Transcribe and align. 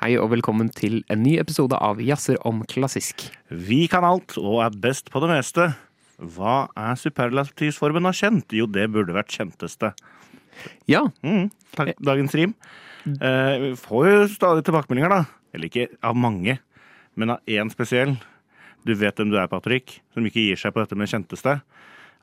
Hei 0.00 0.14
og 0.16 0.30
velkommen 0.32 0.70
til 0.72 1.02
en 1.12 1.20
ny 1.20 1.34
episode 1.42 1.76
av 1.76 1.98
Jazzer 2.00 2.38
om 2.48 2.62
klassisk. 2.68 3.26
Vi 3.52 3.82
kan 3.92 4.06
alt 4.06 4.36
og 4.40 4.62
er 4.64 4.76
best 4.80 5.10
på 5.12 5.20
det 5.20 5.28
meste. 5.28 5.66
Hva 6.20 6.70
er 6.78 6.96
superlativsformen 7.00 8.08
av 8.08 8.16
kjent? 8.16 8.54
Jo, 8.56 8.64
det 8.68 8.86
burde 8.92 9.16
vært 9.16 9.32
kjenteste. 9.36 9.92
Ja, 10.88 11.06
Mm, 11.22 11.50
takk, 11.76 11.94
dagens 12.00 12.34
rim. 12.34 12.54
Eh, 13.06 13.54
vi 13.60 13.70
får 13.76 14.08
jo 14.08 14.26
stadig 14.28 14.64
tilbakemeldinger, 14.64 15.08
da. 15.08 15.24
Eller 15.54 15.68
ikke 15.68 15.88
av 16.02 16.16
mange, 16.16 16.58
men 17.16 17.30
av 17.30 17.40
én 17.46 17.70
spesiell. 17.72 18.16
Du 18.84 18.94
vet 18.94 19.16
hvem 19.16 19.30
du 19.30 19.36
er, 19.36 19.48
Patrick, 19.48 20.00
som 20.14 20.24
ikke 20.24 20.40
gir 20.48 20.56
seg 20.56 20.72
på 20.72 20.80
dette 20.80 20.96
med 20.96 21.08
kjenteste. 21.08 21.60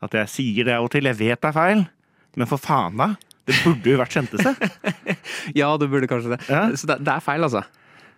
At 0.01 0.11
jeg 0.13 0.29
sier 0.29 0.65
det 0.65 0.73
av 0.73 0.85
og 0.85 0.91
til. 0.91 1.03
Jeg 1.05 1.17
vet 1.17 1.41
det 1.41 1.49
er 1.49 1.53
feil, 1.53 1.87
men 2.35 2.47
for 2.47 2.57
faen, 2.57 2.97
da. 2.97 3.15
Det 3.47 3.57
burde 3.63 3.93
jo 3.93 3.99
vært 4.01 4.15
kjenteste. 4.15 4.69
ja 5.61 5.69
det 5.79 5.89
burde 5.91 6.09
kanskje 6.11 6.35
det. 6.35 6.39
Ja. 6.51 6.65
Så 6.75 6.89
det, 6.89 6.99
det 7.07 7.13
er 7.13 7.23
feil, 7.23 7.45
altså. 7.47 7.63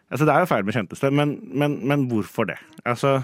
Altså, 0.09 0.25
det 0.25 0.33
er 0.33 0.41
jo 0.41 0.49
feil 0.49 0.65
med 0.65 0.73
kjenteste, 0.73 1.11
men, 1.13 1.35
men, 1.53 1.75
men 1.85 2.07
hvorfor 2.09 2.47
det? 2.49 2.57
Altså 2.87 3.19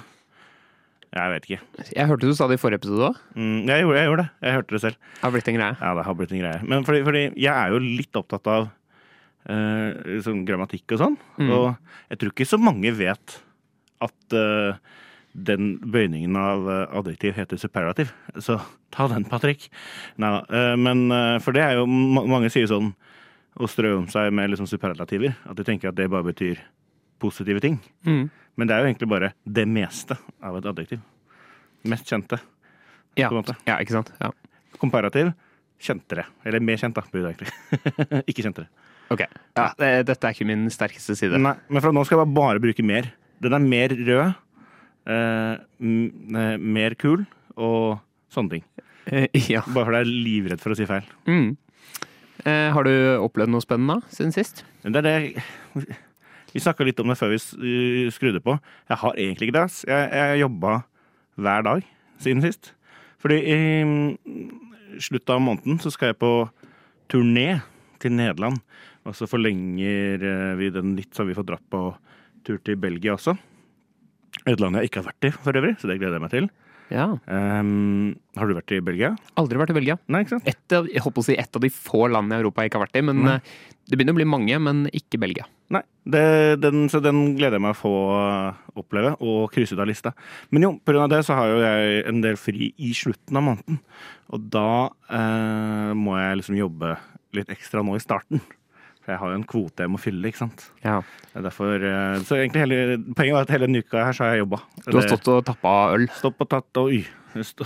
Jeg 1.15 1.31
vet 1.31 1.47
ikke. 1.47 1.59
Jeg 1.95 2.09
hørte 2.11 2.29
du 2.29 2.35
sa 2.37 2.47
det 2.51 2.59
i 2.59 2.61
forrige 2.61 2.83
episode 2.83 3.09
òg. 3.09 3.21
Mm, 3.33 3.61
jeg, 3.65 3.85
gjorde, 3.85 3.97
jeg 3.97 4.09
gjorde 4.09 4.25
det. 4.25 4.29
Jeg 4.45 4.57
hørte 4.59 4.75
det 4.75 4.81
selv. 4.83 4.99
Det 4.99 5.23
Har 5.23 5.33
blitt 5.33 5.49
en 5.49 5.57
greie. 5.57 5.77
Ja, 5.79 5.93
det 5.97 6.05
har 6.05 6.17
blitt 6.19 6.35
en 6.35 6.43
greie. 6.43 6.59
Men 6.67 6.85
fordi, 6.87 7.01
fordi 7.07 7.23
jeg 7.31 7.53
er 7.53 7.73
jo 7.73 7.81
litt 7.81 8.19
opptatt 8.19 8.51
av 8.51 8.67
uh, 8.69 9.89
liksom 10.11 10.43
grammatikk 10.45 10.97
og 10.97 11.01
sånn. 11.01 11.17
Mm. 11.39 11.49
Og 11.55 12.11
jeg 12.11 12.21
tror 12.21 12.35
ikke 12.35 12.49
så 12.51 12.61
mange 12.61 12.93
vet 12.99 13.39
at 14.03 14.35
eh, 14.35 14.77
den 15.35 15.73
bøyningen 15.91 16.35
av 16.39 16.69
eh, 16.71 16.97
adjektiv 16.99 17.35
heter 17.35 17.59
superlativ. 17.59 18.13
Så 18.39 18.55
ta 18.95 19.07
den, 19.11 19.25
Patrick. 19.27 19.67
Nei 20.21 20.29
da. 20.37 20.43
eh, 20.47 20.75
men 20.79 21.05
eh, 21.11 21.37
for 21.43 21.51
det 21.57 21.63
er 21.65 21.79
jo 21.81 21.85
ma- 21.89 22.23
Mange 22.31 22.51
sier 22.53 22.69
sånn 22.71 22.93
å 23.59 23.67
strø 23.71 23.93
om 23.97 24.07
seg 24.11 24.31
med 24.35 24.51
liksom 24.53 24.67
superlativer. 24.71 25.35
At 25.47 25.59
de 25.59 25.65
tenker 25.67 25.91
at 25.91 25.97
det 25.99 26.07
bare 26.11 26.27
betyr 26.29 26.59
positive 27.23 27.61
ting. 27.63 27.77
Mm. 28.07 28.29
Men 28.55 28.67
det 28.69 28.75
er 28.75 28.83
jo 28.83 28.89
egentlig 28.91 29.09
bare 29.11 29.33
det 29.43 29.65
meste 29.67 30.17
av 30.43 30.57
et 30.59 30.67
adjektiv. 30.71 31.03
Mest 31.87 32.07
kjente. 32.09 32.39
Ja. 33.19 33.29
Ja, 33.67 33.77
ikke 33.79 33.95
sant? 33.95 34.11
Ja. 34.19 34.31
Komparativ 34.79 35.33
kjentere. 35.85 36.25
Eller 36.47 36.63
mer 36.63 36.79
kjent, 36.79 36.95
da. 36.95 37.03
burde 37.11 37.31
egentlig. 37.33 37.51
ikke 38.31 38.43
kjentere. 38.47 38.67
Ok. 39.11 39.21
Ja, 39.55 39.67
dette 39.77 40.15
er 40.17 40.33
ikke 40.33 40.47
min 40.49 40.65
sterkeste 40.73 41.15
side. 41.19 41.37
Nei, 41.39 41.53
men 41.69 41.83
fra 41.83 41.91
nå 41.95 42.03
skal 42.07 42.23
jeg 42.23 42.33
bare 42.35 42.61
bruke 42.63 42.83
mer. 42.87 43.11
Den 43.43 43.53
er 43.57 43.63
mer 43.63 43.93
rød, 43.93 44.35
mer 45.05 46.95
kul 46.97 47.25
og 47.55 47.99
sånne 48.33 48.57
ting. 48.57 48.63
Eh, 49.05 49.27
ja. 49.53 49.61
Bare 49.69 49.85
fordi 49.85 50.01
jeg 50.01 50.07
er 50.07 50.25
livredd 50.25 50.63
for 50.63 50.73
å 50.73 50.79
si 50.79 50.87
feil. 50.89 51.05
Mm. 51.29 51.53
Eh, 52.45 52.69
har 52.73 52.87
du 52.87 52.93
opplevd 53.21 53.53
noe 53.53 53.63
spennende 53.63 54.01
siden 54.13 54.33
sist? 54.35 54.65
Det 54.83 55.01
er 55.01 55.05
det 55.05 55.45
Vi 56.55 56.61
snakka 56.63 56.85
litt 56.87 56.99
om 57.03 57.09
det 57.11 57.17
før 57.19 57.33
vi 57.33 58.09
skrudde 58.15 58.39
på. 58.43 58.55
Jeg 58.87 59.01
har 59.01 59.17
egentlig 59.19 59.49
ikke 59.49 59.57
det. 59.57 59.79
Jeg 59.89 60.11
jeg 60.15 60.43
jobba 60.45 60.75
hver 61.35 61.65
dag 61.67 61.87
siden 62.23 62.43
sist. 62.45 62.71
Fordi 63.19 63.41
i 63.43 63.57
mm, 63.83 64.99
slutten 65.03 65.35
av 65.35 65.41
måneden 65.43 65.81
så 65.83 65.91
skal 65.91 66.13
jeg 66.13 66.21
på 66.21 66.31
turné 67.11 67.59
til 67.99 68.15
Nederland. 68.15 68.61
Og 69.03 69.17
så 69.17 69.27
forlenger 69.27 70.23
eh, 70.23 70.53
vi 70.55 70.71
den 70.71 70.95
litt, 70.95 71.11
så 71.11 71.23
har 71.23 71.29
vi 71.29 71.37
fått 71.37 71.51
dratt 71.51 71.67
på 71.69 71.89
tur 72.47 72.61
til 72.63 72.79
Belgia 72.79 73.17
også. 73.17 73.35
Et 74.43 74.59
land 74.61 74.77
jeg 74.77 74.89
ikke 74.89 75.01
har 75.01 75.09
vært 75.09 75.27
i 75.29 75.33
for 75.35 75.57
øvrig, 75.57 75.75
så 75.79 75.89
det 75.89 75.99
gleder 76.01 76.19
jeg 76.19 76.25
meg 76.25 76.33
til. 76.33 76.49
Ja. 76.93 77.07
Um, 77.25 78.13
har 78.37 78.49
du 78.49 78.53
vært 78.57 78.73
i 78.75 78.81
Belgia? 78.83 79.15
Aldri 79.39 79.57
vært 79.57 79.73
i 79.73 79.77
Belgia. 79.77 79.95
Nei, 80.11 80.21
ikke 80.25 80.35
sant? 80.35 80.49
Et 80.49 80.75
av, 80.75 80.85
jeg 80.91 81.01
håper 81.01 81.23
å 81.23 81.25
si 81.25 81.37
et 81.41 81.57
av 81.57 81.63
de 81.63 81.71
få 81.73 82.05
landene 82.11 82.37
i 82.37 82.43
Europa 82.43 82.61
jeg 82.61 82.71
ikke 82.71 82.79
har 82.79 82.85
vært 82.85 82.99
i. 82.99 83.03
Men 83.09 83.23
Nei. 83.25 83.35
eh, 83.39 83.55
det 83.89 83.97
begynner 83.97 84.15
å 84.15 84.19
bli 84.19 84.27
mange, 84.29 84.59
men 84.67 84.83
ikke 84.93 85.19
Belgia. 85.21 85.47
Nei, 85.73 85.81
det, 86.13 86.25
den, 86.61 86.85
så 86.93 87.01
den 87.01 87.23
gleder 87.39 87.57
jeg 87.57 87.65
meg 87.65 87.73
å 87.73 87.79
få 87.79 87.93
oppleve 88.77 89.15
og 89.17 89.47
krysse 89.53 89.73
ut 89.73 89.81
av 89.81 89.89
lista. 89.89 90.13
Men 90.53 90.67
jo, 90.67 90.71
pga. 90.85 91.07
det 91.09 91.23
så 91.25 91.39
har 91.39 91.49
jo 91.49 91.63
jeg 91.63 92.03
en 92.11 92.21
del 92.21 92.37
fri 92.37 92.69
i 92.77 92.91
slutten 92.97 93.41
av 93.41 93.47
måneden. 93.49 93.81
Og 94.35 94.45
da 94.53 94.69
eh, 95.09 95.91
må 95.97 96.19
jeg 96.21 96.41
liksom 96.41 96.59
jobbe 96.59 96.93
litt 97.35 97.49
ekstra 97.53 97.81
nå 97.85 97.97
i 97.97 98.03
starten. 98.03 98.43
For 99.05 99.13
jeg 99.13 99.21
har 99.21 99.29
jo 99.29 99.37
en 99.37 99.45
kvote 99.45 99.85
jeg 99.85 99.91
må 99.93 99.99
fylle, 100.01 100.31
ikke 100.31 100.41
sant. 100.41 100.63
Ja. 100.83 100.95
Er 101.37 101.45
derfor, 101.45 101.75
eh, 101.77 102.15
så 102.25 102.39
egentlig 102.39 102.63
hele, 102.65 102.97
Poenget 103.13 103.35
var 103.37 103.45
at 103.45 103.53
hele 103.53 103.67
denne 103.69 103.83
uka 103.85 104.01
her 104.07 104.17
så 104.17 104.25
har 104.25 104.33
jeg 104.33 104.41
jobba. 104.45 104.59
Du 104.87 104.97
har 104.97 105.05
stått 105.05 105.29
og 105.29 105.45
tappa 105.45 105.75
øl. 105.93 106.07
Stått 106.17 106.41
og 106.41 106.49
tatt 106.49 106.81
og 106.81 106.89
oi. 106.89 107.03
Stå, 107.35 107.65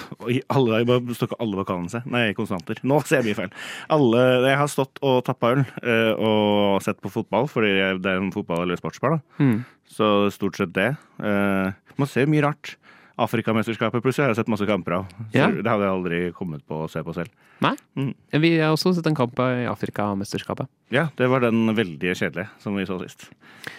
alle, 0.50 0.79
jeg 0.81 0.88
ikke 1.13 1.38
alle 1.39 1.59
vokalene 1.59 1.91
seg. 1.94 2.05
Nei, 2.09 2.31
konsonanter. 2.33 2.79
Nå 2.89 2.97
ser 3.05 3.22
jeg 3.22 3.29
mye 3.29 3.38
feil. 3.38 3.51
Alle, 3.94 4.23
jeg 4.50 4.57
har 4.57 4.72
stått 4.72 4.97
og 5.05 5.19
tappa 5.27 5.51
øl 5.53 5.61
eh, 5.83 6.13
og 6.17 6.81
sett 6.81 7.00
på 7.03 7.11
fotball, 7.13 7.45
fordi 7.51 7.75
det 8.01 8.09
er 8.09 8.17
en 8.17 8.31
fotball- 8.33 8.63
eller 8.66 8.81
sportsbar. 8.81 9.19
da. 9.19 9.45
Mm. 9.45 9.59
Så 9.89 10.09
stort 10.33 10.57
sett 10.57 10.73
det. 10.73 10.89
Eh, 11.21 11.71
man 12.01 12.09
ser 12.09 12.25
mye 12.31 12.44
rart. 12.47 12.75
Afrikamesterskapet 13.19 14.03
plutselig 14.03 14.25
har 14.25 14.31
jeg 14.34 14.40
sett 14.40 14.52
masse 14.52 14.66
kamper 14.69 14.96
av. 15.00 15.13
Ja. 15.35 15.50
Det 15.52 15.68
hadde 15.68 15.85
jeg 15.85 15.91
aldri 15.94 16.19
kommet 16.35 16.63
på 16.69 16.84
å 16.85 16.90
se 16.91 17.02
på 17.03 17.13
selv. 17.18 17.31
Nei. 17.63 17.74
Mm. 18.00 18.12
Vi 18.44 18.52
har 18.62 18.72
også 18.72 18.94
sett 18.96 19.07
en 19.09 19.18
kamp 19.18 19.40
i 19.44 19.66
Afrikamesterskapet. 19.69 20.69
Ja, 20.96 21.07
det 21.19 21.28
var 21.31 21.44
den 21.44 21.74
veldig 21.75 22.13
kjedelige 22.16 22.47
som 22.63 22.78
vi 22.80 22.85
så 22.88 23.00
sist. 23.03 23.28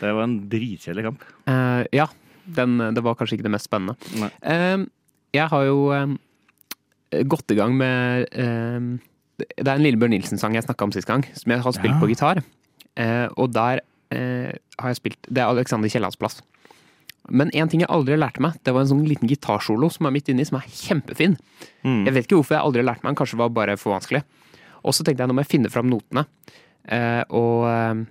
Det 0.01 0.13
var 0.13 0.27
en 0.27 0.37
dritkjedelig 0.53 1.07
kamp. 1.09 1.25
Uh, 1.49 1.83
ja, 1.97 2.07
den, 2.45 2.77
det 2.97 3.05
var 3.07 3.17
kanskje 3.19 3.39
ikke 3.39 3.49
det 3.49 3.55
mest 3.57 3.71
spennende. 3.71 4.31
Eh, 4.43 4.85
jeg 5.37 5.47
har 5.53 5.65
jo 5.69 5.79
uh, 5.95 6.15
gått 7.31 7.55
i 7.55 7.59
gang 7.59 7.73
med 7.79 8.29
eh, 8.39 8.89
Det 9.41 9.67
er 9.67 9.73
en 9.77 9.85
Lillebjørn 9.87 10.13
Nilsen-sang 10.15 10.55
jeg 10.59 10.67
snakka 10.67 10.87
om 10.89 10.93
sist 10.95 11.09
gang, 11.09 11.25
som 11.35 11.53
jeg 11.55 11.65
har 11.65 11.75
spilt 11.77 11.95
Ja. 11.97 12.01
på 12.03 12.11
gitar. 12.13 12.43
Eh, 13.01 13.27
og 13.39 13.53
der 13.55 13.81
har 14.11 14.89
jeg 14.91 14.97
spilt 14.99 15.29
Det 15.31 15.39
er 15.39 15.47
Alexander 15.47 15.87
Kiellands 15.89 16.19
plass. 16.19 16.41
Men 17.31 17.51
en 17.55 17.69
ting 17.71 17.81
jeg 17.85 17.91
aldri 17.95 18.17
lærte 18.19 18.43
meg, 18.43 18.57
det 18.67 18.75
var 18.75 18.83
en 18.85 18.91
sånn 18.91 19.05
liten 19.07 19.31
gitarsolo 19.31 19.89
som 19.95 20.07
er 20.09 20.15
midt 20.17 20.29
inni, 20.33 20.45
som 20.49 20.59
er 20.59 20.67
kjempefin. 20.69 21.37
Mm. 21.85 22.05
Jeg 22.09 22.15
vet 22.17 22.27
ikke 22.27 22.41
hvorfor 22.41 22.57
jeg 22.59 22.65
aldri 22.67 22.83
lærte 22.87 23.05
meg 23.05 23.13
den, 23.13 23.19
kanskje 23.23 23.39
det 23.39 23.45
var 23.45 23.53
bare 23.61 23.77
for 23.81 23.95
vanskelig. 23.95 24.25
Og 24.83 24.97
så 24.97 25.05
tenkte 25.07 25.23
jeg 25.23 25.31
nå 25.31 25.37
må 25.37 25.45
jeg 25.45 25.53
finne 25.53 25.71
fram 25.73 25.91
notene. 25.93 26.27
Eh, 26.91 27.23
og, 27.37 27.67
eh, 27.71 28.05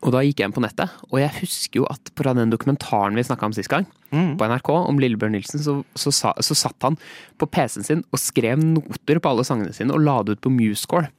og 0.00 0.14
da 0.14 0.22
gikk 0.24 0.40
jeg 0.40 0.48
inn 0.48 0.54
på 0.56 0.62
nettet, 0.64 0.92
og 1.10 1.18
jeg 1.20 1.34
husker 1.42 1.82
jo 1.82 1.86
at 1.92 2.10
på 2.16 2.24
den 2.24 2.50
dokumentaren 2.52 3.18
vi 3.18 3.24
snakka 3.26 3.50
om 3.50 3.56
sist 3.56 3.68
gang, 3.72 3.86
Mm. 4.10 4.32
på 4.40 4.42
NRK 4.48 4.68
om 4.74 4.98
Lillebjørn 4.98 5.36
Nilsen, 5.36 5.60
så, 5.62 5.84
så, 5.94 6.10
sa, 6.10 6.32
så 6.42 6.54
satt 6.58 6.82
han 6.82 6.96
på 7.38 7.46
PC-en 7.46 7.84
sin 7.86 8.00
og 8.10 8.18
skrev 8.18 8.58
noter 8.58 9.20
på 9.22 9.30
alle 9.30 9.44
sangene 9.46 9.70
sine 9.76 9.94
og 9.94 10.02
la 10.02 10.16
det 10.26 10.34
ut 10.34 10.40
på 10.42 10.50
MuseScore. 10.50 11.12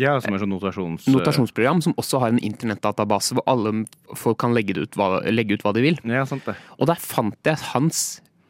Ja, 0.00 0.16
som 0.22 0.34
er 0.34 0.42
sånn 0.42 0.52
notasjons... 0.52 1.06
Notasjonsprogram 1.12 1.82
som 1.84 1.94
også 2.00 2.20
har 2.22 2.34
en 2.34 2.42
internettdatabase 2.42 3.36
hvor 3.36 3.46
alle 3.50 3.84
folk 4.18 4.40
kan 4.42 4.54
legge, 4.56 4.76
ut 4.80 4.98
hva, 4.98 5.20
legge 5.30 5.58
ut 5.58 5.64
hva 5.66 5.74
de 5.76 5.84
vil. 5.84 5.98
Ja, 6.10 6.24
sant 6.28 6.46
det. 6.48 6.56
Og 6.78 6.90
der 6.90 7.00
fant 7.00 7.38
jeg 7.46 7.60
hans 7.70 8.04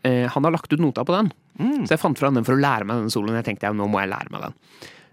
eh, 0.06 0.24
Han 0.32 0.46
har 0.46 0.54
lagt 0.56 0.72
ut 0.72 0.82
nota 0.82 1.04
på 1.04 1.16
den. 1.16 1.32
Så 1.54 1.94
jeg 1.94 2.02
fant 2.02 2.18
fram 2.18 2.34
den 2.34 2.46
for 2.46 2.56
å 2.56 2.60
lære 2.60 2.86
meg 2.88 3.02
denne 3.02 3.14
soloen. 3.14 3.36
Jeg 3.38 3.46
tenkte 3.46 3.68
ja, 3.68 3.76
nå 3.76 3.86
må 3.90 4.00
jeg 4.02 4.10
lære 4.10 4.32
meg 4.34 4.48
den. 4.48 4.56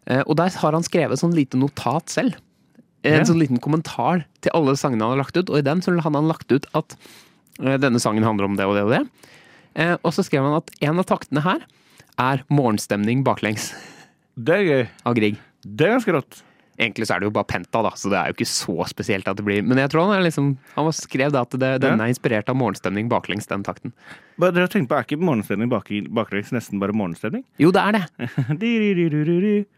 Eh, 0.07 0.23
og 0.23 0.37
der 0.39 0.53
har 0.63 0.77
han 0.77 0.85
skrevet 0.85 1.21
sånn 1.21 1.35
lite 1.37 1.59
notat 1.59 2.09
selv. 2.13 2.39
En 3.01 3.19
yeah. 3.19 3.25
sånn 3.25 3.41
liten 3.41 3.61
kommentar 3.61 4.25
til 4.45 4.53
alle 4.57 4.75
sangene 4.77 5.05
han 5.05 5.15
har 5.15 5.21
lagt 5.23 5.37
ut. 5.37 5.49
Og 5.49 5.61
i 5.61 5.65
den 5.65 5.83
så 5.85 5.93
hadde 5.93 6.17
han 6.17 6.31
lagt 6.31 6.53
ut 6.53 6.67
at 6.77 6.97
eh, 7.61 7.77
denne 7.81 8.01
sangen 8.01 8.25
handler 8.25 8.49
om 8.49 8.57
det 8.57 8.69
og 8.69 8.77
det 8.77 8.87
og 8.87 8.95
det. 8.95 9.03
Eh, 9.77 9.95
og 10.01 10.15
så 10.15 10.25
skrev 10.25 10.47
han 10.47 10.57
at 10.57 10.73
en 10.81 11.01
av 11.01 11.07
taktene 11.09 11.45
her 11.45 11.63
er 12.21 12.43
morgenstemning 12.51 13.23
baklengs 13.25 13.71
Det 14.35 14.57
er 14.57 14.67
gøy. 14.67 14.83
av 15.07 15.15
Grieg. 15.17 15.39
Det 15.63 15.87
er 15.87 15.95
ganske 15.97 16.15
rått. 16.15 16.41
Egentlig 16.81 17.05
så 17.05 17.13
er 17.13 17.21
det 17.21 17.27
jo 17.27 17.33
bare 17.35 17.49
penta, 17.49 17.81
da, 17.85 17.91
så 17.99 18.09
det 18.09 18.17
er 18.17 18.31
jo 18.31 18.35
ikke 18.37 18.47
så 18.49 18.87
spesielt 18.89 19.27
at 19.29 19.37
det 19.37 19.43
blir 19.45 19.59
Men 19.61 19.77
jeg 19.77 19.91
tror 19.91 20.07
han 20.09 20.23
liksom 20.23 20.53
Han 20.77 20.87
skrev 20.95 21.35
at 21.35 21.57
det, 21.59 21.71
denne 21.83 22.07
er 22.07 22.13
inspirert 22.13 22.49
av 22.49 22.57
morgenstemning 22.57 23.09
baklengs, 23.11 23.45
den 23.49 23.65
takten. 23.67 23.93
Bare 24.41 24.55
dere 24.55 24.65
har 24.65 24.73
tenkt 24.73 24.89
på, 24.89 24.97
Er 24.97 25.05
ikke 25.05 25.19
morgenstemning 25.21 25.69
bak, 25.69 25.91
baklengs 26.09 26.53
nesten 26.55 26.81
bare 26.81 26.95
morgenstemning? 26.95 27.43
Jo, 27.61 27.73
det 27.75 27.83
er 27.83 27.99
det. 27.99 28.05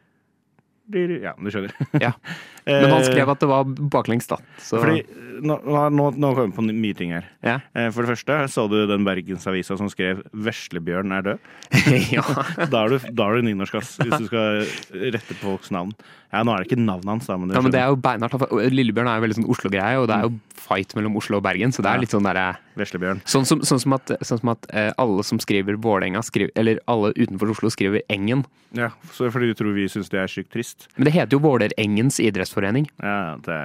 Ja, 0.93 1.33
du 1.37 1.49
skjønner. 1.51 1.73
Ja. 2.01 2.13
Men 2.67 2.93
han 2.93 3.03
skrev 3.03 3.27
at 3.33 3.41
det 3.43 3.49
var 3.49 3.67
baklengs, 3.91 4.27
da. 4.29 4.37
Så 4.61 4.79
Fordi 4.79 5.01
nå, 5.43 5.57
nå, 5.65 6.05
nå 6.15 6.29
kommer 6.37 6.47
vi 6.47 6.55
på 6.55 6.65
mye 6.69 6.95
ting 6.95 7.11
her. 7.15 7.25
ja. 7.43 7.57
Eh, 7.75 7.89
For 7.91 8.05
det 8.05 8.13
første, 8.13 8.37
så 8.53 8.65
du 8.71 8.77
den 8.87 9.03
Bergensavisa 9.07 9.75
som 9.79 9.89
skrev 9.91 10.21
'Veslebjørn 10.31 11.11
er 11.17 11.25
død'? 11.27 11.39
ja. 12.15 12.23
Da 12.71 12.85
er 12.85 12.93
du, 12.95 12.97
da 13.11 13.27
er 13.27 13.41
du 13.41 13.49
nynorsk, 13.49 13.75
ass. 13.81 13.97
Hvis 13.99 14.15
du 14.15 14.27
skal 14.29 14.63
rette 15.11 15.35
på 15.35 15.41
folks 15.43 15.73
navn. 15.75 15.91
Ja, 16.31 16.41
nå 16.45 16.53
er 16.53 16.63
det 16.63 16.71
ikke 16.71 16.81
navnet 16.81 17.11
hans, 17.11 17.27
da, 17.29 17.37
men, 17.37 17.51
ja, 17.53 17.61
men 17.61 17.73
det 17.73 17.81
er 17.81 17.91
jo 17.91 17.99
beinhardt. 18.01 18.47
Lillebjørn 18.73 19.09
er 19.11 19.19
jo 19.19 19.25
veldig 19.27 19.39
sånn 19.41 19.49
Oslo-greie, 19.53 19.99
og 20.01 20.07
det 20.09 20.15
er 20.17 20.29
jo 20.29 20.37
fight 20.63 20.95
mellom 20.97 21.17
Oslo 21.19 21.37
og 21.37 21.43
Bergen, 21.45 21.75
så 21.75 21.83
det 21.85 21.91
er 21.91 22.01
litt 22.01 22.13
sånn 22.15 22.25
derre 22.25 22.53
Veslebjørn. 22.79 23.21
Sånn 23.29 23.45
som, 23.47 23.61
sånn 23.65 23.81
som 23.83 23.95
at, 23.97 24.11
sånn 24.25 24.41
som 24.41 24.51
at 24.53 24.67
eh, 24.73 24.89
alle 25.01 25.23
som 25.27 25.39
skriver 25.41 25.77
Vålerenga, 25.81 26.23
eller 26.59 26.81
alle 26.89 27.13
utenfor 27.17 27.53
Oslo 27.53 27.71
skriver 27.73 28.05
Engen. 28.13 28.45
Ja, 28.73 28.89
så 29.13 29.29
fordi 29.33 29.51
du 29.51 29.57
tror 29.59 29.75
vi 29.75 29.85
syns 29.91 30.09
det 30.09 30.21
er 30.21 30.31
sykt 30.31 30.53
trist. 30.55 30.87
Men 30.97 31.07
det 31.07 31.15
heter 31.17 31.37
jo 31.37 31.43
Vålerengens 31.43 32.17
idrettsforening. 32.23 32.87
Ja, 33.03 33.35
det 33.45 33.59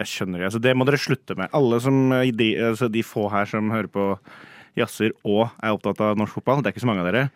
jeg 0.00 0.10
skjønner 0.10 0.42
det. 0.42 0.50
Altså, 0.50 0.62
det 0.62 0.74
må 0.76 0.86
dere 0.88 1.00
slutte 1.00 1.36
med. 1.38 1.52
Alle 1.56 1.80
som, 1.82 1.98
de, 2.12 2.50
altså, 2.72 2.90
de 2.92 3.04
få 3.06 3.28
her 3.32 3.48
som 3.48 3.72
hører 3.72 3.90
på 3.92 4.08
jazzer 4.78 5.14
og 5.22 5.46
er 5.62 5.74
opptatt 5.74 6.02
av 6.02 6.18
norsk 6.18 6.40
fotball, 6.40 6.62
det 6.62 6.70
er 6.70 6.76
ikke 6.76 6.84
så 6.84 6.90
mange 6.90 7.04
av 7.04 7.10
dere. 7.12 7.28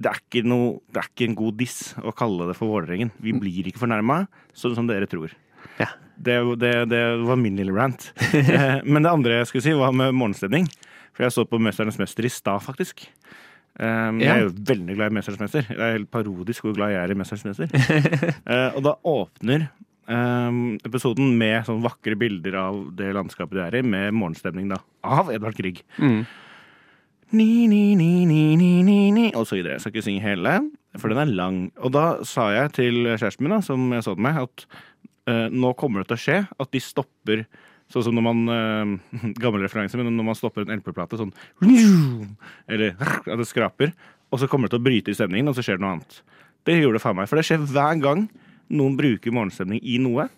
Det 0.00 0.14
er 0.16 0.46
noe, 0.48 0.78
det 0.88 1.02
er 1.02 1.10
ikke 1.10 1.28
en 1.28 1.36
god 1.36 1.58
diss 1.60 1.78
å 2.00 2.14
kalle 2.16 2.48
det 2.48 2.56
for 2.56 2.72
Vålerengen. 2.72 3.12
Vi 3.20 3.34
blir 3.36 3.68
ikke 3.68 3.82
fornærma, 3.82 4.22
sånn 4.56 4.78
som 4.78 4.88
dere 4.88 5.08
tror. 5.10 5.34
Ja. 5.80 5.86
Det, 6.20 6.36
det, 6.60 6.72
det 6.90 7.02
var 7.24 7.36
min 7.40 7.56
lille 7.56 7.72
rant. 7.72 8.10
Eh, 8.36 8.80
Men 8.84 9.02
det 9.06 9.10
andre 9.12 9.38
jeg 9.40 9.46
skulle 9.50 9.64
si, 9.64 9.72
var 9.72 9.92
med 9.96 10.12
morgenstemning. 10.14 10.66
For 11.16 11.24
jeg 11.24 11.32
så 11.32 11.44
på 11.48 11.58
'Mesternes 11.58 11.98
mester' 11.98 12.24
i 12.28 12.32
stad, 12.32 12.60
faktisk. 12.62 13.06
Eh, 13.80 14.10
Jeg 14.20 14.28
er 14.28 14.42
jo 14.44 14.52
veldig 14.52 14.96
glad 14.96 15.10
i 15.12 15.14
'Mesternes 15.16 15.40
mester'. 15.40 15.68
Det 15.68 15.80
er 15.80 15.96
helt 15.96 16.10
parodisk 16.10 16.62
hvor 16.64 16.74
glad 16.76 16.92
jeg 16.92 17.02
er 17.04 17.10
i 17.10 17.14
'Mesternes 17.18 17.44
mester'. 17.48 18.34
uh, 18.46 18.70
Og 18.76 18.82
da 18.84 18.94
åpner 19.04 19.68
um, 20.10 20.78
episoden 20.84 21.36
med 21.38 21.64
sånne 21.64 21.82
vakre 21.88 22.16
bilder 22.18 22.54
av 22.58 22.78
det 22.96 23.12
landskapet 23.14 23.56
du 23.56 23.60
er 23.64 23.78
i, 23.80 23.82
med 23.82 24.12
morgenstemning 24.12 24.68
da, 24.68 24.78
av 25.04 25.30
Edvard 25.32 25.56
Grieg. 25.56 25.82
Mm. 25.98 26.24
Ni, 27.32 27.66
ni, 27.70 27.94
ni, 27.94 28.24
ni, 28.26 28.56
ni, 28.58 28.70
ni, 28.82 29.10
ni, 29.14 29.26
og 29.38 29.46
så 29.46 29.54
videre. 29.54 29.76
Jeg 29.76 29.80
skal 29.84 29.92
ikke 29.94 30.02
synge 30.08 30.22
hele, 30.24 30.54
for 30.98 31.12
den 31.12 31.20
er 31.22 31.30
lang. 31.30 31.60
Og 31.78 31.92
da 31.94 32.24
sa 32.26 32.48
jeg 32.50 32.72
til 32.74 33.04
kjæresten 33.12 33.46
min, 33.46 33.54
da, 33.54 33.60
som 33.62 33.84
jeg 33.94 34.02
så 34.02 34.16
den 34.18 34.24
med, 34.26 34.40
at 34.42 34.64
nå 35.52 35.72
kommer 35.78 36.02
det 36.02 36.10
til 36.10 36.18
å 36.18 36.24
skje 36.24 36.38
at 36.60 36.72
de 36.74 36.80
stopper 36.82 37.44
Sånn 37.90 38.04
som 38.06 38.14
når 38.14 38.22
man 38.22 38.40
eh, 38.54 39.30
Gammel 39.42 39.64
referanse, 39.64 39.98
men 39.98 40.12
når 40.14 40.28
man 40.30 40.38
stopper 40.38 40.62
en 40.62 40.78
LP-plate 40.78 41.18
sånn 41.18 41.32
Eller 42.70 42.94
at 42.94 43.40
det 43.40 43.48
skraper. 43.50 43.94
Og 44.30 44.38
så 44.38 44.46
kommer 44.50 44.68
det 44.68 44.76
til 44.76 44.82
å 44.82 44.86
bryte 44.86 45.10
i 45.10 45.16
stemningen, 45.18 45.50
og 45.50 45.56
så 45.58 45.64
skjer 45.66 45.80
det 45.80 45.82
noe 45.82 45.96
annet. 45.96 46.20
Det 46.68 46.76
gjorde 46.78 47.00
det 47.00 47.02
faen 47.02 47.16
meg. 47.18 47.26
For 47.26 47.40
det 47.40 47.46
skjer 47.48 47.64
hver 47.66 47.98
gang 48.02 48.28
noen 48.70 48.94
bruker 48.98 49.34
morgenstemning 49.34 49.82
i 49.82 49.96
noe. 50.02 50.28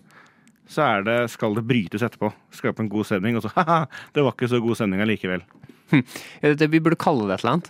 Så 0.70 0.80
er 0.86 1.04
det, 1.04 1.18
skal 1.34 1.58
det 1.58 1.66
brytes 1.68 2.04
etterpå. 2.06 2.30
Skape 2.56 2.80
en 2.80 2.88
god 2.92 3.10
stemning, 3.10 3.36
og 3.36 3.44
så 3.44 3.52
ha-ha, 3.58 3.82
det 4.16 4.24
var 4.24 4.32
ikke 4.32 4.48
så 4.48 4.62
god 4.64 4.80
stemning 4.80 5.04
allikevel. 5.04 5.44
Eh, 5.92 6.56
vi 6.56 6.80
burde 6.80 6.96
kalle 6.96 7.28
det 7.28 7.36
et 7.36 7.44
eller 7.44 7.58
annet. 7.58 7.66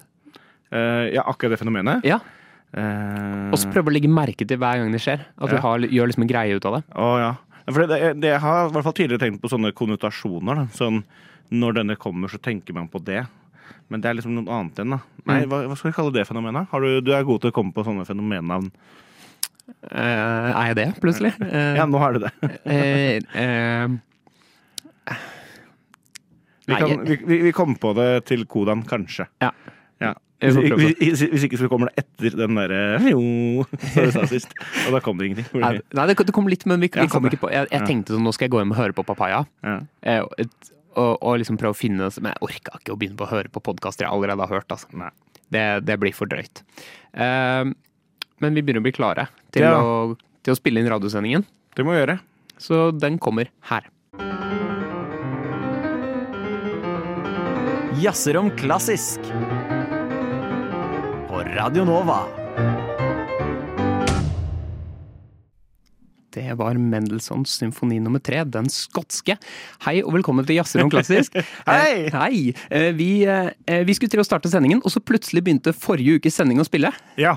Eh, 0.70 1.06
ja, 1.16 1.26
akkurat 1.26 1.56
det 1.56 1.58
fenomenet. 1.64 2.06
Ja. 2.06 2.20
Eh, 2.72 3.50
Og 3.52 3.58
så 3.60 3.68
prøve 3.72 3.92
å 3.92 3.94
legge 3.94 4.08
merke 4.08 4.46
til 4.48 4.60
hver 4.60 4.80
gang 4.80 4.94
det 4.94 5.02
skjer. 5.04 5.26
At 5.36 5.50
ja. 5.50 5.56
du 5.56 5.64
har, 5.64 5.84
gjør 5.84 6.08
liksom 6.10 6.24
en 6.24 6.32
greie 6.32 6.56
ut 6.56 6.68
av 6.68 6.78
det. 6.78 6.82
Å 6.96 7.10
ja. 7.20 7.32
For 7.68 7.86
det, 7.86 7.98
det, 8.18 8.32
jeg 8.32 8.42
har 8.42 8.66
i 8.66 8.72
hvert 8.74 8.86
fall 8.88 8.96
tidligere 8.98 9.22
tenkt 9.22 9.42
på 9.42 9.50
sånne 9.52 9.70
konnotasjoner. 9.76 10.64
Da. 10.64 10.66
Sånn, 10.74 11.02
når 11.52 11.78
denne 11.82 11.98
kommer, 12.00 12.32
så 12.32 12.40
tenker 12.42 12.74
man 12.74 12.88
på 12.90 13.02
det. 13.04 13.22
Men 13.92 14.02
det 14.02 14.08
er 14.08 14.16
liksom 14.18 14.34
noe 14.38 14.56
annet 14.56 14.80
enn, 14.82 14.96
da. 14.96 15.00
Nei, 15.28 15.42
Mm. 15.44 15.50
hva, 15.52 15.58
hva 15.68 15.76
skal 15.76 15.90
vi 15.90 15.96
kalle 15.98 16.14
det 16.16 16.24
fenomenet? 16.26 16.68
Har 16.72 16.80
du, 16.80 17.00
du 17.04 17.12
er 17.14 17.28
god 17.28 17.42
til 17.42 17.52
å 17.52 17.54
komme 17.54 17.74
på 17.76 17.84
sånne 17.86 18.06
fenomenavn. 18.08 18.72
Uh, 19.92 20.50
er 20.50 20.72
jeg 20.72 20.76
det, 20.80 20.86
plutselig? 21.00 21.30
Uh, 21.38 21.76
Ja, 21.78 21.84
nå 21.86 22.00
har 22.02 22.16
du 22.16 22.24
det. 22.24 22.32
uh, 22.42 22.72
eh, 23.38 23.86
Vi, 26.66 26.74
kan, 26.74 27.04
vi, 27.06 27.16
vi, 27.26 27.38
vi 27.46 27.52
kom 27.54 27.76
på 27.78 27.92
det 27.98 28.24
til 28.30 28.44
Kodan, 28.50 28.82
kanskje. 28.88 29.26
Ja. 29.42 29.52
Ja. 30.02 30.12
Vi 30.42 30.72
Hvis, 30.74 30.94
hvis, 30.98 31.22
hvis 31.30 31.44
ikke 31.46 31.58
så 31.60 31.68
kommer 31.70 31.90
det 31.92 32.02
etter 32.02 32.34
den 32.40 32.56
derre 32.58 32.80
jo, 33.12 33.20
som 33.94 34.08
du 34.08 34.12
sa 34.16 34.24
sist. 34.30 34.54
Og 34.88 34.96
da 34.96 35.00
kom 35.04 35.20
det 35.20 35.28
ingenting. 35.30 35.46
Nei, 35.62 35.76
nei, 35.94 36.06
det, 36.10 36.16
det 36.26 36.34
kom 36.34 36.50
litt, 36.50 36.66
men 36.66 36.82
vi, 36.82 36.90
vi 36.90 37.08
kom 37.10 37.28
ikke 37.30 37.44
på 37.44 37.50
Jeg, 37.54 37.68
jeg 37.70 37.86
tenkte 37.86 38.16
sånn, 38.16 38.24
nå 38.26 38.32
skal 38.34 38.48
jeg 38.48 38.54
gå 38.56 38.62
hjem 38.62 38.74
og 38.74 38.80
høre 38.80 38.96
på 38.96 39.04
Papaya. 39.06 39.44
ja. 39.62 39.76
Eh, 40.02 40.22
og, 40.26 40.72
og, 40.98 41.12
og 41.24 41.38
liksom 41.40 41.56
prøve 41.56 41.72
å 41.72 41.78
finne 41.78 42.10
Men 42.18 42.34
jeg 42.34 42.42
orka 42.44 42.74
ikke 42.76 42.92
å 42.92 42.98
begynne 43.00 43.16
på 43.16 43.24
å 43.24 43.30
høre 43.30 43.48
på 43.48 43.62
podkaster 43.64 44.04
jeg 44.04 44.12
allerede 44.12 44.44
har 44.44 44.58
hørt. 44.58 44.74
Altså. 44.74 44.90
Nei. 44.98 45.08
Det, 45.52 45.62
det 45.86 45.96
blir 46.00 46.12
for 46.16 46.28
drøyt. 46.28 46.60
Uh, 47.14 47.70
men 48.42 48.56
vi 48.56 48.64
begynner 48.64 48.82
å 48.82 48.88
bli 48.88 48.94
klare 48.96 49.28
til, 49.54 49.64
Ja. 49.64 49.78
å, 49.78 50.18
til 50.42 50.52
å 50.52 50.58
spille 50.58 50.82
inn 50.82 50.90
radiosendingen. 50.90 51.46
Det 51.76 51.86
må 51.86 51.94
vi 51.94 52.02
gjøre. 52.02 52.18
Så 52.60 52.90
den 52.96 53.18
kommer 53.22 53.48
her. 53.70 53.88
Jazzer 58.02 58.36
om 58.40 58.50
klassisk. 58.58 59.20
På 61.42 61.48
Radio 61.48 61.84
Nova. 61.84 62.41
Det 66.32 66.54
var 66.56 66.78
Mendelssohns 66.80 67.58
symfoni 67.60 67.98
nummer 68.00 68.20
tre, 68.24 68.38
den 68.48 68.68
skotske. 68.72 69.34
Hei 69.84 69.98
og 70.00 70.14
velkommen 70.16 70.46
til 70.48 70.56
Jazzerom 70.56 70.88
klassisk. 70.92 71.34
Hei! 71.68 72.06
Eh, 72.06 72.14
Hei! 72.16 72.38
Eh, 72.72 72.86
Vi, 72.96 73.10
eh, 73.28 73.82
vi 73.84 73.92
skulle 73.98 74.14
til 74.14 74.22
å 74.22 74.24
starte 74.24 74.48
sendingen, 74.48 74.80
og 74.80 74.94
så 74.94 75.02
plutselig 75.04 75.42
begynte 75.44 75.74
forrige 75.76 76.16
ukes 76.16 76.38
sending 76.40 76.62
å 76.62 76.66
spille. 76.68 76.92
Ja. 77.20 77.36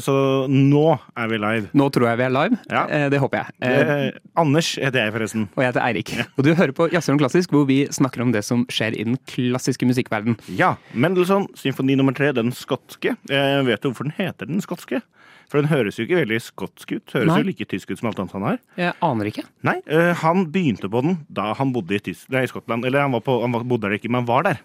Så 0.00 0.12
nå 0.48 0.84
er 1.20 1.26
vi 1.28 1.36
live. 1.36 1.66
Nå 1.76 1.90
tror 1.92 2.06
jeg 2.08 2.16
vi 2.16 2.24
er 2.24 2.30
live. 2.32 2.56
Ja. 2.72 2.84
Det 3.12 3.18
håper 3.20 3.42
jeg. 3.42 3.56
Eh, 3.68 4.04
Anders 4.40 4.70
heter 4.80 5.02
jeg, 5.02 5.12
forresten. 5.12 5.42
Og 5.52 5.60
jeg 5.60 5.68
heter 5.74 5.84
Eirik. 5.84 6.12
Og 6.40 6.46
du 6.46 6.54
hører 6.56 6.72
på 6.78 6.86
Jazzerom 6.94 7.20
klassisk, 7.20 7.52
hvor 7.52 7.66
vi 7.68 7.82
snakker 7.92 8.24
om 8.24 8.32
det 8.32 8.40
som 8.46 8.62
skjer 8.72 8.96
i 8.96 9.04
den 9.04 9.18
klassiske 9.28 9.84
musikkverden. 9.90 10.38
Ja. 10.56 10.72
Mendelssohn, 10.96 11.44
symfoni 11.60 11.98
nummer 12.00 12.16
tre, 12.16 12.30
den 12.38 12.54
skotske. 12.56 13.18
Jeg 13.28 13.66
vet 13.68 13.84
du 13.84 13.90
hvorfor 13.90 14.08
den 14.08 14.16
heter 14.16 14.48
den 14.48 14.64
skotske. 14.64 15.02
For 15.50 15.58
den 15.58 15.70
høres 15.72 15.98
jo 15.98 16.06
ikke 16.06 16.20
veldig 16.20 16.38
skotsk 16.44 16.92
ut. 16.94 17.12
Høres 17.16 17.32
Nei. 17.32 17.38
jo 17.40 17.48
like 17.48 17.66
tysk 17.72 17.90
ut 17.90 17.98
som 17.98 18.10
alt 18.10 18.20
annet 18.22 18.34
han 18.36 18.46
har. 18.46 18.60
Jeg 18.78 18.94
aner 19.02 19.30
ikke. 19.32 19.44
Nei, 19.66 19.76
uh, 19.90 20.12
han 20.22 20.46
begynte 20.54 20.90
på 20.92 21.02
den 21.02 21.18
da 21.26 21.50
han 21.58 21.72
bodde 21.74 21.96
i, 21.96 22.02
tysk, 22.06 22.28
nei, 22.30 22.44
i 22.46 22.50
Skottland. 22.50 22.86
Eller 22.86 23.02
han, 23.02 23.16
var 23.16 23.24
på, 23.26 23.40
han 23.42 23.56
bodde 23.58 23.88
der 23.88 23.98
ikke, 23.98 24.12
men 24.12 24.22
han 24.22 24.30
var 24.30 24.46
der. 24.46 24.62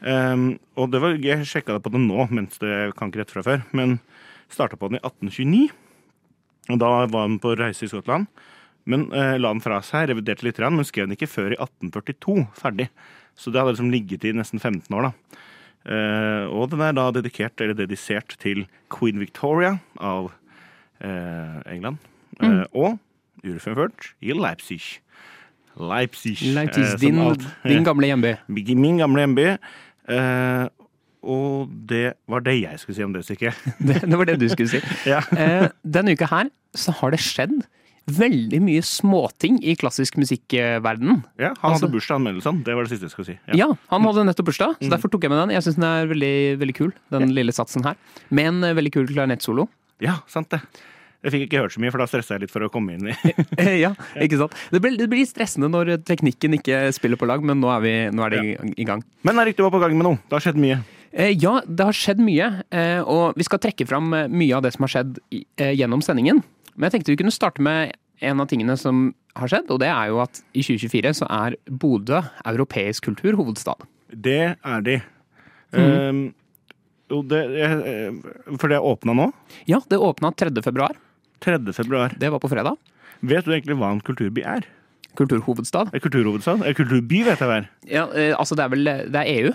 Um, 0.00 0.46
og 0.80 0.90
det 0.92 1.02
var, 1.04 1.18
jeg 1.20 1.48
sjekka 1.48 1.76
det 1.76 1.84
på 1.84 1.92
den 1.92 2.08
nå, 2.08 2.24
mens 2.32 2.56
det 2.62 2.94
kan 2.96 3.12
ikke 3.12 3.22
rett 3.22 3.36
fra 3.36 3.44
før. 3.44 3.64
Men 3.76 3.98
starta 4.52 4.80
på 4.80 4.88
den 4.88 4.98
i 4.98 5.04
1829. 5.04 5.68
Og 6.72 6.80
da 6.80 6.92
var 7.04 7.28
han 7.28 7.40
på 7.42 7.52
reise 7.60 7.84
i 7.84 7.92
Skottland. 7.92 8.30
Men 8.88 9.10
uh, 9.12 9.36
la 9.36 9.52
den 9.52 9.64
fra 9.64 9.82
seg, 9.84 10.08
reviderte 10.08 10.48
litt, 10.48 10.60
men 10.72 10.88
skrev 10.88 11.10
den 11.10 11.18
ikke 11.18 11.30
før 11.30 11.52
i 11.52 11.60
1842 11.60 12.46
ferdig. 12.56 12.88
Så 13.36 13.52
det 13.52 13.60
hadde 13.60 13.76
liksom 13.76 13.92
ligget 13.92 14.24
i 14.24 14.32
nesten 14.36 14.62
15 14.62 14.88
år, 14.96 15.10
da. 15.10 15.44
Eh, 15.84 16.46
og 16.48 16.70
den 16.72 16.80
er 16.80 16.94
da 16.96 17.10
dedikert, 17.12 17.60
eller 17.60 17.76
dedisert 17.76 18.36
til 18.40 18.64
Queen 18.92 19.18
Victoria 19.20 19.74
av 20.00 20.30
eh, 21.04 21.58
England. 21.74 21.98
Eh, 22.40 22.62
og 22.72 22.96
urfremført 23.44 24.12
i 24.24 24.32
Leipzig. 24.32 24.80
Leipzig. 25.76 26.38
Leipzig, 26.54 26.86
din, 27.02 27.18
alt- 27.20 27.44
din 27.66 27.84
gamle 27.84 28.08
hjemby. 28.08 28.34
Min 28.86 28.98
gamle 29.02 29.24
hjemby. 29.26 29.46
Og 31.24 31.70
det 31.88 32.14
var 32.28 32.42
det 32.44 32.58
jeg 32.60 32.80
skulle 32.80 32.96
si 32.98 33.04
om 33.04 33.12
det 33.14 33.24
stykket. 33.24 33.56
Det, 33.88 34.00
det 34.04 34.18
var 34.20 34.28
det 34.28 34.38
du 34.40 34.48
skulle 34.52 34.68
si. 34.68 34.80
ja. 35.12 35.20
Denne 35.84 36.12
uka 36.16 36.28
her 36.30 36.50
så 36.76 36.92
har 37.00 37.14
det 37.14 37.20
skjedd 37.24 37.62
veldig 38.06 38.60
mye 38.60 38.82
småting 38.84 39.58
i 39.64 39.74
klassisk 39.80 40.16
musikkverden. 40.20 41.22
ja, 41.38 41.54
han 41.60 41.72
Altså- 41.72 41.86
hadde 41.86 41.92
bursdag, 41.94 42.14
han 42.18 42.22
Mendelssohn. 42.24 42.62
Det 42.64 42.74
var 42.74 42.84
det 42.84 42.90
siste 42.92 43.06
jeg 43.08 43.10
skulle 43.14 43.26
si. 43.26 43.38
Ja, 43.56 43.68
han 43.90 44.02
hadde 44.02 44.24
nettopp 44.26 44.46
bursdag, 44.46 44.74
Mm. 44.76 44.82
så 44.82 44.90
derfor 44.90 45.10
tok 45.10 45.22
jeg 45.22 45.30
med 45.30 45.38
den. 45.48 45.50
Jeg 45.56 45.62
syns 45.62 45.76
den 45.76 45.84
er 45.84 46.06
veldig, 46.06 46.58
veldig 46.58 46.74
kul, 46.74 46.92
den 47.10 47.34
lille 47.34 47.52
satsen 47.52 47.82
her. 47.84 47.96
Med 48.30 48.46
en 48.46 48.64
eh, 48.64 48.74
veldig 48.74 48.92
kul 48.92 49.06
klarinettsolo. 49.06 49.68
ja, 50.00 50.18
sant 50.26 50.50
det. 50.50 50.60
Jeg 51.24 51.32
fikk 51.32 51.48
ikke 51.48 51.60
hørt 51.62 51.72
så 51.72 51.80
mye, 51.80 51.90
for 51.90 51.96
da 51.96 52.04
stressa 52.04 52.34
jeg 52.36 52.40
litt 52.42 52.50
for 52.50 52.60
å 52.60 52.68
komme 52.70 52.92
inn 52.92 53.08
i 53.08 53.14
ja, 53.80 53.94
ikke 54.20 54.36
sant. 54.36 54.52
Det 54.70 54.82
blir, 54.82 54.98
det 54.98 55.08
blir 55.08 55.24
stressende 55.24 55.70
når 55.72 56.04
teknikken 56.04 56.52
ikke 56.60 56.92
spiller 56.92 57.16
på 57.16 57.26
lag, 57.26 57.40
men 57.42 57.58
nå 57.62 57.70
er, 57.72 57.80
vi, 57.80 57.92
nå 58.12 58.26
er 58.26 58.28
det 58.34 58.42
i, 58.44 58.72
i 58.82 58.84
gang. 58.84 59.02
Men 59.22 59.38
Erik, 59.40 59.56
du 59.56 59.62
var 59.62 59.70
på 59.72 59.80
gang 59.80 59.96
med 59.96 60.04
noe. 60.04 60.18
Det 60.28 60.36
har 60.36 60.44
skjedd 60.52 60.60
mye. 60.60 60.82
Eh, 61.14 61.30
ja, 61.40 61.62
det 61.64 61.80
har 61.86 61.92
skjedd 61.96 62.18
mye, 62.20 62.50
eh, 62.70 63.00
og 63.00 63.32
vi 63.38 63.42
skal 63.48 63.58
trekke 63.58 63.86
fram 63.88 64.10
mye 64.12 64.52
av 64.54 64.62
det 64.66 64.74
som 64.74 64.82
har 64.84 64.88
skjedd 64.92 65.18
gjennom 65.56 66.02
sendingen. 66.04 66.42
Men 66.74 66.88
jeg 66.88 66.96
tenkte 66.96 67.14
vi 67.14 67.20
kunne 67.22 67.34
starte 67.34 67.62
med 67.64 67.94
en 68.24 68.40
av 68.42 68.48
tingene 68.50 68.76
som 68.78 69.08
har 69.38 69.50
skjedd, 69.50 69.70
og 69.74 69.80
det 69.82 69.90
er 69.90 70.12
jo 70.12 70.20
at 70.22 70.40
i 70.54 70.62
2024 70.62 71.12
så 71.20 71.28
er 71.32 71.56
Bodø 71.66 72.20
europeisk 72.46 73.08
kulturhovedstad. 73.08 73.86
Det 74.14 74.54
er 74.54 74.86
de. 74.86 75.00
Mm. 75.74 75.84
Um, 75.84 76.22
jo, 77.10 77.20
det, 77.28 77.40
eh, 77.60 78.56
for 78.60 78.70
det 78.70 78.78
åpna 78.78 79.16
nå. 79.16 79.28
Ja, 79.70 79.80
det 79.90 79.98
åpna 79.98 80.30
3. 80.32 80.54
februar. 80.64 80.96
3. 81.44 81.58
februar. 81.76 82.14
Det 82.18 82.30
var 82.30 82.40
på 82.40 82.48
fredag. 82.48 82.78
Vet 83.20 83.46
du 83.46 83.52
egentlig 83.52 83.76
hva 83.80 83.90
en 83.94 84.02
kulturby 84.04 84.44
er? 84.46 84.66
Kulturhovedstad. 85.18 85.92
Er 85.94 86.02
kulturhovedstad? 86.02 86.64
Er 86.66 86.74
kulturby, 86.74 87.22
vet 87.26 87.42
jeg 87.42 87.50
hva 87.50 87.58
er. 87.60 87.68
Ja, 87.90 88.06
eh, 88.14 88.32
altså 88.38 88.56
det 88.58 88.64
er 88.64 88.72
vel 88.72 88.84
det 88.84 89.20
er 89.20 89.30
EU 89.30 89.52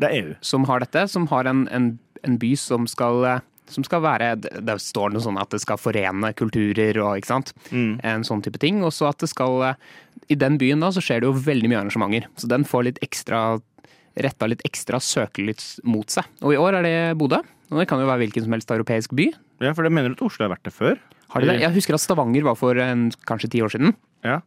Det 0.00 0.08
er 0.08 0.16
EU. 0.18 0.34
som 0.40 0.64
har 0.68 0.80
dette, 0.84 1.06
som 1.08 1.26
har 1.30 1.48
en, 1.48 1.66
en, 1.72 1.98
en 2.24 2.38
by 2.38 2.52
som 2.56 2.86
skal 2.90 3.24
eh, 3.24 3.46
som 3.68 3.84
skal 3.86 4.02
være 4.04 4.34
Det 4.40 4.76
står 4.82 5.12
noe 5.14 5.24
sånn 5.24 5.38
at 5.40 5.52
det 5.54 5.60
skal 5.62 5.80
forene 5.80 6.32
kulturer 6.36 7.00
og 7.04 7.20
ikke 7.20 7.32
sant. 7.32 7.54
Mm. 7.70 7.98
En 8.06 8.26
sånn 8.26 8.42
type 8.44 8.60
ting. 8.62 8.82
Og 8.86 8.94
så 8.96 9.10
at 9.10 9.20
det 9.22 9.30
skal 9.32 9.62
eh, 9.70 9.80
I 10.32 10.38
den 10.40 10.58
byen 10.60 10.84
da 10.84 10.92
så 10.94 11.02
skjer 11.04 11.22
det 11.22 11.30
jo 11.30 11.36
veldig 11.46 11.70
mye 11.72 11.82
arrangementer. 11.82 12.28
Så 12.40 12.50
den 12.50 12.66
får 12.68 12.88
litt 12.88 13.02
ekstra 13.04 13.60
retta 14.18 14.48
litt 14.50 14.64
ekstra 14.66 14.98
søkelys 15.02 15.76
mot 15.86 16.10
seg. 16.10 16.26
Og 16.42 16.54
i 16.54 16.58
år 16.58 16.80
er 16.80 16.86
det 16.86 16.96
Bodø. 17.20 17.38
Og 17.68 17.82
det 17.82 17.86
kan 17.90 18.00
jo 18.00 18.08
være 18.08 18.24
hvilken 18.24 18.46
som 18.46 18.56
helst 18.56 18.72
europeisk 18.72 19.12
by. 19.16 19.28
Ja, 19.62 19.74
for 19.76 19.84
det 19.84 19.92
mener 19.94 20.12
du 20.12 20.18
at 20.18 20.24
Oslo 20.26 20.46
har 20.46 20.54
vært 20.54 20.66
det 20.66 20.74
før? 20.74 20.96
Har 21.34 21.44
de 21.44 21.50
det? 21.50 21.58
Jeg 21.60 21.74
husker 21.76 21.98
at 21.98 22.02
Stavanger 22.02 22.46
var 22.46 22.56
for 22.58 22.78
en, 22.80 23.08
kanskje 23.28 23.50
ti 23.52 23.62
år 23.64 23.74
siden. 23.74 23.92
Ja. 24.26 24.40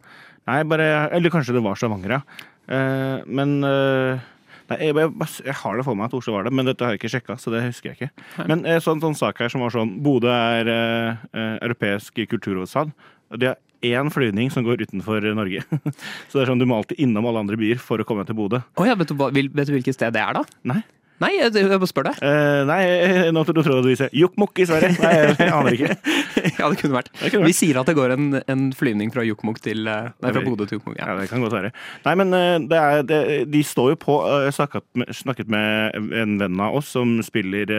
Nei, 0.49 0.61
bare 0.65 0.87
Eller 1.13 1.33
kanskje 1.33 1.53
det 1.53 1.63
var 1.63 1.77
Stavanger, 1.77 2.17
ja. 2.17 2.47
Eh, 2.71 3.21
men 3.29 3.59
eh, 3.67 4.23
Nei, 4.71 4.77
jeg, 4.87 4.97
jeg, 4.97 5.31
jeg 5.47 5.57
har 5.61 5.79
det 5.79 5.87
for 5.87 5.99
meg 5.99 6.07
at 6.07 6.15
Oslo 6.17 6.35
var 6.37 6.47
det, 6.47 6.53
men 6.55 6.69
dette 6.69 6.85
har 6.85 6.95
jeg 6.95 7.01
ikke 7.01 7.11
sjekka, 7.15 7.37
så 7.41 7.53
det 7.53 7.63
husker 7.65 7.91
jeg 7.91 7.99
ikke. 7.99 8.27
Men 8.49 8.63
en 8.63 8.83
sånn, 8.83 9.01
sånn 9.03 9.17
sak 9.17 9.41
her 9.43 9.51
som 9.51 9.63
var 9.63 9.73
sånn 9.75 9.97
Bodø 10.05 10.31
er 10.31 10.71
eh, 10.71 11.25
eh, 11.35 11.57
europeisk 11.59 12.23
kulturhovedstad. 12.31 12.93
Det 13.41 13.51
er 13.51 13.59
én 13.81 14.11
flyvning 14.13 14.51
som 14.53 14.65
går 14.65 14.83
utenfor 14.85 15.25
Norge. 15.35 15.63
så 16.29 16.37
det 16.37 16.45
er 16.45 16.51
sånn 16.51 16.61
du 16.61 16.67
må 16.69 16.79
alltid 16.79 17.01
innom 17.01 17.27
alle 17.29 17.43
andre 17.43 17.59
byer 17.59 17.81
for 17.81 18.01
å 18.01 18.07
komme 18.07 18.25
til 18.27 18.37
Bodø. 18.37 18.61
Oh, 18.77 18.87
ja, 18.87 18.95
vet 18.99 19.11
du, 19.11 19.17
vet 19.19 19.67
du 19.67 19.75
hvilket 19.75 19.97
sted 19.97 20.15
det 20.15 20.23
er, 20.23 20.39
da? 20.39 20.45
Nei. 20.73 20.81
Nei, 21.21 21.31
jeg, 21.37 21.53
jeg 21.53 21.69
bare 21.69 21.89
spør 21.89 22.07
deg. 22.09 22.19
Uh, 22.23 22.61
nei, 22.69 22.81
nå 23.35 23.43
tror 23.47 23.61
du 23.61 23.89
vi 23.89 23.97
si 23.99 24.07
Jokkmokk 24.17 24.61
i 24.63 24.67
Sverige. 24.69 24.95
Nei, 25.03 25.11
jeg, 25.19 25.35
jeg 25.39 25.53
aner 25.57 25.77
ikke. 25.77 25.97
Ja, 26.61 26.67
det 26.69 26.77
kunne 26.81 26.97
vært. 26.97 27.11
Det 27.13 27.29
kunne 27.31 27.43
vært. 27.43 27.49
Vi 27.51 27.57
sier 27.57 27.77
at 27.81 27.89
det 27.89 27.95
går 27.97 28.13
en, 28.15 28.25
en 28.49 28.63
flyvning 28.77 29.11
fra 29.13 29.23
Jokkmokk 29.25 29.61
til 29.63 29.87
eh, 29.89 30.09
Nei, 30.21 30.31
fra 30.33 30.43
Bodø 30.45 30.67
til 30.69 30.77
Jokkmokk. 30.77 30.97
Ja. 30.99 31.11
Ja, 31.11 31.17
det 31.17 31.29
kan 31.31 31.41
godt 31.41 31.55
være. 31.55 31.71
Nei, 32.05 32.15
men 32.21 32.37
eh, 32.37 32.55
det 32.69 32.79
er, 32.79 33.05
det, 33.07 33.19
de 33.53 33.61
står 33.65 33.93
jo 33.93 33.99
på 34.01 34.17
Jeg 34.45 34.55
snakket 34.57 34.85
med, 34.97 35.13
snakket 35.17 35.53
med 35.53 36.11
en 36.21 36.35
venn 36.41 36.61
av 36.61 36.77
oss 36.81 36.91
som 36.97 37.15
spiller 37.25 37.73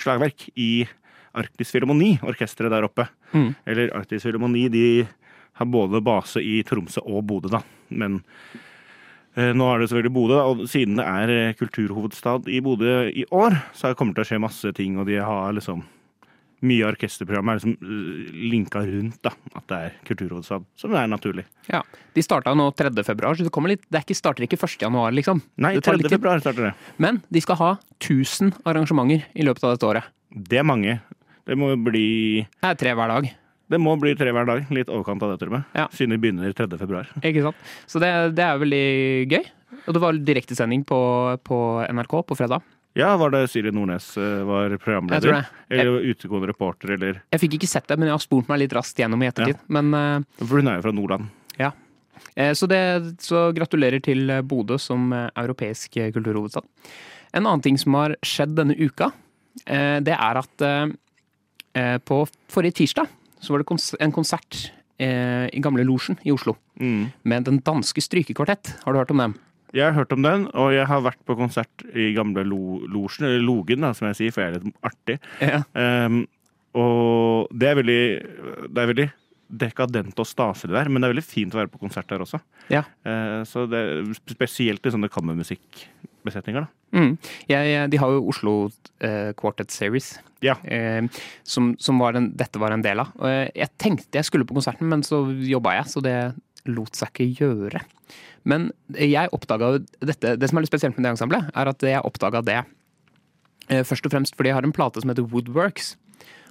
slagverk 0.00 0.48
i 0.54 0.84
Arktis 1.38 1.72
Filharmoni, 1.72 2.16
orkesteret 2.26 2.72
der 2.74 2.86
oppe. 2.86 3.06
Mm. 3.32 3.52
Eller 3.68 3.94
Arktis 3.96 4.26
Filharmoni, 4.26 4.66
de 4.72 4.86
har 5.58 5.68
både 5.68 6.02
base 6.04 6.42
i 6.44 6.60
Tromsø 6.66 7.02
og 7.04 7.24
Bodø, 7.28 7.50
da. 7.52 7.62
Men 7.88 8.20
nå 9.56 9.68
er 9.72 9.80
det 9.80 9.88
selvfølgelig 9.88 10.12
Bodø, 10.12 10.38
og 10.44 10.62
siden 10.68 10.98
det 11.00 11.08
er 11.08 11.32
eh, 11.32 11.56
kulturhovedstad 11.56 12.50
i 12.52 12.60
Bodø 12.64 12.94
i 13.08 13.24
år, 13.32 13.56
så 13.76 13.94
kommer 13.96 14.12
det 14.12 14.22
til 14.22 14.26
å 14.26 14.30
skje 14.32 14.44
masse 14.44 14.72
ting, 14.76 14.98
og 15.00 15.08
de 15.08 15.16
har 15.24 15.54
liksom 15.56 15.84
mye 16.62 16.84
av 16.84 16.92
orkesterprogrammet 16.92 17.52
er 17.52 17.58
liksom 17.58 17.72
eh, 17.80 18.34
linka 18.52 18.82
rundt 18.86 19.18
da, 19.24 19.32
at 19.56 19.64
det 19.70 19.78
er 19.78 19.96
kulturhovedstad, 20.10 20.68
som 20.78 20.94
er 20.98 21.08
naturlig. 21.10 21.46
Ja. 21.72 21.82
De 22.14 22.24
starta 22.24 22.54
nå 22.58 22.68
3. 22.78 22.92
februar, 23.06 23.38
så 23.38 23.46
det, 23.46 23.54
kommer 23.54 23.72
litt, 23.72 23.82
det 23.88 24.02
er 24.02 24.06
ikke, 24.06 24.18
starter 24.20 24.46
ikke 24.46 24.60
1. 24.60 24.78
januar, 24.84 25.14
liksom. 25.16 25.42
Nei, 25.64 25.74
det 25.78 25.86
3. 25.88 26.12
februar 26.12 26.42
starter 26.44 26.70
det. 26.70 26.74
Men 27.02 27.22
de 27.32 27.42
skal 27.42 27.58
ha 27.62 27.72
1000 27.98 28.54
arrangementer 28.68 29.26
i 29.32 29.48
løpet 29.48 29.66
av 29.66 29.74
dette 29.74 29.88
året. 29.88 30.12
Det 30.32 30.60
er 30.60 30.68
mange. 30.68 31.00
Det 31.48 31.58
må 31.58 31.72
jo 31.72 31.80
bli 31.88 32.08
Det 32.46 32.68
er 32.68 32.78
tre 32.78 32.92
hver 32.94 33.10
dag. 33.10 33.32
Det 33.72 33.80
må 33.80 33.94
bli 34.00 34.12
tre 34.18 34.34
hver 34.34 34.48
dag. 34.48 34.68
Litt 34.74 34.92
overkant 34.92 35.24
av 35.24 35.32
det, 35.32 35.40
tror 35.40 35.56
jeg. 35.56 35.64
Ja. 35.80 35.88
Siden 35.96 36.14
vi 36.16 36.20
begynner 36.26 36.52
3. 36.56 36.68
februar. 36.80 37.08
Ikke 37.24 37.46
sant? 37.46 37.66
Så 37.88 38.02
det, 38.02 38.12
det 38.36 38.44
er 38.44 38.60
veldig 38.60 38.84
gøy. 39.32 39.42
Og 39.86 39.96
det 39.96 40.02
var 40.04 40.18
direktesending 40.28 40.84
på, 40.86 40.98
på 41.48 41.58
NRK 41.88 42.16
på 42.28 42.36
fredag. 42.38 42.62
Ja, 42.98 43.14
var 43.16 43.32
det 43.32 43.46
Siri 43.48 43.70
Nordnes 43.72 44.10
var 44.44 44.74
programleder? 44.76 45.16
Jeg 45.16 45.24
tror 45.24 45.38
det. 45.38 45.78
Eller 45.80 46.10
utegående 46.12 46.50
reporter, 46.50 46.92
eller 46.98 47.22
Jeg 47.32 47.40
fikk 47.40 47.56
ikke 47.56 47.70
sett 47.70 47.88
det, 47.88 47.96
men 47.96 48.10
jeg 48.10 48.18
har 48.18 48.20
spurt 48.20 48.50
meg 48.52 48.60
litt 48.60 48.74
raskt 48.76 49.00
gjennom 49.00 49.24
i 49.24 49.30
ettertid. 49.30 49.62
Men 49.72 49.88
eh, 49.96 50.26
For 50.42 50.60
hun 50.60 50.68
er 50.68 50.76
jo 50.76 50.84
fra 50.84 50.92
Nordland. 50.98 51.30
Eh, 52.36 52.52
Så, 52.56 52.68
det, 52.68 52.80
så 53.24 53.48
gratulerer 53.56 54.00
til 54.04 54.28
eh, 54.30 54.42
Bodø 54.44 54.76
som 54.80 55.08
eh, 55.16 55.30
europeisk 55.40 55.96
eh, 55.96 56.12
kulturhovedstad. 56.14 56.64
En 57.32 57.46
annen 57.48 57.64
ting 57.64 57.78
som 57.80 57.96
har 57.96 58.14
skjedd 58.24 58.52
denne 58.58 58.76
uka, 58.76 59.08
eh, 59.64 59.98
det 60.04 60.14
er 60.14 60.40
at 60.40 60.64
eh, 60.68 60.92
eh, 61.80 61.96
på 62.04 62.22
forrige 62.52 62.82
tirsdag 62.82 63.08
så 63.42 63.52
var 63.52 63.62
det 63.62 63.66
kons 63.68 63.90
en 64.00 64.12
konsert 64.14 64.70
eh, 65.02 65.48
i 65.52 65.60
Gamle 65.64 65.84
Losjen 65.88 66.18
i 66.24 66.32
Oslo 66.34 66.56
Mm. 66.80 67.10
med 67.28 67.44
Den 67.44 67.58
danske 67.62 68.00
strykekvartett. 68.02 68.76
Har 68.84 68.92
du 68.94 68.98
hørt 68.98 69.10
om 69.12 69.18
dem? 69.20 69.34
Jeg 69.74 69.84
har 69.86 69.92
hørt 69.96 70.12
om 70.12 70.22
den, 70.24 70.46
og 70.54 70.72
jeg 70.74 70.86
har 70.88 71.00
vært 71.04 71.20
på 71.28 71.36
konsert 71.38 71.84
i 71.94 72.10
gamle 72.16 72.42
Lo 72.44 72.80
Losjen, 72.92 73.24
eller 73.28 73.40
Logen, 73.44 73.80
da, 73.84 73.92
som 73.96 74.08
jeg 74.10 74.18
sier, 74.18 74.32
for 74.34 74.42
jeg 74.44 74.52
er 74.52 74.60
litt 74.60 74.74
artig. 74.84 75.18
Ja. 75.40 75.60
Um, 75.72 76.26
og 76.74 77.48
det 77.52 77.68
er 77.68 77.78
veldig 77.78 78.02
Det 78.72 78.82
er 78.82 78.90
veldig 78.92 79.06
dekadent 79.52 80.16
og 80.22 80.26
staselig 80.28 80.72
der, 80.72 80.88
men 80.88 81.02
det 81.02 81.08
er 81.08 81.12
veldig 81.14 81.26
fint 81.26 81.52
å 81.54 81.58
være 81.60 81.70
på 81.72 81.80
konsert 81.82 82.08
der 82.08 82.22
også. 82.24 82.40
Ja. 82.72 82.84
Eh, 83.04 83.42
så 83.48 83.66
det 83.68 83.82
spesielt 84.32 84.86
i 84.88 84.92
sånne 84.94 85.10
kammermusikkbesetninger, 85.12 86.64
da. 86.64 86.70
Mm. 86.96 87.14
Jeg, 87.48 87.90
de 87.92 88.00
har 88.00 88.12
jo 88.12 88.24
Oslo 88.28 88.54
eh, 89.00 89.30
Quartet 89.38 89.72
Series, 89.72 90.14
Ja. 90.44 90.56
eh, 90.64 91.04
som, 91.44 91.72
som 91.80 92.00
var 92.02 92.16
en, 92.18 92.30
dette 92.36 92.60
var 92.60 92.74
en 92.74 92.84
del 92.84 93.00
av. 93.04 93.12
Jeg, 93.28 93.52
jeg 93.62 93.70
tenkte 93.80 94.18
jeg 94.20 94.28
skulle 94.28 94.48
på 94.48 94.56
konserten, 94.58 94.88
men 94.92 95.04
så 95.06 95.22
jobba 95.48 95.76
jeg, 95.78 95.88
så 95.92 96.02
det 96.04 96.16
lot 96.68 96.94
seg 96.96 97.08
ikke 97.24 97.30
gjøre. 97.40 97.80
Men 98.48 98.68
jeg 98.98 99.30
oppdaga 99.34 99.76
dette 100.02 100.32
Det 100.38 100.48
som 100.50 100.58
er 100.58 100.64
litt 100.64 100.70
spesielt 100.72 100.96
med 100.98 101.06
det 101.06 101.12
ensemblet, 101.14 101.48
er 101.54 101.70
at 101.70 101.84
jeg 101.86 102.02
oppdaga 102.06 102.40
det 102.44 102.58
eh, 103.68 103.82
først 103.86 104.06
og 104.08 104.12
fremst 104.14 104.34
fordi 104.38 104.50
jeg 104.50 104.56
har 104.58 104.66
en 104.66 104.74
plate 104.74 105.00
som 105.02 105.12
heter 105.12 105.26
Woodworks, 105.30 105.92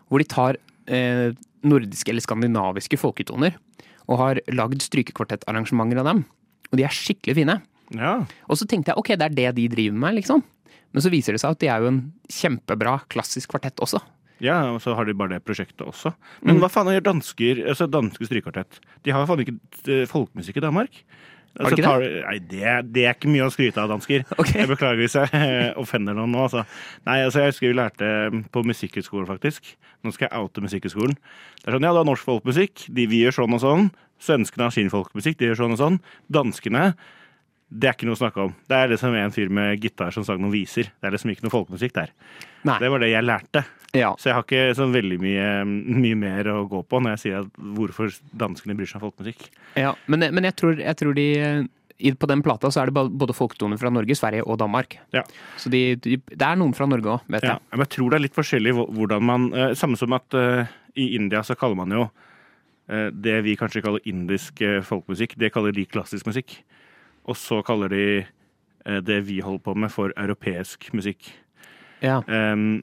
hvor 0.08 0.20
de 0.24 0.27
tar 0.31 0.58
eh, 0.91 1.31
nordiske 1.63 2.12
eller 2.13 2.24
skandinaviske 2.25 2.98
folketoner 3.00 3.55
og 4.12 4.17
har 4.19 4.39
lagd 4.51 4.81
strykekvartettarrangementer 4.83 6.01
av 6.01 6.07
dem. 6.12 6.24
Og 6.71 6.79
de 6.79 6.83
er 6.88 6.95
skikkelig 6.95 7.36
fine. 7.38 7.60
ja. 7.95 8.15
Og 8.50 8.57
så 8.60 8.67
tenkte 8.67 8.91
jeg 8.91 9.00
ok, 9.00 9.13
det 9.19 9.27
er 9.29 9.36
det 9.38 9.50
de 9.60 9.67
driver 9.71 9.98
med, 10.05 10.15
liksom. 10.19 10.43
Men 10.91 11.03
så 11.05 11.12
viser 11.13 11.36
det 11.36 11.41
seg 11.43 11.53
at 11.55 11.60
de 11.62 11.69
er 11.71 11.79
jo 11.83 11.88
en 11.91 12.01
kjempebra 12.27 12.98
klassisk 13.12 13.53
kvartett 13.53 13.79
også. 13.83 14.01
Ja, 14.41 14.57
og 14.74 14.79
så 14.81 14.95
har 14.98 15.05
de 15.05 15.13
bare 15.13 15.36
det 15.38 15.43
prosjektet 15.45 15.86
også. 15.86 16.12
Men 16.41 16.55
Mm. 16.57 16.62
hva 16.63 16.69
faen 16.74 16.88
gjør 16.91 17.03
dansker, 17.05 17.62
altså 17.69 17.86
danske 17.88 18.25
strykekvartett? 18.25 18.79
De 19.05 19.12
har 19.13 19.21
jo 19.21 19.29
faen 19.29 19.43
ikke 19.45 19.55
eh, 19.88 20.05
folkemusikk 20.10 20.57
i 20.57 20.65
Danmark. 20.65 21.03
Har 21.60 21.75
det, 21.75 21.84
tar, 21.84 22.03
nei, 22.05 22.38
det, 22.48 22.75
det 22.96 23.03
er 23.05 23.15
ikke 23.17 23.31
mye 23.31 23.43
å 23.43 23.51
skryte 23.51 23.81
av, 23.84 23.89
dansker. 23.91 24.24
Okay. 24.38 24.62
Jeg 24.62 24.70
beklager 24.72 25.01
hvis 25.01 25.17
jeg 25.20 25.31
eh, 25.36 25.72
offender 25.79 26.15
noen 26.15 26.31
nå. 26.31 26.46
Altså. 26.46 26.63
Nei, 27.08 27.17
altså, 27.25 27.41
jeg 27.43 27.51
husker 27.51 27.67
vi 27.67 27.75
lærte 27.75 28.08
eh, 28.08 28.38
på 28.55 28.63
Musikkhøgskolen, 28.70 29.27
faktisk. 29.27 29.74
Nå 30.05 30.13
skal 30.15 30.29
jeg 30.29 30.39
oute 30.39 30.63
Musikkhøgskolen. 30.63 31.17
Det 31.60 31.67
er 31.67 31.75
sånn, 31.75 31.88
ja, 31.88 31.91
du 31.91 32.00
har 32.00 32.08
norsk 32.08 32.27
folkemusikk, 32.29 32.86
de, 32.88 33.08
vi 33.12 33.20
gjør 33.25 33.41
sånn 33.41 33.58
og 33.58 33.63
sånn. 33.65 33.89
Svenskene 34.22 34.70
har 34.70 34.75
sin 34.75 34.93
folkemusikk, 34.93 35.41
de 35.41 35.50
gjør 35.50 35.63
sånn 35.63 35.75
og 35.75 35.81
sånn. 35.81 36.00
Danskene 36.31 36.86
det 37.71 37.87
er 37.87 37.93
ikke 37.95 38.07
noe 38.09 38.17
å 38.17 38.19
snakke 38.19 38.41
om. 38.43 38.55
Det 38.67 38.75
er 38.77 38.89
liksom 38.91 39.13
en 39.15 39.31
fyr 39.31 39.51
med 39.53 39.79
gitar 39.79 40.11
som 40.11 40.25
sang 40.27 40.41
noen 40.43 40.51
viser. 40.51 40.89
Det 40.99 41.07
er 41.07 41.13
liksom 41.15 41.31
ikke 41.31 41.45
noe 41.45 41.53
folkemusikk 41.53 41.93
der. 41.95 42.09
Nei. 42.67 42.75
Det 42.83 42.89
var 42.91 42.99
det 43.01 43.11
jeg 43.13 43.23
lærte. 43.23 43.61
Ja. 43.95 44.09
Så 44.19 44.29
jeg 44.29 44.35
har 44.37 44.43
ikke 44.45 44.75
så 44.75 44.87
veldig 44.91 45.17
mye, 45.19 45.45
mye 45.67 46.17
mer 46.19 46.47
å 46.51 46.61
gå 46.71 46.81
på 46.87 46.99
når 47.03 47.15
jeg 47.15 47.21
sier 47.25 47.37
at 47.41 47.61
hvorfor 47.79 48.11
danskene 48.43 48.75
bryr 48.75 48.87
seg 48.91 48.99
om 48.99 49.05
folkemusikk. 49.09 49.45
ja. 49.79 49.93
Men, 50.11 50.27
men 50.35 50.47
jeg, 50.47 50.55
tror, 50.59 50.79
jeg 50.79 50.99
tror 50.99 51.15
de 51.15 51.25
På 52.19 52.27
den 52.27 52.41
plata 52.43 52.71
så 52.71 52.81
er 52.81 52.89
det 52.91 53.03
både 53.19 53.35
folketoner 53.37 53.77
fra 53.77 53.91
Norge, 53.93 54.15
Sverige 54.17 54.43
og 54.43 54.57
Danmark. 54.59 54.97
Ja. 55.15 55.23
Så 55.59 55.69
de, 55.69 55.95
de, 56.01 56.17
det 56.27 56.47
er 56.47 56.59
noen 56.59 56.73
fra 56.75 56.87
Norge 56.89 57.17
òg, 57.17 57.27
vet 57.31 57.43
Ja, 57.47 57.55
jeg. 57.59 57.67
men 57.71 57.85
jeg 57.85 57.93
tror 57.95 58.09
det 58.11 58.19
er 58.19 58.25
litt 58.27 58.35
forskjellig 58.39 58.75
hvordan 58.79 59.23
man 59.27 59.47
eh, 59.53 59.73
Samme 59.79 59.99
som 59.99 60.15
at 60.17 60.33
eh, 60.39 60.71
i 60.99 61.11
India 61.15 61.43
så 61.47 61.55
kaller 61.55 61.79
man 61.79 61.93
jo 61.95 62.07
eh, 62.89 63.11
det 63.13 63.41
vi 63.47 63.55
kanskje 63.59 63.83
kaller 63.85 64.03
indisk 64.09 64.59
eh, 64.65 64.79
folkemusikk, 64.83 65.37
det 65.39 65.51
kaller 65.55 65.71
de 65.75 65.85
klassisk 65.87 66.27
musikk. 66.27 66.57
Og 67.29 67.37
så 67.37 67.61
kaller 67.65 67.91
de 67.93 68.05
eh, 68.21 69.01
det 69.05 69.21
vi 69.27 69.41
holder 69.43 69.63
på 69.65 69.75
med, 69.77 69.91
for 69.93 70.13
europeisk 70.17 70.89
musikk. 70.97 71.29
Ja. 72.01 72.21
Um, 72.25 72.81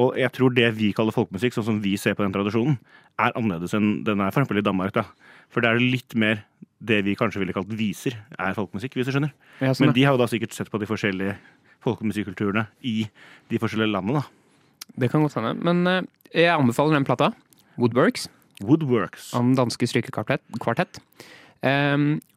og 0.00 0.16
jeg 0.18 0.32
tror 0.34 0.54
det 0.54 0.70
vi 0.78 0.90
kaller 0.96 1.14
folkemusikk, 1.14 1.54
sånn 1.54 1.68
som 1.68 1.80
vi 1.84 1.94
ser 2.00 2.16
på 2.18 2.24
den 2.24 2.34
tradisjonen, 2.34 2.78
er 3.20 3.34
annerledes 3.38 3.76
enn 3.76 4.00
den 4.06 4.22
er 4.22 4.32
eksempel 4.32 4.58
i 4.58 4.64
Danmark. 4.64 4.94
da. 4.96 5.04
For 5.52 5.62
det 5.62 5.70
er 5.70 5.82
litt 5.82 6.16
mer 6.18 6.42
det 6.84 7.04
vi 7.06 7.14
kanskje 7.16 7.40
ville 7.40 7.54
kalt 7.54 7.70
viser, 7.78 8.16
er 8.38 8.56
folkemusikk, 8.56 8.96
hvis 8.98 9.08
du 9.08 9.14
skjønner. 9.14 9.34
Ja, 9.60 9.72
sånn, 9.72 9.86
Men 9.86 9.94
de 9.96 10.04
har 10.04 10.16
jo 10.16 10.22
da 10.24 10.28
sikkert 10.30 10.56
sett 10.56 10.72
på 10.72 10.80
de 10.82 10.88
forskjellige 10.90 11.36
folkemusikkulturene 11.84 12.66
i 12.82 13.06
de 13.52 13.60
forskjellige 13.60 13.92
landene, 13.92 14.24
da. 14.24 14.90
Det 15.00 15.10
kan 15.12 15.22
godt 15.24 15.38
hende. 15.38 15.54
Men 15.64 15.86
eh, 15.86 16.02
jeg 16.34 16.52
anbefaler 16.52 16.98
den 16.98 17.06
plata. 17.06 17.30
Woodworks. 17.80 18.26
Woodworks. 18.64 19.32
Om 19.38 19.54
danske 19.58 19.86
strykekvartett. 19.90 20.42
Kvartett. 20.62 21.00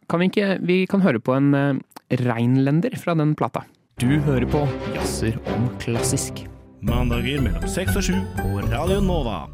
Kan 0.08 0.22
vi 0.24 0.30
ikke 0.32 0.54
Vi 0.64 0.86
kan 0.88 1.04
høre 1.04 1.20
på 1.20 1.36
en 1.36 1.52
uh, 1.52 1.80
reinlender 2.24 2.96
fra 3.00 3.16
den 3.20 3.36
plata. 3.36 3.66
Du 4.00 4.20
hører 4.24 4.48
på 4.48 4.62
Jazzer 4.96 5.36
om 5.52 5.68
klassisk. 5.82 6.46
Mandager 6.86 7.42
mellom 7.44 7.68
seks 7.68 7.98
og 7.98 8.06
sju 8.06 8.16
på 8.38 8.62
Radio 8.70 9.02
Nova. 9.04 9.48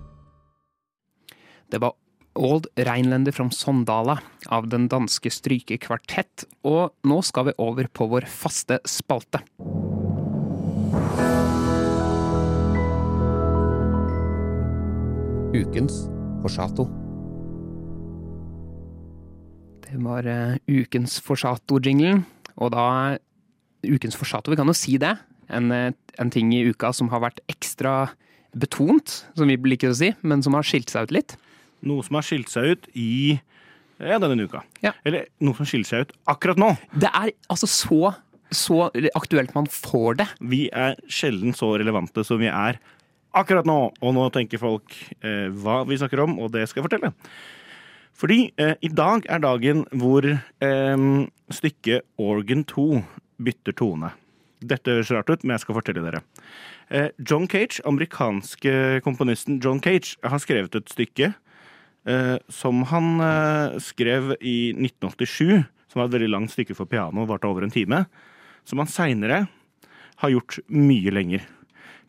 Det 1.72 1.81
var 1.81 1.95
Old 2.38 2.67
Reinlender 2.77 3.33
from 3.33 3.50
Sondala 3.50 4.19
av 4.45 4.67
den 4.69 4.86
danske 4.91 5.31
strykekvartett. 5.33 6.45
Og 6.69 6.93
nå 7.07 7.22
skal 7.25 7.50
vi 7.50 7.57
over 7.57 7.89
på 7.89 8.12
vår 8.13 8.29
faste 8.29 8.77
spalte. 8.86 9.41
Ukens 15.53 16.03
Forsato. 16.43 17.02
Det 19.93 20.01
var 20.01 20.25
eh, 20.25 20.55
ukens 20.65 21.19
Forsato-jinglen, 21.21 22.23
og 22.57 22.73
da 22.73 22.85
Ukens 23.83 24.15
Forsato, 24.17 24.50
vi 24.50 24.57
kan 24.57 24.69
jo 24.69 24.73
si 24.73 24.97
det. 24.97 25.12
En, 25.53 25.69
eh, 25.75 25.91
en 26.17 26.31
ting 26.33 26.50
i 26.55 26.63
uka 26.65 26.89
som 26.97 27.12
har 27.13 27.21
vært 27.21 27.43
ekstra 27.51 28.09
betont, 28.57 29.19
som 29.38 29.50
vi 29.50 29.57
liker 29.69 29.91
å 29.91 29.97
si, 29.97 30.09
men 30.25 30.41
som 30.41 30.57
har 30.57 30.65
skilt 30.65 30.89
seg 30.89 31.05
ut 31.05 31.15
litt. 31.19 31.38
Noe 31.85 32.01
som 32.05 32.17
har 32.17 32.25
skilt 32.25 32.50
seg 32.50 32.73
ut 32.73 32.89
i 32.97 33.38
ja, 34.01 34.17
denne 34.17 34.47
uka. 34.47 34.63
Ja. 34.81 34.95
Eller 35.05 35.27
noe 35.43 35.57
som 35.59 35.69
skiller 35.69 35.89
seg 35.89 36.07
ut 36.07 36.17
akkurat 36.31 36.57
nå. 36.57 36.73
Det 36.97 37.12
er 37.13 37.33
altså 37.53 37.69
så, 37.69 38.13
så 38.50 38.88
aktuelt 39.13 39.53
man 39.53 39.69
får 39.69 40.23
det. 40.23 40.29
Vi 40.41 40.65
er 40.73 40.97
sjelden 41.05 41.53
så 41.57 41.75
relevante 41.77 42.25
som 42.25 42.41
vi 42.41 42.50
er 42.50 42.81
akkurat 43.38 43.67
nå. 43.69 43.79
Og 44.01 44.15
nå 44.17 44.29
tenker 44.33 44.62
folk 44.62 44.95
eh, 45.21 45.51
hva 45.53 45.83
vi 45.85 46.01
snakker 46.01 46.25
om, 46.25 46.39
og 46.41 46.53
det 46.55 46.65
skal 46.69 46.81
jeg 46.81 46.89
fortelle. 46.89 47.13
Fordi 48.17 48.51
eh, 48.62 48.75
i 48.86 48.91
dag 48.93 49.25
er 49.29 49.41
dagen 49.43 49.86
hvor 49.98 50.25
eh, 50.27 51.05
stykket 51.53 52.05
Organ 52.22 52.63
2 52.70 52.88
bytter 53.43 53.75
tone. 53.77 54.13
Dette 54.63 54.93
høres 54.96 55.12
rart 55.12 55.32
ut, 55.32 55.43
men 55.43 55.58
jeg 55.58 55.65
skal 55.65 55.77
fortelle 55.77 56.03
dere. 56.05 56.22
Eh, 56.93 57.10
John 57.20 57.48
Cage, 57.51 57.82
amerikanske 57.89 59.01
komponisten 59.05 59.60
John 59.63 59.82
Cage, 59.84 60.15
har 60.24 60.41
skrevet 60.41 60.75
et 60.77 60.93
stykke 60.93 61.34
eh, 61.34 62.38
som 62.51 62.84
han 62.91 63.17
eh, 63.24 63.79
skrev 63.84 64.36
i 64.39 64.74
1987. 64.75 65.63
Som 65.91 66.01
var 66.01 66.10
et 66.10 66.15
veldig 66.15 66.32
langt 66.32 66.53
stykke 66.53 66.77
for 66.77 66.89
piano, 66.89 67.27
varte 67.29 67.50
over 67.50 67.65
en 67.65 67.74
time. 67.74 68.05
Som 68.65 68.82
han 68.82 68.89
seinere 68.89 69.43
har 70.22 70.32
gjort 70.32 70.62
mye 70.72 71.12
lenger. 71.13 71.43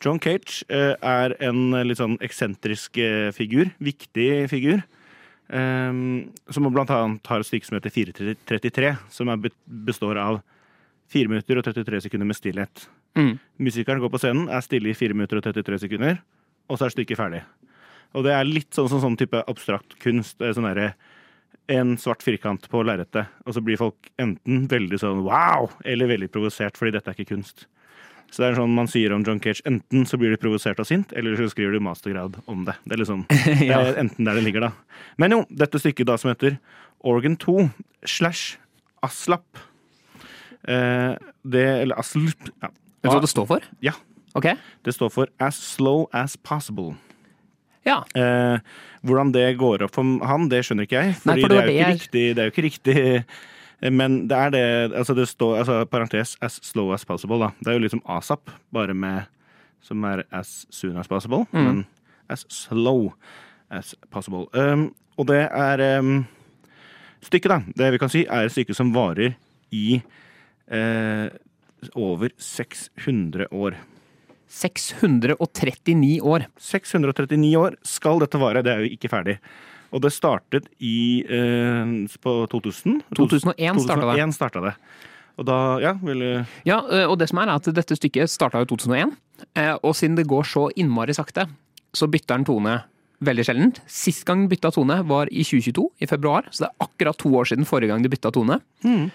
John 0.05 0.21
Cage 0.23 0.63
eh, 0.69 0.95
er 1.01 1.35
en 1.43 1.75
litt 1.89 2.01
sånn 2.01 2.21
eksentrisk 2.25 3.01
figur. 3.37 3.73
Viktig 3.83 4.29
figur. 4.53 4.85
Um, 5.49 6.31
som 6.49 6.67
blant 6.73 6.91
annet 6.91 7.27
har 7.29 7.43
et 7.43 7.49
stykke 7.49 7.69
som 7.69 7.77
heter 7.77 7.93
433, 7.93 8.95
som 9.13 9.33
består 9.87 10.21
av 10.21 10.41
4 11.13 11.29
minutter 11.29 11.61
og 11.61 11.67
33 11.67 12.07
sekunder 12.07 12.29
med 12.29 12.39
stillhet. 12.39 12.87
Mm. 13.19 13.37
Musikeren 13.63 14.01
går 14.03 14.13
på 14.15 14.23
scenen, 14.23 14.49
er 14.49 14.65
stille 14.65 14.91
i 14.91 14.97
4 14.97 15.17
minutter 15.17 15.39
og 15.39 15.45
33 15.47 15.83
sekunder, 15.85 16.23
og 16.69 16.81
så 16.81 16.89
er 16.89 16.95
stykket 16.95 17.21
ferdig. 17.21 17.43
Og 18.15 18.25
det 18.25 18.33
er 18.33 18.49
litt 18.49 18.73
sånn 18.75 18.89
som 18.91 19.03
sånn 19.03 19.19
type 19.19 19.43
abstrakt 19.51 19.99
kunst. 20.03 20.39
Sånn 20.39 20.69
der, 20.71 20.95
en 21.75 21.95
svart 22.01 22.23
firkant 22.25 22.69
på 22.71 22.83
lerretet, 22.87 23.31
og 23.45 23.57
så 23.57 23.63
blir 23.65 23.81
folk 23.81 24.11
enten 24.21 24.67
veldig 24.71 25.01
sånn 25.01 25.23
wow, 25.27 25.71
eller 25.85 26.11
veldig 26.11 26.31
provosert 26.33 26.79
fordi 26.79 26.95
dette 26.97 27.11
er 27.11 27.19
ikke 27.19 27.35
kunst. 27.35 27.67
Så 28.35 28.43
det 28.43 28.49
er 28.49 28.57
sånn 28.59 28.73
man 28.75 28.89
sier 28.91 29.13
om 29.15 29.23
John 29.23 29.39
Cage. 29.39 29.63
Enten 29.69 30.09
så 30.11 30.19
blir 30.19 30.33
du 30.35 30.41
provosert 30.43 30.81
og 30.83 30.89
sint, 30.89 31.13
eller 31.15 31.37
så 31.39 31.47
skriver 31.53 31.77
du 31.77 31.85
mastergrad 31.87 32.41
om 32.51 32.65
det. 32.67 32.75
Det 32.83 32.97
er 32.97 33.03
liksom 33.05 33.21
det 33.31 33.69
er 33.71 34.01
enten 34.03 34.27
der 34.27 34.41
det 34.41 34.43
ligger, 34.49 34.67
da. 34.67 35.05
Men 35.23 35.37
jo, 35.37 35.39
dette 35.55 35.79
stykket 35.79 36.11
da 36.11 36.17
som 36.19 36.33
heter 36.33 36.57
Organ 37.07 37.39
2 37.39 37.69
slash 38.11 38.57
Aslap. 39.07 39.63
Eh, 40.67 41.15
det 41.45 41.65
Eller 41.85 42.01
Aslp 42.01 42.49
ja. 42.49 42.73
Vet 42.73 43.07
du 43.07 43.13
hva 43.13 43.23
det 43.23 43.31
står 43.31 43.47
for? 43.53 43.71
Ja. 43.85 43.95
Ok. 44.35 44.49
Det 44.83 44.95
står 44.97 45.13
for 45.15 45.31
As 45.39 45.61
Slow 45.61 46.09
As 46.11 46.35
Possible. 46.41 46.97
Ja. 47.87 48.01
Eh, 48.19 48.59
hvordan 49.05 49.31
det 49.35 49.47
går 49.61 49.85
opp 49.85 49.95
for 49.95 50.27
han, 50.27 50.49
det 50.51 50.65
skjønner 50.67 50.89
ikke 50.89 51.03
jeg. 51.05 51.19
Nei, 51.29 51.37
Fordi 51.37 51.45
for 51.45 51.53
det 51.53 51.59
det, 51.59 51.65
er 51.65 51.69
jo 51.69 51.75
ikke 51.77 51.93
riktig, 51.93 52.25
det 52.25 52.43
er 52.43 52.49
jo 52.49 52.55
ikke 52.55 52.67
riktig 52.67 52.97
Men 53.93 54.29
det 54.29 54.37
er 54.37 54.51
det 54.51 54.65
Altså, 54.97 55.15
det 55.15 55.29
står 55.29 55.59
altså, 55.59 55.85
parentes 55.91 56.37
as 56.43 56.61
slow 56.63 56.93
as 56.95 57.05
possible, 57.05 57.39
da. 57.39 57.51
Det 57.61 57.69
er 57.69 57.79
jo 57.79 57.85
liksom 57.85 58.03
asap, 58.09 58.51
bare 58.73 58.95
med 58.95 59.27
Som 59.85 60.05
er 60.05 60.23
as 60.33 60.67
soon 60.71 60.97
as 60.97 61.07
possible, 61.09 61.47
Mm. 61.53 61.65
men 61.65 61.87
as 62.31 62.47
slow 62.49 63.13
as 63.71 63.95
possible. 64.11 64.47
Um, 64.55 64.95
og 65.19 65.27
det 65.27 65.49
er 65.53 65.99
um, 65.99 66.27
Stykket, 67.21 67.51
da, 67.51 67.59
det 67.77 67.93
vi 67.93 67.99
kan 67.99 68.09
si, 68.09 68.25
er 68.25 68.45
et 68.47 68.53
stykke 68.53 68.75
som 68.75 68.93
varer 68.95 69.35
i 69.73 70.03
eh, 70.69 71.29
over 71.97 72.29
600 72.39 73.47
år. 73.53 73.77
639 74.49 76.21
år. 76.23 76.47
639 76.61 77.57
år 77.59 77.77
skal 77.85 78.21
dette 78.23 78.41
vare. 78.41 78.63
Det 78.65 78.73
er 78.73 78.85
jo 78.85 78.93
ikke 78.93 79.11
ferdig. 79.13 79.39
Og 79.95 80.03
det 80.03 80.11
startet 80.15 80.67
i 80.83 81.23
eh, 81.23 81.93
på 82.23 82.37
2000. 82.51 83.03
2001 83.15 83.83
startet 83.85 84.09
det. 84.11 84.17
2001 84.19 84.35
startet 84.35 84.67
det. 84.69 84.75
Og 85.35 85.47
da, 85.49 85.59
ja, 85.83 85.95
vil 86.03 86.23
du 86.23 86.31
Ja, 86.67 86.81
og 87.09 87.19
det 87.19 87.29
som 87.31 87.41
er, 87.43 87.51
er 87.51 87.59
at 87.59 87.71
dette 87.75 87.97
stykket 87.99 88.31
starta 88.31 88.63
i 88.63 88.69
2001, 88.71 89.15
eh, 89.59 89.75
og 89.83 89.95
siden 89.99 90.19
det 90.19 90.29
går 90.31 90.47
så 90.47 90.69
innmari 90.79 91.15
sakte, 91.17 91.49
så 91.95 92.11
bytter 92.11 92.39
den 92.39 92.47
tone 92.51 92.75
veldig 93.25 93.45
sjeldent. 93.47 93.81
Sist 93.91 94.25
gang 94.27 94.45
den 94.45 94.51
bytta 94.51 94.71
tone 94.75 94.99
var 95.09 95.31
i 95.31 95.45
2022, 95.47 95.85
i 96.03 96.09
februar, 96.11 96.49
så 96.51 96.65
det 96.65 96.71
er 96.71 96.87
akkurat 96.87 97.19
to 97.21 97.31
år 97.39 97.49
siden 97.51 97.69
forrige 97.69 97.93
gang 97.93 98.03
de 98.05 98.11
bytta 98.13 98.33
tone. 98.35 98.59
Mm. 98.85 99.07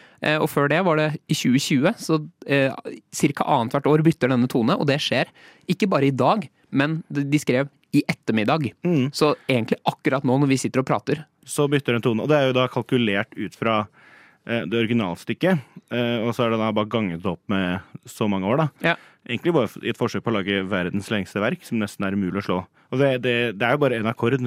Og 0.42 0.48
før 0.52 0.70
det 0.72 0.80
var 0.88 1.00
det 1.00 1.10
i 1.30 1.36
2020, 1.36 1.92
så 2.00 2.20
eh, 2.48 2.74
ca. 2.74 3.46
annethvert 3.46 3.90
år 3.92 4.04
bytter 4.08 4.32
denne 4.32 4.50
tone, 4.52 4.76
og 4.76 4.88
det 4.90 4.98
skjer 5.04 5.30
ikke 5.70 5.92
bare 5.92 6.10
i 6.10 6.16
dag, 6.16 6.48
men 6.70 7.02
de 7.10 7.40
skrev 7.42 7.70
i 7.96 8.04
ettermiddag. 8.08 8.68
Så 9.16 9.32
egentlig 9.50 9.80
akkurat 9.90 10.26
nå 10.28 10.36
når 10.44 10.52
vi 10.52 10.60
sitter 10.62 10.84
og 10.84 10.88
prater. 10.90 11.24
Så 11.46 11.66
bytter 11.72 11.96
den 11.98 12.04
tone. 12.06 12.22
Og 12.22 12.30
det 12.30 12.38
er 12.38 12.50
jo 12.52 12.58
da 12.60 12.68
kalkulert 12.70 13.34
ut 13.34 13.56
fra 13.58 13.80
eh, 14.46 14.62
det 14.70 14.78
originalstykket. 14.84 15.64
Eh, 15.90 16.18
og 16.22 16.36
så 16.38 16.46
er 16.46 16.54
det 16.54 16.60
da 16.62 16.68
bare 16.78 16.92
ganget 16.92 17.26
opp 17.26 17.42
med 17.50 17.80
så 18.06 18.28
mange 18.30 18.46
år, 18.46 18.62
da. 18.62 18.68
Ja. 18.92 18.96
Egentlig 19.30 19.56
bare 19.56 19.82
i 19.82 19.90
et 19.90 19.98
forsøk 19.98 20.22
på 20.26 20.30
å 20.30 20.38
lage 20.38 20.62
verdens 20.70 21.10
lengste 21.10 21.42
verk, 21.42 21.66
som 21.66 21.82
nesten 21.82 22.06
er 22.06 22.14
umulig 22.18 22.44
å 22.44 22.46
slå. 22.46 22.60
Og 22.94 23.02
det, 23.02 23.10
det, 23.26 23.36
det 23.58 23.66
er 23.66 23.74
jo 23.74 23.82
bare 23.82 23.98
en 23.98 24.10
akkord 24.10 24.38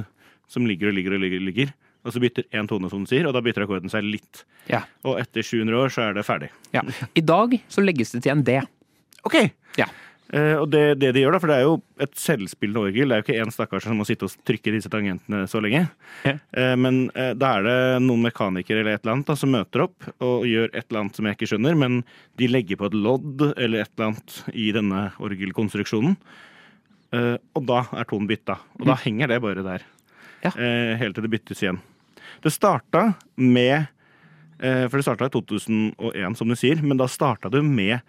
som 0.50 0.66
ligger 0.68 0.92
og 0.92 0.96
ligger 1.00 1.18
og 1.18 1.24
ligger. 1.24 1.42
ligger. 1.42 1.74
Og 2.02 2.14
så 2.14 2.22
bytter 2.22 2.46
én 2.58 2.66
tone, 2.70 2.88
som 2.90 3.02
du 3.04 3.10
sier, 3.10 3.26
og 3.28 3.34
da 3.34 3.42
bytter 3.42 3.62
akkorden 3.66 3.90
seg 3.90 4.06
litt. 4.06 4.44
Ja. 4.70 4.80
Og 5.06 5.18
etter 5.22 5.42
700 5.46 5.78
år 5.78 5.92
så 5.94 6.06
er 6.08 6.16
det 6.18 6.24
ferdig. 6.26 6.48
ja. 6.74 6.82
I 7.14 7.22
dag 7.26 7.54
så 7.70 7.82
legges 7.82 8.14
det 8.14 8.22
til 8.26 8.34
en 8.36 8.46
D. 8.46 8.60
Ok! 9.26 9.36
Ja. 9.78 9.86
Eh, 10.32 10.54
og 10.56 10.70
det, 10.72 10.94
det 10.96 11.10
de 11.12 11.22
gjør, 11.26 11.34
da, 11.34 11.40
for 11.42 11.52
det 11.52 11.56
er 11.58 11.66
jo 11.66 11.74
et 12.00 12.14
selvspillende 12.16 12.82
orgel. 12.86 13.10
Det 13.10 13.16
er 13.16 13.20
jo 13.20 13.26
ikke 13.26 13.42
én 13.44 13.52
stakkars 13.52 13.84
som 13.84 13.98
må 14.00 14.06
sitte 14.08 14.24
og 14.24 14.46
trykke 14.48 14.72
disse 14.72 14.88
tangentene 14.92 15.42
så 15.50 15.60
lenge. 15.60 15.82
Ja. 16.24 16.38
Eh, 16.56 16.72
men 16.80 17.02
eh, 17.12 17.34
da 17.36 17.50
er 17.58 17.66
det 17.66 17.76
noen 18.06 18.24
mekanikere 18.24 18.80
eller 18.80 18.96
et 18.96 19.04
eller 19.04 19.18
annet 19.18 19.28
da, 19.28 19.36
som 19.36 19.52
møter 19.52 19.84
opp 19.84 20.08
og 20.24 20.46
gjør 20.48 20.70
et 20.70 20.86
eller 20.86 21.02
annet 21.02 21.20
som 21.20 21.28
jeg 21.28 21.36
ikke 21.36 21.50
skjønner, 21.52 21.76
men 21.84 22.00
de 22.40 22.48
legger 22.48 22.80
på 22.80 22.88
et 22.88 22.96
lodd 22.96 23.44
eller 23.52 23.84
et 23.84 23.92
eller 23.92 24.08
annet 24.08 24.38
i 24.56 24.70
denne 24.74 25.04
orgelkonstruksjonen. 25.20 26.16
Og 27.12 27.64
da 27.68 27.82
er 27.92 28.06
tonen 28.08 28.24
bytta. 28.24 28.54
Og 28.80 28.86
da 28.88 28.94
henger 29.02 29.28
det 29.28 29.42
bare 29.44 29.60
der. 29.66 29.82
Ja. 30.40 30.52
Helt 30.96 31.12
til 31.12 31.26
det 31.26 31.30
byttes 31.34 31.60
igjen. 31.60 31.82
Det 32.40 32.48
starta 32.54 33.02
med 33.36 33.84
For 34.56 34.96
det 34.96 35.04
starta 35.04 35.28
i 35.28 35.34
2001, 35.34 36.38
som 36.40 36.48
du 36.48 36.56
sier, 36.56 36.80
men 36.80 36.96
da 36.96 37.04
starta 37.10 37.52
det 37.52 37.60
med 37.66 38.00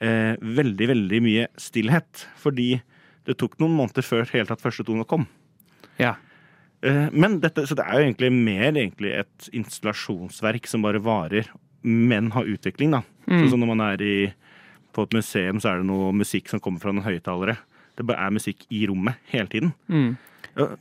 eh, 0.00 0.34
veldig, 0.40 0.88
veldig 0.92 1.22
mye 1.24 1.46
stillhet. 1.60 2.26
Fordi 2.40 2.76
det 3.28 3.38
tok 3.38 3.58
noen 3.62 3.74
måneder 3.78 4.06
før 4.06 4.28
helt 4.32 4.50
tatt 4.50 4.62
første 4.64 4.86
tone 4.86 5.06
kom. 5.08 5.26
Ja. 6.00 6.16
Eh, 6.82 7.08
men 7.14 7.38
dette, 7.42 7.66
så 7.68 7.76
det 7.78 7.86
er 7.86 7.98
jo 7.98 8.06
egentlig 8.08 8.32
mer 8.34 8.70
egentlig 8.72 9.14
et 9.20 9.50
installasjonsverk 9.54 10.66
som 10.70 10.84
bare 10.86 11.02
varer, 11.02 11.50
men 11.82 12.30
har 12.34 12.48
utvikling, 12.50 12.94
da. 12.94 13.02
Sånn 13.26 13.52
som 13.52 13.62
når 13.62 13.70
man 13.70 13.84
er 13.84 14.02
i, 14.02 14.16
på 14.94 15.04
et 15.06 15.14
museum, 15.16 15.60
så 15.62 15.72
er 15.72 15.80
det 15.80 15.88
noe 15.88 16.10
musikk 16.14 16.50
som 16.50 16.62
kommer 16.62 16.82
fra 16.82 16.94
noen 16.94 17.06
høyttalere. 17.06 17.56
Det 17.98 18.06
bare 18.06 18.26
er 18.26 18.34
musikk 18.34 18.64
i 18.72 18.84
rommet 18.90 19.18
hele 19.30 19.50
tiden. 19.50 19.72
Mm. 19.90 20.12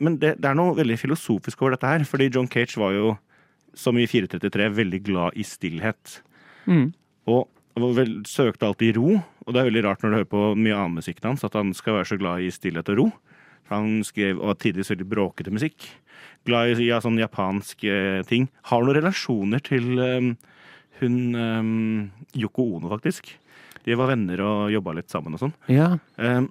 Men 0.03 0.17
det, 0.19 0.35
det 0.41 0.49
er 0.49 0.57
noe 0.57 0.75
veldig 0.77 0.97
filosofisk 0.99 1.61
over 1.63 1.75
dette 1.75 1.89
her, 1.89 2.05
fordi 2.07 2.29
John 2.33 2.49
Cage 2.51 2.79
var 2.81 2.95
jo, 2.95 3.13
som 3.77 3.97
i 3.97 4.07
433, 4.09 4.69
veldig 4.77 5.01
glad 5.05 5.37
i 5.39 5.45
stillhet. 5.47 6.17
Mm. 6.69 6.89
Og 7.31 7.45
vel, 7.75 8.13
søkte 8.27 8.67
alltid 8.67 8.97
ro, 8.97 9.17
og 9.45 9.53
det 9.53 9.61
er 9.61 9.67
veldig 9.69 9.83
rart 9.85 10.01
når 10.03 10.09
du 10.11 10.15
hører 10.19 10.29
på 10.31 10.41
mye 10.59 10.75
annen 10.75 10.97
musikk 10.99 11.21
hans, 11.23 11.43
at 11.47 11.53
han 11.57 11.73
skal 11.77 11.99
være 11.99 12.09
så 12.11 12.17
glad 12.19 12.41
i 12.45 12.51
stillhet 12.51 12.89
og 12.91 12.97
ro. 12.97 13.05
Han 13.71 14.01
skrev 14.03 14.39
og 14.41 14.49
var 14.51 14.57
tidvis 14.59 14.89
veldig 14.91 15.07
bråkete 15.07 15.51
musikk. 15.53 15.87
Glad 16.45 16.75
i 16.81 16.87
ja, 16.89 16.97
sånn 17.01 17.19
japansk 17.21 17.83
eh, 17.87 18.21
ting. 18.27 18.49
Har 18.67 18.83
noen 18.83 18.97
relasjoner 18.97 19.61
til 19.63 19.93
eh, 20.01 20.33
hun 20.99 21.15
eh, 21.37 22.41
Yoko 22.41 22.65
Ono, 22.77 22.89
faktisk. 22.91 23.31
De 23.85 23.95
var 23.97 24.11
venner 24.11 24.41
og 24.45 24.67
jobba 24.73 24.93
litt 24.99 25.09
sammen 25.13 25.33
og 25.37 25.41
sånn. 25.45 25.55
ja. 25.71 25.93
Eh, 26.17 26.41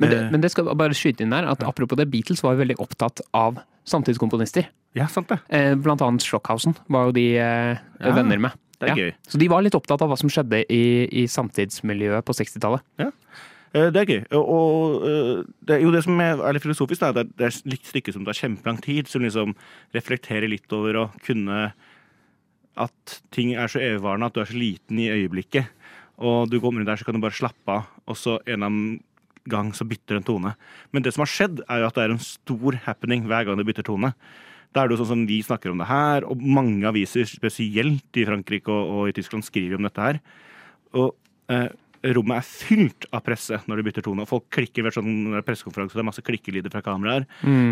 Men 0.00 0.08
det, 0.10 0.18
men 0.32 0.40
det 0.40 0.48
skal 0.52 0.68
bare 0.78 0.94
skyte 0.96 1.20
inn 1.26 1.32
der, 1.34 1.44
at 1.50 1.60
apropos 1.66 1.98
det, 1.98 2.06
Beatles 2.08 2.40
var 2.44 2.54
jo 2.54 2.60
veldig 2.62 2.76
opptatt 2.80 3.20
av 3.36 3.58
samtidskomponister. 3.84 4.68
ja, 4.96 5.06
sant 5.12 5.28
det. 5.28 5.36
Eh, 5.52 5.74
Blant 5.76 6.00
annet 6.00 6.22
Stockhausen 6.24 6.72
var 6.88 7.08
jo 7.10 7.12
de 7.18 7.24
eh, 7.36 7.76
Ja, 8.00 8.12
venner 8.16 8.38
med. 8.40 8.54
Det 8.80 8.90
er 8.90 9.00
gøy. 9.00 9.10
Så 9.28 9.40
de 9.40 9.48
var 9.52 9.64
litt 9.64 9.76
opptatt 9.76 10.02
av 10.02 10.10
hva 10.10 10.18
som 10.18 10.30
skjedde 10.32 10.62
i, 10.72 10.82
i 11.22 11.26
samtidsmiljøet 11.28 12.26
på 12.26 12.36
60-tallet. 12.38 12.84
Ja. 13.00 13.10
Det 13.70 14.00
er 14.00 14.08
gøy. 14.08 14.22
Og, 14.34 15.04
eh, 15.06 15.42
det 15.68 15.76
er 15.76 15.84
jo 15.84 15.92
det 15.94 16.02
som 16.02 16.18
er 16.24 16.40
litt 16.56 16.64
filosofisk, 16.64 17.04
det 17.04 17.22
er, 17.22 17.28
det 17.38 17.46
er 17.46 17.52
et 17.54 17.86
stykke 17.86 18.14
som 18.16 18.24
tar 18.26 18.38
kjempelang 18.38 18.80
tid, 18.82 19.10
som 19.10 19.22
liksom 19.22 19.54
reflekterer 19.94 20.50
litt 20.50 20.72
over 20.74 21.04
å 21.04 21.06
kunne 21.26 21.70
At 22.80 23.20
ting 23.34 23.50
er 23.58 23.68
så 23.68 23.80
evigvarende, 23.82 24.30
at 24.30 24.34
du 24.34 24.40
er 24.40 24.48
så 24.48 24.56
liten 24.56 24.98
i 25.02 25.10
øyeblikket. 25.10 25.68
Og 26.22 26.48
du 26.48 26.60
kommer 26.62 26.80
inn 26.80 26.88
der, 26.88 26.96
så 26.96 27.04
kan 27.04 27.16
du 27.16 27.20
bare 27.20 27.36
slappe 27.36 27.74
av, 27.74 27.88
og 28.08 28.16
så 28.16 28.38
en 28.48 29.00
gang 29.50 29.72
så 29.76 29.84
bytter 29.88 30.16
en 30.16 30.24
tone. 30.24 30.52
Men 30.92 31.04
det 31.04 31.12
som 31.12 31.24
har 31.24 31.32
skjedd, 31.32 31.60
er 31.66 31.82
jo 31.82 31.88
at 31.88 31.98
det 31.98 32.04
er 32.04 32.14
en 32.14 32.22
stor 32.22 32.78
happening 32.86 33.26
hver 33.28 33.44
gang 33.44 33.58
du 33.58 33.64
bytter 33.66 33.84
tone. 33.84 34.12
Da 34.70 34.82
er 34.82 34.88
det 34.88 34.96
jo 34.96 35.02
sånn 35.02 35.12
som 35.12 35.26
vi 35.28 35.40
snakker 35.42 35.72
om 35.72 35.80
det 35.82 35.90
her, 35.90 36.26
og 36.30 36.42
mange 36.42 36.86
aviser, 36.86 37.26
spesielt 37.28 38.18
i 38.20 38.26
Frankrike 38.28 38.70
og, 38.70 38.90
og 38.94 39.10
i 39.10 39.14
Tyskland, 39.16 39.46
skriver 39.46 39.80
om 39.80 39.88
dette 39.88 40.04
her. 40.04 40.20
Og 40.98 41.14
eh, 41.50 41.68
rommet 42.14 42.40
er 42.40 42.46
fylt 42.46 43.06
av 43.12 43.24
presse 43.26 43.58
når 43.68 43.80
de 43.80 43.86
bytter 43.88 44.06
tone. 44.06 44.24
Og 44.24 44.30
folk 44.30 44.46
klikker 44.54 44.86
ved 44.86 44.94
sånn 44.96 45.40
pressekonferanse, 45.46 45.96
det 45.98 46.04
er 46.04 46.08
masse 46.08 46.24
klikkelyder 46.24 46.72
fra 46.72 46.84
kameraer. 46.86 47.26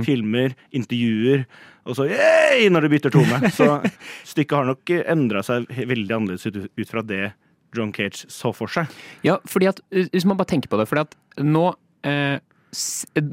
Filmer, 0.05 0.57
intervjuer, 0.77 1.47
og 1.89 1.97
så 1.97 2.09
yay 2.11 2.69
når 2.73 2.87
de 2.87 2.93
bytter 2.97 3.15
tone. 3.15 3.41
Så 3.59 3.69
stykket 4.29 4.59
har 4.59 4.69
nok 4.69 4.93
endra 4.99 5.43
seg 5.47 5.69
veldig 5.71 6.15
annerledes 6.19 6.51
ut, 6.51 6.67
ut 6.77 6.91
fra 6.91 7.03
det 7.07 7.31
John 7.77 7.93
Cage 7.95 8.29
så 8.33 8.53
for 8.57 8.71
seg. 8.73 8.91
Ja, 9.27 9.39
fordi 9.49 9.69
at, 9.71 9.81
hvis 9.93 10.27
man 10.29 10.39
bare 10.39 10.51
tenker 10.53 10.71
på 10.73 10.79
det, 10.81 10.89
fordi 10.91 11.05
at 11.05 11.45
nå 11.45 11.65
eh, 12.07 12.39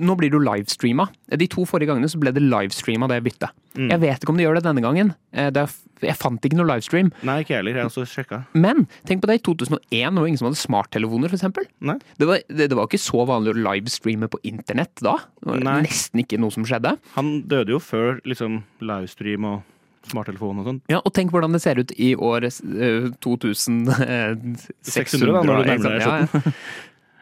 nå 0.02 0.16
blir 0.18 0.32
jo 0.32 0.40
livestreama. 0.40 1.08
De 1.36 1.48
to 1.52 1.66
forrige 1.68 1.90
gangene 1.92 2.08
så 2.12 2.20
ble 2.22 2.32
det 2.36 2.44
livestreama 2.46 3.10
det 3.12 3.18
byttet. 3.26 3.52
Mm. 3.76 3.90
Jeg 3.92 4.00
vet 4.06 4.22
ikke 4.24 4.32
om 4.32 4.38
de 4.40 4.46
gjør 4.46 4.56
det 4.60 4.64
denne 4.70 4.84
gangen. 4.86 5.10
Eh, 5.36 5.50
Det 5.52 5.64
er, 5.66 5.74
jeg 6.08 6.16
fant 6.20 6.40
ikke 6.48 6.56
noe 6.60 6.70
livestream. 6.70 7.12
Nei, 7.28 7.42
ikke 7.44 7.58
heller. 7.58 7.76
Jeg 7.76 7.84
har 7.84 7.92
også 7.92 8.06
sjekka. 8.08 8.40
Men 8.56 8.86
tenk 9.08 9.22
på 9.24 9.28
det, 9.32 9.40
i 9.42 9.44
2001 9.44 9.82
det 9.92 10.22
var 10.24 10.28
ingen 10.32 10.40
som 10.40 10.48
hadde 10.50 10.62
smarttelefoner, 10.64 11.28
f.eks. 11.36 11.46
Det, 11.52 12.28
var- 12.30 12.44
det, 12.48 12.70
det 12.72 12.76
var 12.80 12.88
ikke 12.88 13.02
så 13.04 13.26
vanlig 13.28 13.54
å 13.56 13.60
livestreame 13.68 14.30
på 14.32 14.40
internett 14.48 14.96
da. 15.04 15.18
Det 15.44 15.52
var 15.52 15.64
Nei. 15.68 15.78
nesten 15.88 16.24
ikke 16.24 16.40
noe 16.40 16.52
som 16.56 16.64
skjedde. 16.68 16.96
Han 17.20 17.42
døde 17.52 17.76
jo 17.76 17.80
før 17.84 18.22
liksom 18.26 18.62
livestream 18.80 19.46
og 19.52 19.64
smarttelefon 20.06 20.60
og 20.62 20.68
sånn. 20.70 20.80
Ja, 20.92 21.00
og 21.02 21.12
tenk 21.18 21.32
hvordan 21.34 21.52
det 21.56 21.64
ser 21.64 21.80
ut 21.82 21.92
i 21.98 22.12
år 22.16 22.46
eh, 22.46 23.08
2600. 23.26 24.68
600 24.86 25.32
da, 25.34 25.42
når 25.42 25.64
du 25.64 25.70
nærmer 25.72 25.96
deg 25.96 26.04
sant? 26.06 26.36
Ja, 26.36 26.42
ja. 26.46 26.52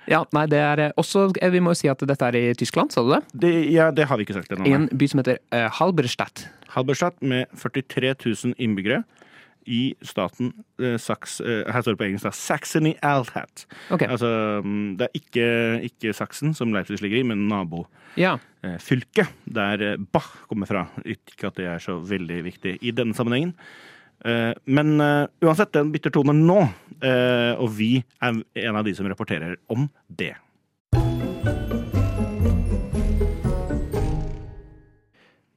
Ja, 0.10 0.22
nei, 0.36 0.46
det 0.52 0.60
er 0.60 0.82
eh, 0.88 0.94
også 1.00 1.30
eh, 1.40 1.52
Vi 1.54 1.62
må 1.64 1.74
jo 1.74 1.80
si 1.80 1.90
at 1.92 2.02
dette 2.08 2.30
er 2.30 2.38
i 2.40 2.44
Tyskland, 2.60 2.94
sa 2.94 3.04
du 3.06 3.14
det? 3.14 3.22
Det, 3.46 3.52
ja, 3.72 3.90
det 3.96 4.08
har 4.10 4.20
vi 4.20 4.28
ikke 4.28 4.38
sagt 4.38 4.54
ennå. 4.54 4.68
I 4.68 4.76
en 4.78 4.88
by 4.92 5.10
som 5.10 5.22
heter 5.24 5.40
uh, 5.56 5.68
Halberstadt. 5.80 6.48
Halberstadt 6.74 7.22
med 7.24 7.52
43 7.60 8.16
000 8.16 8.58
innbyggere 8.58 9.04
i 9.70 9.94
staten 10.04 10.52
uh, 10.82 10.98
Saks... 11.00 11.38
uh, 11.44 11.64
her 11.72 11.86
står 11.86 11.96
det 11.96 12.02
på 12.02 12.08
engelsk, 12.10 12.28
da. 12.28 12.34
Saxony 12.36 12.96
Althat. 13.06 13.66
Okay. 13.96 14.10
Altså, 14.12 14.60
mm, 14.66 14.98
det 15.00 15.08
er 15.08 15.22
ikke, 15.22 15.48
ikke 15.88 16.18
Saksen, 16.18 16.52
som 16.58 16.76
Leipzig 16.76 17.00
ligger 17.04 17.22
i, 17.22 17.26
men 17.32 17.48
ja. 17.48 18.36
nabofylket 18.74 19.32
der 19.56 19.88
Bach 20.12 20.34
kommer 20.52 20.70
fra. 20.70 20.88
Ikke 21.08 21.48
at 21.48 21.60
det 21.62 21.72
er 21.72 21.84
så 21.84 22.00
veldig 22.04 22.44
viktig 22.52 22.78
i 22.82 22.96
denne 22.96 23.16
sammenhengen. 23.16 23.56
Eh, 24.24 24.54
Men 24.66 24.96
eh, 25.02 25.28
uansett, 25.44 25.74
den 25.76 25.92
bytter 25.94 26.14
tone 26.16 26.36
nå, 26.38 26.62
eh, 27.04 27.54
og 27.60 27.70
vi 27.76 27.98
er 28.24 28.40
en 28.64 28.80
av 28.80 28.86
de 28.88 28.96
som 28.96 29.08
rapporterer 29.10 29.58
om 29.74 29.90
det. 30.08 30.34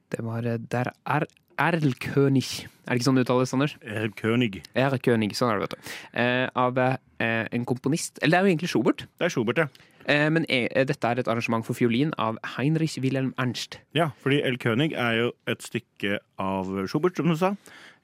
Det 0.07 0.23
var 0.23 0.41
Der 0.41 0.91
er 1.05 1.27
Erlkönig. 1.57 2.67
Er 2.85 2.93
det 2.93 2.99
ikke 2.99 3.07
sånn 3.07 3.17
det 3.17 3.25
uttales, 3.25 3.53
Anders? 3.55 3.73
Erlkönig. 3.81 4.59
König. 4.61 4.67
Erlkönig, 4.77 5.31
sånn 5.35 5.49
er 5.51 5.57
det, 5.57 5.65
vet 5.65 5.73
du. 5.73 5.93
Eh, 6.21 6.45
av 6.53 6.77
eh, 6.77 7.47
en 7.51 7.65
komponist 7.65 8.19
Eller 8.21 8.37
det 8.37 8.39
er 8.39 8.45
jo 8.45 8.51
egentlig 8.53 8.69
Schubert. 8.69 9.07
Det 9.17 9.25
er 9.25 9.33
Schubert, 9.33 9.63
ja. 9.63 9.67
Eh, 10.07 10.29
men 10.31 10.45
eh, 10.47 10.69
dette 10.87 11.09
er 11.09 11.19
et 11.19 11.27
arrangement 11.27 11.65
for 11.67 11.75
fiolin 11.75 12.13
av 12.21 12.39
Heinrich 12.55 12.95
Wilhelm 13.03 13.33
Ernst. 13.37 13.81
Ja, 13.97 14.11
fordi 14.23 14.39
El 14.47 14.59
König 14.63 14.93
er 14.95 15.17
jo 15.19 15.33
et 15.51 15.65
stykke 15.65 16.21
av 16.39 16.71
Schubert, 16.87 17.19
som 17.19 17.27
du 17.27 17.35
sa. 17.35 17.55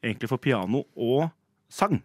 Egentlig 0.03 0.29
for 0.29 0.41
piano 0.43 0.83
og 0.99 1.29
sang. 1.73 1.97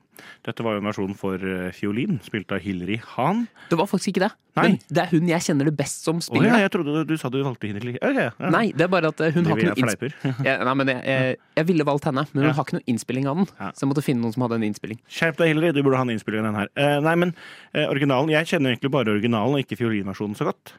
Dette 0.46 0.64
var 0.66 0.74
jo 0.74 0.80
en 0.80 0.86
versjon 0.88 1.12
for 1.14 1.38
eh, 1.44 1.68
fiolin, 1.76 2.16
spilt 2.24 2.50
av 2.56 2.62
Hilary 2.64 2.96
Hahn. 3.14 3.44
Det 3.70 3.76
var 3.78 3.86
faktisk 3.90 4.10
ikke 4.14 4.22
det. 4.24 4.30
Nei. 4.58 4.64
Men 4.64 4.78
det 4.90 5.02
er 5.04 5.10
hun 5.12 5.28
jeg 5.30 5.44
kjenner 5.44 5.68
det 5.68 5.74
best 5.78 6.02
som 6.08 6.18
spiller. 6.24 6.48
spiller. 6.48 6.56
ja, 6.58 6.64
jeg 6.64 6.72
trodde 6.74 6.94
du, 6.96 7.12
du 7.12 7.20
sa 7.20 7.28
du 7.30 7.36
valgte 7.46 7.68
Hilary 7.70 7.92
Okay, 8.00 8.24
ja. 8.26 8.50
Nei, 8.50 8.64
det 8.74 8.86
er 8.88 8.90
bare 8.90 9.12
at 9.12 9.20
hun 9.28 9.36
hun 9.36 9.50
har 9.52 9.60
ikke 9.60 9.68
noe 9.68 9.76
jeg 9.76 9.84
innsp- 9.84 10.00
fleiper? 10.02 10.42
ja, 10.48 10.56
Nei, 10.66 10.74
men 10.80 10.90
jeg, 10.94 11.02
jeg, 11.12 11.36
jeg 11.60 11.68
ville 11.68 11.86
valgt 11.86 12.08
henne, 12.10 12.24
men 12.32 12.42
hun 12.42 12.48
Ja. 12.50 12.56
har 12.58 12.66
ikke 12.66 12.78
noe 12.80 12.88
innspilling 12.90 13.28
av 13.30 13.38
den. 13.42 13.46
Så 13.76 13.84
jeg 13.84 13.92
måtte 13.92 14.06
finne 14.08 14.24
noen 14.24 14.34
som 14.34 14.46
hadde 14.48 14.58
en 14.58 14.66
innspilling. 14.72 14.98
Skjerp 15.06 15.38
deg, 15.38 15.52
Hilary, 15.52 15.70
du 15.76 15.82
burde 15.86 16.00
ha 16.00 16.08
en 16.08 16.14
innspilling 16.16 16.42
av 16.42 16.50
den 16.50 16.58
her. 16.64 16.72
Uh, 16.74 16.98
nei, 17.06 17.14
men 17.22 17.34
uh, 17.76 17.84
originalen 17.92 18.32
Jeg 18.34 18.50
kjenner 18.56 18.74
egentlig 18.74 18.90
bare 18.96 19.14
originalen 19.14 19.54
og 19.60 19.62
ikke 19.62 19.78
fiolinversjonen 19.84 20.34
så 20.40 20.48
godt. 20.50 20.74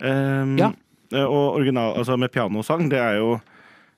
Um, 0.00 0.56
Ja. 0.62 0.72
eh, 1.12 1.24
Og 1.26 1.58
original, 1.58 1.96
altså 1.98 2.16
med 2.16 2.30
pianosang, 2.32 2.88
det 2.92 2.98
er 3.02 3.16
jo 3.18 3.34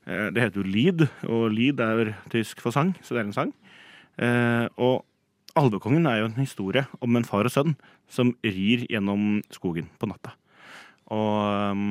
eh, 0.06 0.30
Det 0.34 0.42
heter 0.42 0.62
jo 0.62 0.66
lyd, 0.66 1.06
og 1.28 1.50
lyd 1.52 1.80
er 1.84 2.14
tysk 2.32 2.60
for 2.64 2.70
sang, 2.74 2.94
så 3.04 3.14
det 3.14 3.20
er 3.22 3.26
en 3.28 3.32
sang. 3.36 3.52
Eh, 4.20 4.66
og 4.80 5.06
Alvekongen 5.58 6.06
er 6.06 6.20
jo 6.20 6.28
en 6.28 6.38
historie 6.38 6.84
om 7.02 7.16
en 7.18 7.26
far 7.26 7.48
og 7.48 7.52
sønn 7.52 7.74
som 8.10 8.30
rir 8.44 8.84
gjennom 8.86 9.40
skogen 9.50 9.88
på 9.98 10.06
natta. 10.06 10.36
Og 11.10 11.74
um, 11.74 11.86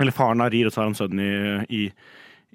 Eller 0.00 0.12
faren 0.12 0.42
har 0.42 0.50
rir, 0.50 0.66
og 0.66 0.74
så 0.74 0.82
har 0.82 0.88
han 0.90 0.98
sønnen 0.98 1.22
i, 1.22 1.30
i 1.70 1.82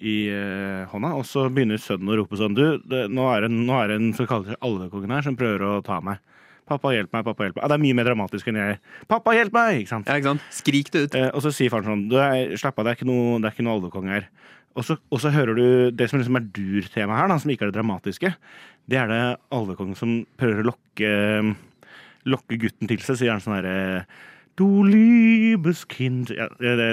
i 0.02 0.16
eh, 0.34 0.90
hånda, 0.90 1.14
og 1.14 1.26
så 1.30 1.46
begynner 1.54 1.82
sønnen 1.82 2.10
å 2.10 2.18
rope 2.18 2.38
sånn 2.40 2.56
Du, 2.58 2.64
det, 2.90 3.04
nå 3.14 3.28
er 3.30 3.44
det 3.44 3.52
en, 3.52 3.60
nå 3.68 3.78
er 3.78 3.92
det 3.92 3.98
en 4.00 4.14
som 4.18 4.28
kaller 4.30 4.54
seg 4.54 4.66
alvekongen 4.66 5.14
her, 5.14 5.26
som 5.26 5.38
prøver 5.38 5.66
å 5.68 5.74
ta 5.86 6.00
meg. 6.04 6.22
Pappa, 6.70 6.94
hjelp 6.96 7.12
meg, 7.14 7.26
pappa, 7.28 7.46
hjelp 7.46 7.58
meg. 7.58 7.64
Ja, 7.64 7.70
det 7.70 7.76
er 7.76 7.84
mye 7.84 7.98
mer 7.98 8.08
dramatisk 8.08 8.50
enn 8.50 8.60
jeg. 8.62 8.80
Pappa, 9.12 9.36
hjelp 9.36 9.54
meg! 9.56 9.82
Ikke 9.82 9.92
sant? 9.92 10.10
Ja, 10.10 10.18
ikke 10.18 10.32
sant? 10.32 10.48
Skrik 10.56 10.92
det 10.94 11.04
ut. 11.04 11.18
Eh, 11.20 11.28
og 11.36 11.44
så 11.46 11.52
sier 11.54 11.74
faren 11.74 11.90
sånn 11.90 12.06
du, 12.10 12.18
Slapp 12.62 12.80
av, 12.80 12.88
det 12.88 12.94
er 12.94 13.00
ikke 13.00 13.10
noe, 13.10 13.38
det 13.42 13.50
er 13.50 13.56
ikke 13.56 13.68
noe 13.68 13.78
alvekonge 13.78 14.16
her. 14.16 14.28
Og 14.80 14.88
så, 14.88 14.96
og 15.12 15.20
så 15.20 15.34
hører 15.36 15.58
du 15.58 15.66
det 16.00 16.08
som 16.08 16.22
liksom 16.22 16.38
er 16.40 16.48
dur-temaet 16.56 17.20
her, 17.20 17.30
da, 17.30 17.38
som 17.44 17.52
ikke 17.52 17.68
er 17.68 17.74
det 17.74 17.78
dramatiske. 17.78 18.32
Det 18.92 19.00
er 19.00 19.08
det 19.08 19.22
alvekongen 19.56 19.96
som 19.96 20.18
prøver 20.40 20.66
å 20.66 20.72
lokke, 20.74 21.12
lokke 22.28 22.58
gutten 22.60 22.90
til 22.92 23.00
seg, 23.06 23.22
sier 23.22 23.32
han 23.32 23.44
sånn 23.44 23.56
herre 23.56 23.76
Du 24.60 24.84
liebes 24.84 25.86
kind 25.88 26.34
ja, 26.36 26.50
det, 26.60 26.90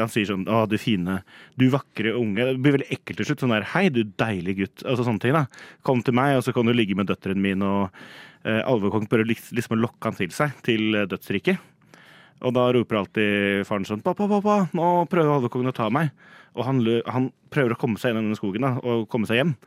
Han 0.00 0.12
sier 0.12 0.30
sånn 0.30 0.46
Å, 0.48 0.62
du 0.70 0.78
fine, 0.80 1.18
du 1.60 1.66
vakre 1.74 2.14
unge. 2.16 2.40
Det 2.40 2.62
blir 2.64 2.78
veldig 2.78 2.88
ekkelt 2.96 3.20
til 3.20 3.28
slutt. 3.28 3.44
Sånn 3.44 3.52
der 3.52 3.68
Hei, 3.74 3.90
du 3.92 4.00
deilige 4.16 4.64
gutt. 4.64 4.86
Altså 4.86 5.04
sånne 5.04 5.20
ting, 5.22 5.36
da. 5.36 5.44
Kom 5.84 6.00
til 6.06 6.16
meg, 6.16 6.38
og 6.38 6.46
så 6.46 6.56
kan 6.56 6.68
du 6.68 6.72
ligge 6.72 6.96
med 6.96 7.12
døtrene 7.12 7.42
mine, 7.42 7.68
og 7.68 8.48
eh, 8.48 8.62
alvekongen 8.64 9.10
prøver 9.12 9.28
liksom 9.28 9.76
å 9.76 9.82
lokke 9.84 10.08
han 10.08 10.16
til 10.16 10.32
seg, 10.32 10.56
til 10.64 10.96
eh, 10.96 11.08
dødsriket. 11.10 11.60
Og 12.46 12.52
da 12.56 12.66
roper 12.72 13.02
alltid 13.02 13.64
faren 13.68 13.84
sånn 13.88 14.04
'Pappa, 14.04 14.28
pappa, 14.28 14.58
nå 14.76 14.88
prøver 15.12 15.36
alvekongen 15.36 15.72
å 15.72 15.76
ta 15.76 15.92
meg.' 15.92 16.12
Og 16.56 16.64
han, 16.64 16.80
han 17.12 17.28
prøver 17.52 17.74
å 17.74 17.80
komme 17.80 18.00
seg 18.00 18.14
gjennom 18.14 18.30
denne 18.30 18.38
skogen 18.38 18.64
da, 18.64 18.78
og 18.80 19.10
komme 19.12 19.28
seg 19.28 19.42
hjem. 19.42 19.58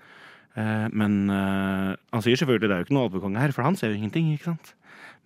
Eh, 0.58 0.88
men 0.92 1.30
eh, 1.34 1.94
han 2.14 2.26
sier 2.26 2.40
selvfølgelig 2.40 2.70
det 2.70 2.76
er 2.76 2.82
jo 2.84 2.88
ikke 2.88 2.98
noe 2.98 3.08
alpekonge 3.10 3.42
her, 3.44 3.54
for 3.56 3.68
han 3.68 3.78
ser 3.80 3.94
jo 3.94 4.00
ingenting. 4.00 4.32
ikke 4.34 4.52
sant? 4.52 4.74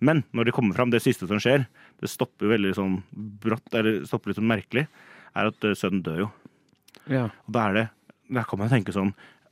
Men 0.04 0.24
når 0.34 0.48
det 0.48 0.54
kommer 0.56 0.76
fram, 0.76 0.92
det 0.92 1.02
siste 1.04 1.28
som 1.30 1.40
skjer, 1.40 1.66
det 2.02 2.10
stopper 2.10 2.46
jo 2.46 2.54
veldig 2.54 2.72
sånn 2.76 2.96
brått, 3.44 3.68
eller 3.72 4.02
stopper 4.08 4.32
litt 4.32 4.40
sånn 4.40 4.50
merkelig, 4.50 4.88
er 5.34 5.50
at 5.50 5.66
eh, 5.66 5.76
sønnen 5.78 6.02
dør 6.04 6.26
jo. 6.26 6.32
Ja. 7.10 7.28
Og 7.46 7.54
da 7.56 7.68
er 7.68 7.74
det 7.76 7.88
Da 8.32 8.44
kan 8.48 8.56
man 8.56 8.70
tenke 8.72 8.94
sånn 8.94 9.10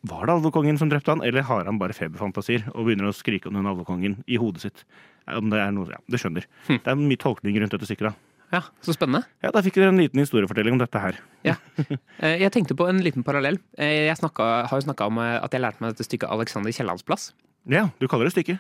Var 0.08 0.22
det 0.24 0.32
alvekongen 0.32 0.78
som 0.80 0.88
drepte 0.88 1.12
han, 1.12 1.20
eller 1.20 1.44
har 1.44 1.66
han 1.68 1.76
bare 1.76 1.92
feberfantasier 1.92 2.62
og 2.72 2.87
begynner 2.87 3.11
å 3.11 3.12
skrike 3.12 3.50
om 3.50 3.58
den 3.58 3.68
alvekongen 3.68 4.14
i 4.24 4.38
hodet 4.40 4.62
sitt? 4.64 4.85
Om 5.28 5.50
det 5.52 5.61
er 5.61 5.74
noe 5.74 5.90
Ja, 5.92 6.00
det 6.08 6.22
skjønner. 6.22 6.46
Det 6.70 6.88
er 6.88 6.96
mye 6.96 7.20
tolkning 7.20 7.58
rundt 7.61 7.74
dette 7.74 7.88
stykket, 7.90 8.08
da. 8.08 8.32
Ja, 8.52 8.60
så 8.84 8.92
spennende. 8.94 9.24
Ja, 9.42 9.50
Da 9.54 9.62
fikk 9.64 9.74
dere 9.80 9.88
en 9.92 9.98
liten 10.00 10.20
historiefortelling 10.20 10.76
om 10.76 10.82
dette 10.82 11.00
her. 11.00 11.18
Ja. 11.46 11.54
Eh, 12.20 12.38
Jeg 12.42 12.52
tenkte 12.52 12.76
på 12.78 12.86
en 12.88 13.00
liten 13.02 13.24
parallell. 13.24 13.58
Eh, 13.78 14.06
Jeg 14.08 14.16
snakka- 14.20 14.66
har 14.68 14.80
jo 14.80 14.84
snakka 14.86 15.06
om 15.08 15.18
eh, 15.18 15.38
at 15.42 15.50
jeg 15.52 15.60
lærte 15.64 15.80
meg 15.80 15.94
dette 15.96 16.04
stykket 16.06 16.30
Alexander 16.30 16.70
Kiellands 16.72 17.02
plass. 17.02 17.32
Ja, 17.66 17.88
du 17.98 18.06
kaller 18.08 18.28
det 18.28 18.34
stykke. 18.36 18.58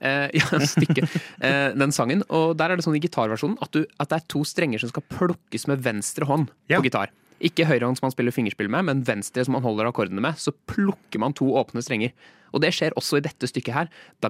Eh, 0.00 0.30
ja, 0.34 0.46
stykket. 0.64 1.08
Eh, 1.40 1.72
den 1.76 1.92
sangen. 1.92 2.22
Og 2.30 2.56
der 2.56 2.70
er 2.72 2.76
det 2.80 2.84
sånn 2.86 2.96
i 2.96 3.02
gitarversjonen 3.04 3.58
at, 3.62 3.70
du, 3.72 3.84
at 4.00 4.08
det 4.08 4.16
er 4.22 4.26
to 4.32 4.42
strenger 4.48 4.80
som 4.80 4.88
skal 4.92 5.04
plukkes 5.12 5.66
med 5.68 5.82
venstre 5.84 6.24
hånd 6.28 6.48
Ja. 6.72 6.78
på 6.80 6.88
gitar. 6.88 7.10
Ikke 7.40 7.64
høyrehånd 7.68 7.96
som 7.98 8.08
man 8.08 8.14
spiller 8.14 8.34
fingerspill 8.36 8.68
med, 8.72 8.84
men 8.88 9.04
venstre 9.06 9.44
som 9.46 9.56
man 9.56 9.64
holder 9.64 9.88
akkordene 9.88 10.22
med. 10.24 10.36
Så 10.40 10.52
plukker 10.68 11.22
man 11.22 11.36
to 11.36 11.48
åpne 11.56 11.82
strenger. 11.84 12.12
Og 12.50 12.62
det 12.64 12.72
skjer 12.74 12.94
også 12.98 13.20
i 13.20 13.24
dette 13.24 13.48
stykket 13.48 13.74
her. 13.74 13.90
De 14.20 14.28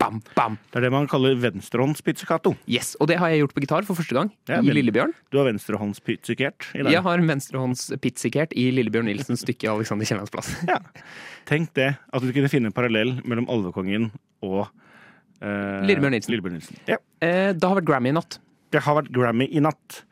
bam, 0.00 0.18
bam. 0.34 0.56
Det 0.70 0.80
er 0.80 0.86
det 0.86 0.92
man 0.94 1.08
kaller 1.10 1.36
venstrehåndspizzicato. 1.42 2.54
Yes, 2.70 2.94
og 3.00 3.10
det 3.10 3.18
har 3.20 3.32
jeg 3.32 3.44
gjort 3.44 3.54
på 3.56 3.62
gitar 3.64 3.86
for 3.88 3.98
første 3.98 4.16
gang. 4.16 4.32
Ja, 4.50 4.60
I 4.60 4.74
Lillebjørn. 4.74 5.14
Du 5.30 5.38
har 5.40 5.46
venstrehåndspizzikert 5.48 6.70
i 6.74 6.82
dag? 6.82 6.92
Jeg 6.94 7.04
har 7.06 7.22
venstrehåndspizzikert 7.30 8.56
i 8.58 8.68
Lillebjørn 8.74 9.08
Nilsens 9.10 9.44
stykke 9.46 9.70
Alexander 9.70 10.08
Kiellands 10.08 10.34
plass. 10.34 10.50
ja. 10.72 10.80
Tenk 11.46 11.70
det, 11.78 11.92
at 11.96 12.24
du 12.24 12.32
kunne 12.34 12.50
finne 12.52 12.72
en 12.72 12.76
parallell 12.76 13.20
mellom 13.24 13.46
Alvekongen 13.52 14.10
og 14.46 14.64
eh, 14.66 15.86
Lillebjørn 15.86 16.16
Nilsen. 16.18 16.34
Lillebjørn 16.34 16.58
Nilsen. 16.58 16.82
Ja. 16.90 16.98
Eh, 17.22 17.52
det 17.54 17.62
har 17.62 17.78
vært 17.78 17.88
Grammy 17.88 18.10
i 18.10 18.18
natt. 18.18 18.40
Det 18.74 18.82
har 18.84 18.98
vært 18.98 19.12
Grammy 19.14 19.48
i 19.50 19.62
natt, 19.62 20.02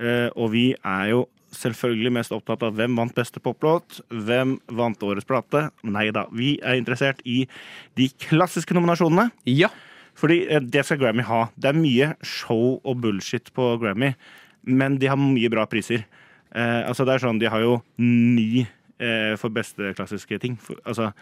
eh, 0.00 0.28
og 0.34 0.52
vi 0.54 0.70
er 0.76 1.10
jo 1.12 1.26
selvfølgelig 1.54 2.12
mest 2.12 2.34
opptatt 2.36 2.62
av 2.66 2.76
hvem 2.76 2.96
vant 2.98 3.14
beste 3.16 3.40
poplåt, 3.40 4.00
hvem 4.12 4.58
vant 4.76 5.04
årets 5.04 5.28
plate. 5.28 5.68
Nei 5.86 6.08
da, 6.14 6.26
vi 6.32 6.56
er 6.60 6.78
interessert 6.80 7.22
i 7.28 7.42
de 7.98 8.08
klassiske 8.28 8.76
nominasjonene. 8.76 9.30
Ja. 9.48 9.70
Fordi 10.18 10.42
eh, 10.48 10.62
det 10.64 10.84
skal 10.86 11.00
Grammy 11.00 11.24
ha. 11.28 11.46
Det 11.56 11.72
er 11.72 11.78
mye 11.78 12.12
show 12.26 12.78
og 12.82 13.02
bullshit 13.04 13.52
på 13.56 13.74
Grammy, 13.82 14.12
men 14.68 14.98
de 15.00 15.10
har 15.10 15.20
mye 15.20 15.52
bra 15.52 15.64
priser. 15.70 16.04
Eh, 16.52 16.82
altså 16.88 17.04
det 17.04 17.16
er 17.16 17.24
sånn, 17.24 17.40
De 17.40 17.50
har 17.50 17.62
jo 17.64 17.78
ni 18.00 18.64
eh, 18.64 19.34
for 19.40 19.52
beste 19.54 19.92
klassiske 19.96 20.40
ting. 20.42 20.56
For, 20.60 20.80
altså, 20.88 21.12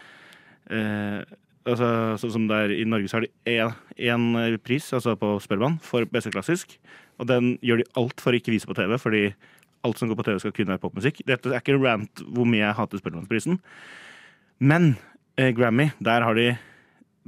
eh, 0.71 1.21
altså 1.67 1.89
Sånn 2.21 2.33
som 2.33 2.47
det 2.49 2.57
er 2.63 2.73
i 2.77 2.85
Norge, 2.87 3.09
så 3.11 3.19
har 3.19 3.25
de 3.27 3.57
én 4.07 4.57
pris 4.63 4.87
altså 4.95 5.13
på 5.19 5.33
Spellemann 5.43 5.77
for 5.83 6.05
beste 6.09 6.31
klassisk. 6.33 6.77
Og 7.19 7.27
den 7.29 7.55
gjør 7.65 7.81
de 7.83 7.87
alt 7.99 8.21
for 8.23 8.31
å 8.33 8.39
ikke 8.39 8.53
vise 8.53 8.69
på 8.69 8.75
TV, 8.77 8.95
fordi 9.01 9.23
alt 9.85 9.99
som 9.99 10.09
går 10.09 10.17
på 10.19 10.25
TV, 10.27 10.39
skal 10.41 10.53
kun 10.57 10.71
være 10.71 10.81
popmusikk. 10.83 11.21
Dette 11.27 11.51
er 11.53 11.61
ikke 11.61 11.77
rant 11.79 12.23
hvor 12.33 12.47
mye 12.49 12.63
jeg 12.65 12.77
hater 12.77 12.99
Spørremannsprisen. 13.01 13.59
Men 14.59 14.95
eh, 15.37 15.51
Grammy, 15.55 15.89
der 16.03 16.25
har 16.25 16.37
de 16.37 16.47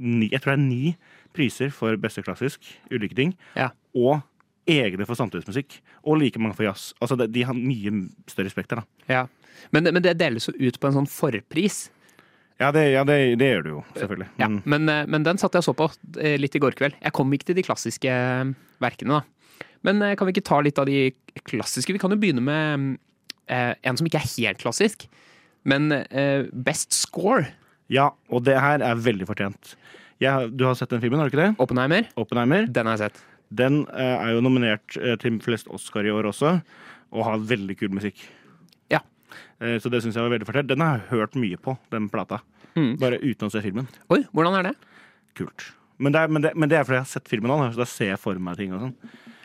ni, 0.00 0.28
jeg 0.32 0.40
tror 0.42 0.54
det 0.56 0.58
er 0.58 0.64
ni 0.66 0.94
priser 1.36 1.70
for 1.74 1.94
beste 2.00 2.24
klassisk, 2.26 2.64
ulike 2.90 3.14
ting, 3.14 3.36
Ja. 3.56 3.70
og 3.94 4.22
egne 4.70 5.06
for 5.06 5.18
samtidsmusikk. 5.18 5.78
Og 6.06 6.18
like 6.20 6.38
mange 6.42 6.56
for 6.58 6.66
jazz. 6.66 6.90
Altså, 7.02 7.16
de 7.26 7.42
har 7.46 7.54
mye 7.56 7.92
større 8.30 8.50
spekter, 8.52 8.80
da. 8.82 8.86
ja. 9.10 9.26
Men, 9.74 9.84
men 9.92 10.00
det 10.02 10.14
deles 10.16 10.46
jo 10.48 10.54
ut 10.56 10.78
på 10.80 10.88
en 10.88 10.94
sånn 11.02 11.08
forpris. 11.10 11.90
Ja, 12.60 12.68
det, 12.76 12.82
ja, 12.92 13.02
det, 13.08 13.16
det 13.40 13.46
gjør 13.54 13.62
du 13.64 13.70
jo, 13.70 13.82
selvfølgelig. 13.96 14.28
Ja, 14.40 14.48
Men 14.52 14.84
men, 14.84 14.90
eh, 14.92 15.26
den 15.30 15.40
satt 15.40 15.56
jeg 15.56 15.64
og 15.64 15.68
så 15.70 15.76
på 15.76 15.86
eh, 16.20 16.36
litt 16.40 16.56
i 16.56 16.60
går 16.60 16.76
kveld. 16.76 16.98
Jeg 17.00 17.14
kom 17.16 17.32
ikke 17.32 17.50
til 17.50 17.56
de 17.56 17.64
klassiske 17.64 18.12
eh, 18.12 18.50
verkene, 18.84 19.20
da. 19.20 19.66
Men 19.86 20.02
kan 20.20 20.28
vi 20.28 20.34
ikke 20.34 20.44
ta 20.44 20.58
litt 20.60 20.76
av 20.76 20.84
de 20.90 21.08
klassiske? 21.48 21.94
Vi 21.96 22.00
kan 22.02 22.12
jo 22.12 22.18
begynne 22.20 22.44
med 22.44 22.98
eh, 23.48 23.72
en 23.80 23.96
som 23.96 24.04
ikke 24.08 24.20
er 24.20 24.28
helt 24.34 24.60
klassisk, 24.60 25.06
men 25.68 25.88
eh, 25.92 26.50
Best 26.52 26.92
Score, 26.96 27.48
ja, 27.90 28.10
og 28.30 28.44
det 28.46 28.54
her 28.60 28.84
er 28.86 29.00
veldig 29.02 29.26
fortjent. 29.26 29.72
Jeg, 30.22 30.52
du 30.54 30.66
har 30.68 30.76
sett 30.78 30.92
den 30.92 31.00
filmen, 31.02 31.18
har 31.18 31.26
du 31.26 31.32
ikke 31.32 31.46
det? 31.48 31.54
Oppenheimer. 31.64 32.04
Oppenheimer. 32.20 32.68
Den 32.70 32.86
har 32.86 33.00
jeg 33.00 33.08
sett. 33.08 33.24
Den 33.56 33.80
eh, 33.88 34.12
er 34.20 34.36
jo 34.36 34.44
nominert 34.44 35.00
til 35.24 35.40
flest 35.42 35.72
Oscar 35.72 36.06
i 36.06 36.12
år 36.12 36.28
også, 36.30 36.58
og 37.10 37.26
har 37.26 37.48
veldig 37.50 37.78
kul 37.80 37.96
musikk. 37.96 38.20
Eh, 39.60 39.78
Så 39.82 39.90
det 39.92 40.02
syns 40.02 40.14
jeg 40.16 40.22
var 40.24 40.32
veldig 40.34 40.46
fortell. 40.48 40.66
Den 40.66 40.80
har 40.84 40.98
jeg 41.00 41.08
hørt 41.14 41.34
mye 41.40 41.56
på, 41.60 41.76
den 41.90 42.08
plata. 42.12 42.40
Mm. 42.76 42.96
Bare 43.00 43.18
uten 43.22 43.48
å 43.48 43.52
se 43.52 43.62
filmen. 43.64 43.88
Oi, 44.10 44.22
hvordan 44.32 44.58
er 44.60 44.70
det? 44.70 44.74
Kult. 45.38 45.72
Men 46.00 46.12
det, 46.14 46.20
er, 46.22 46.28
men, 46.32 46.42
det, 46.42 46.54
men 46.56 46.68
det 46.70 46.78
er 46.78 46.84
fordi 46.88 46.96
jeg 46.96 47.04
har 47.04 47.10
sett 47.10 47.28
filmen 47.28 47.50
nå, 47.52 47.72
så 47.74 47.82
da 47.82 47.84
ser 47.84 48.14
jeg 48.14 48.20
for 48.22 48.38
meg 48.40 48.56
ting 48.56 48.70
og 48.72 48.80
sånn. 48.86 48.94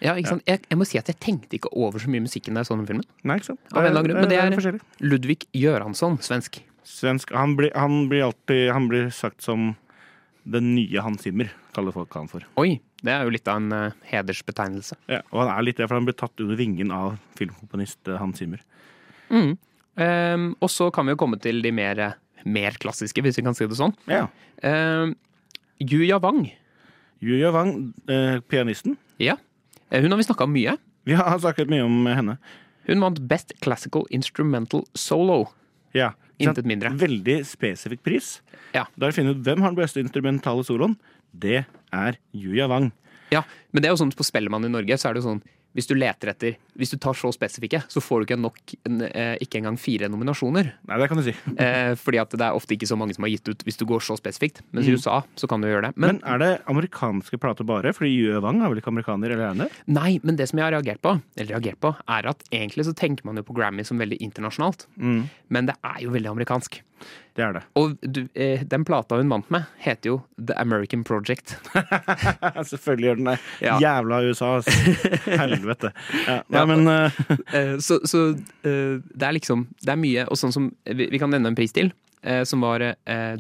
Ja, 0.04 0.14
ikke 0.16 0.30
sant? 0.36 0.44
Jeg, 0.48 0.62
jeg 0.70 0.78
må 0.80 0.86
si 0.88 1.00
at 1.00 1.10
jeg 1.12 1.18
tenkte 1.24 1.58
ikke 1.58 1.72
over 1.76 2.00
så 2.00 2.08
mye 2.12 2.24
musikken 2.24 2.56
da 2.56 2.62
jeg 2.64 2.70
så 2.70 2.78
den 2.80 2.88
filmen. 2.88 3.08
Nei, 3.28 3.36
ikke 3.42 3.50
sant? 3.50 3.60
Av 3.74 3.82
en 3.82 3.90
eller 3.90 4.00
annen 4.00 4.12
grunn, 4.12 4.22
men 4.22 4.32
det 4.32 4.72
er- 4.72 5.04
Ludvig 5.04 5.46
Göransson, 5.56 6.16
svensk. 6.24 6.62
Svensk. 6.88 7.34
Han 7.36 7.58
blir, 7.58 7.74
han 7.76 8.06
blir 8.12 8.24
alltid 8.28 8.72
Han 8.72 8.88
blir 8.88 9.10
sagt 9.12 9.42
som 9.42 9.76
den 10.46 10.76
nye 10.76 11.02
Hans 11.02 11.24
Zimmer, 11.26 11.50
kaller 11.74 11.92
folk 11.92 12.14
han 12.14 12.28
for. 12.30 12.44
Oi, 12.62 12.80
det 13.02 13.12
er 13.12 13.24
jo 13.26 13.32
litt 13.34 13.48
av 13.50 13.58
en 13.58 13.72
uh, 13.74 13.92
hedersbetegnelse. 14.06 14.94
Ja, 15.10 15.24
og 15.34 15.42
han 15.42 15.50
er 15.58 15.66
litt 15.66 15.80
det, 15.82 15.88
for 15.90 15.98
han 15.98 16.06
blir 16.06 16.14
tatt 16.20 16.40
under 16.40 16.56
vingen 16.60 16.92
av 16.94 17.16
filmkomponist 17.40 18.08
eh, 18.08 18.20
Hans 18.22 18.38
Zimmer. 18.38 18.62
Mm. 19.34 19.56
Ehm, 19.98 20.54
og 20.62 20.70
så 20.72 20.90
kan 20.94 21.06
vi 21.08 21.14
jo 21.16 21.20
komme 21.22 21.40
til 21.42 21.62
de 21.64 21.72
mer, 21.76 22.16
mer 22.46 22.78
klassiske, 22.82 23.22
hvis 23.24 23.40
vi 23.40 23.46
kan 23.46 23.56
si 23.58 23.68
det 23.68 23.78
sånn. 23.80 23.94
Ja. 24.12 24.28
Um, 24.64 25.16
Yuya 25.82 26.20
Wang. 26.24 26.50
Yuya 27.24 27.52
Wang, 27.56 27.94
eh, 28.12 28.40
pianisten. 28.52 28.98
Ja. 29.20 29.38
Eh, 29.92 30.02
Hun 30.02 30.12
har 30.12 30.18
vi 30.20 30.28
snakka 30.28 30.48
mye. 30.50 30.78
Vi 31.06 31.14
har 31.16 31.40
snakket 31.40 31.70
mye 31.72 31.86
om 31.86 32.06
henne. 32.06 32.38
Hun 32.88 33.02
vant 33.02 33.20
Best 33.28 33.54
Classical 33.62 34.06
Instrumental 34.12 34.84
Solo. 34.96 35.48
Ja. 35.94 36.14
Intet 36.40 36.66
mindre. 36.68 36.92
Veldig 37.00 37.46
spesifikk 37.48 38.04
pris. 38.04 38.42
Ja. 38.76 38.86
Da 38.98 39.06
har 39.08 39.14
vi 39.14 39.22
funnet 39.22 39.38
ut 39.40 39.44
hvem 39.46 39.62
har 39.64 39.72
den 39.72 39.80
beste 39.80 40.02
instrumentale 40.04 40.66
soloen. 40.68 40.98
Det 41.32 41.64
er 41.96 42.18
Yuya 42.36 42.68
Wang. 42.68 42.92
Ja, 43.32 43.42
men 43.72 43.82
det 43.82 43.90
er 43.90 43.96
jo 43.96 44.02
sånn 44.04 44.14
på 44.14 44.26
Spellemann 44.28 44.68
i 44.68 44.72
Norge, 44.72 44.98
så 45.00 45.10
er 45.10 45.16
det 45.16 45.24
jo 45.24 45.30
sånn 45.32 45.42
hvis 45.76 45.90
du 45.90 45.94
leter 45.98 46.32
etter 46.32 46.56
Hvis 46.76 46.92
du 46.92 46.98
tar 47.00 47.16
så 47.16 47.30
spesifikke, 47.36 47.82
så 47.92 48.02
får 48.04 48.22
du 48.22 48.26
ikke 48.26 48.38
nok 48.40 48.74
en, 48.88 49.02
eh, 49.08 49.36
ikke 49.44 49.60
engang 49.62 49.78
fire 49.80 50.08
nominasjoner. 50.12 50.74
Nei, 50.88 50.98
det 51.00 51.08
kan 51.12 51.20
du 51.20 51.24
si. 51.28 51.36
Eh, 51.66 51.94
fordi 52.00 52.20
at 52.20 52.32
det 52.36 52.44
er 52.44 52.56
ofte 52.56 52.76
ikke 52.76 52.88
så 52.90 52.98
mange 53.00 53.16
som 53.16 53.24
har 53.24 53.32
gitt 53.32 53.48
ut 53.48 53.64
hvis 53.64 53.78
du 53.80 53.86
går 53.88 54.04
så 54.04 54.18
spesifikt. 54.20 54.60
Mens 54.76 54.88
i 54.90 54.96
USA 54.96 55.22
så 55.40 55.48
kan 55.48 55.64
du 55.64 55.68
gjøre 55.70 55.90
det. 55.90 55.94
Men, 55.96 56.20
Men 56.20 56.34
er 56.34 56.42
det 56.42 56.50
amerikanske 56.72 57.40
plater 57.42 57.68
bare? 57.68 57.94
Fordi 57.96 58.12
Yue 58.12 58.42
Wang 58.44 58.60
er 58.64 58.72
vel 58.72 58.82
ikke 58.82 58.92
amerikaner, 58.92 59.32
eller 59.36 59.52
er 59.52 59.62
det? 59.66 59.70
nei, 59.88 60.20
men 60.24 60.36
det 60.40 60.50
som 60.52 60.60
jeg 60.60 60.68
har 60.68 60.76
reagert 60.76 61.02
på, 61.06 61.16
eller 61.38 61.56
reagert 61.56 61.80
på, 61.84 61.94
er 62.12 62.28
at 62.32 62.44
egentlig 62.52 62.86
så 62.88 62.96
tenker 62.96 63.26
man 63.28 63.40
jo 63.40 63.46
på 63.48 63.56
Grammy 63.56 63.86
som 63.88 64.00
veldig 64.02 64.20
internasjonalt. 64.24 64.88
Mm, 65.00 65.24
Men 65.50 65.72
det 65.72 65.76
er 65.84 66.04
jo 66.04 66.12
veldig 66.16 66.32
amerikansk. 66.36 66.82
Det 67.36 67.44
er 67.44 67.54
det. 67.58 67.62
Og 67.76 67.98
du, 68.00 68.22
eh, 68.34 68.62
den 68.64 68.86
plata 68.88 69.18
hun 69.20 69.30
vant 69.32 69.50
med, 69.52 69.66
heter 69.84 70.14
jo 70.14 70.16
The 70.40 70.56
American 70.62 71.04
Project. 71.04 71.58
Selvfølgelig 72.72 73.10
gjør 73.10 73.20
den 73.20 73.30
det. 73.30 73.36
Ja. 73.66 73.76
Jævla 73.84 74.22
USA. 74.30 74.52
Helvete. 75.42 75.92
Ja, 76.26 76.38
nei, 76.48 76.62
Ja, 76.62 76.66
men 76.70 76.88
uh... 76.88 77.80
Så 77.86 78.00
så 78.08 78.22
eh, 78.64 79.02
det 79.04 79.28
er 79.28 79.36
liksom 79.36 79.66
Det 79.84 79.92
er 79.92 80.00
mye. 80.00 80.24
Og 80.32 80.40
sånn 80.40 80.54
som 80.56 80.70
Vi, 80.88 81.10
vi 81.12 81.20
kan 81.20 81.34
nevne 81.34 81.52
en 81.52 81.58
pris 81.58 81.76
til, 81.76 81.92
eh, 82.24 82.44
som 82.48 82.64
var 82.64 82.84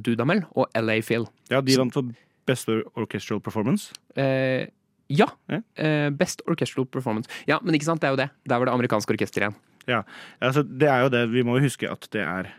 Dudamel 0.03 0.43
og 0.55 0.67
LA 0.75 0.99
Phil. 1.05 1.27
ja, 1.49 1.61
de 1.61 1.77
vant 1.79 1.93
for 1.95 2.11
Best 2.45 2.69
Orchestral 2.69 3.39
Performance. 3.41 3.95
Eh, 4.19 4.67
ja. 5.07 5.29
Best 6.19 6.43
Orchestral 6.49 6.85
Performance. 6.85 7.29
Ja, 7.47 7.61
men 7.63 7.77
ikke 7.77 7.87
sant, 7.87 8.03
det 8.03 8.09
er 8.11 8.13
jo 8.17 8.21
det. 8.25 8.29
Der 8.45 8.59
var 8.59 8.67
det 8.67 8.75
amerikanske 8.75 9.15
orkester 9.15 9.45
igjen. 9.45 9.57
Ja, 9.87 10.03
altså, 10.41 10.63
det 10.65 10.89
er 10.89 11.05
jo 11.05 11.09
det. 11.13 11.23
Vi 11.31 11.43
må 11.45 11.57
jo 11.59 11.65
huske 11.67 11.89
at 11.89 12.07
det 12.13 12.21
er 12.25 12.51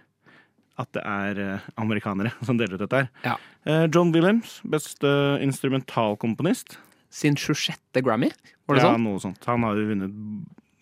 at 0.80 0.90
det 0.96 1.02
er 1.08 1.40
eh, 1.42 1.68
amerikanere 1.80 2.32
som 2.46 2.58
deler 2.58 2.76
ut 2.76 2.84
dette 2.84 3.04
her. 3.04 3.08
Ja. 3.24 3.36
Eh, 3.68 3.86
John 3.92 4.12
Williams, 4.14 4.58
beste 4.68 5.08
instrumentalkomponist. 5.44 6.78
Sin 7.12 7.36
26. 7.38 7.78
Grammy, 8.04 8.28
var 8.66 8.76
det 8.76 8.82
ja, 8.82 8.90
sånn? 8.90 9.06
noe 9.06 9.22
sånt. 9.22 9.46
Han 9.48 9.64
har 9.64 9.78
jo 9.78 9.86
vunnet 9.88 10.16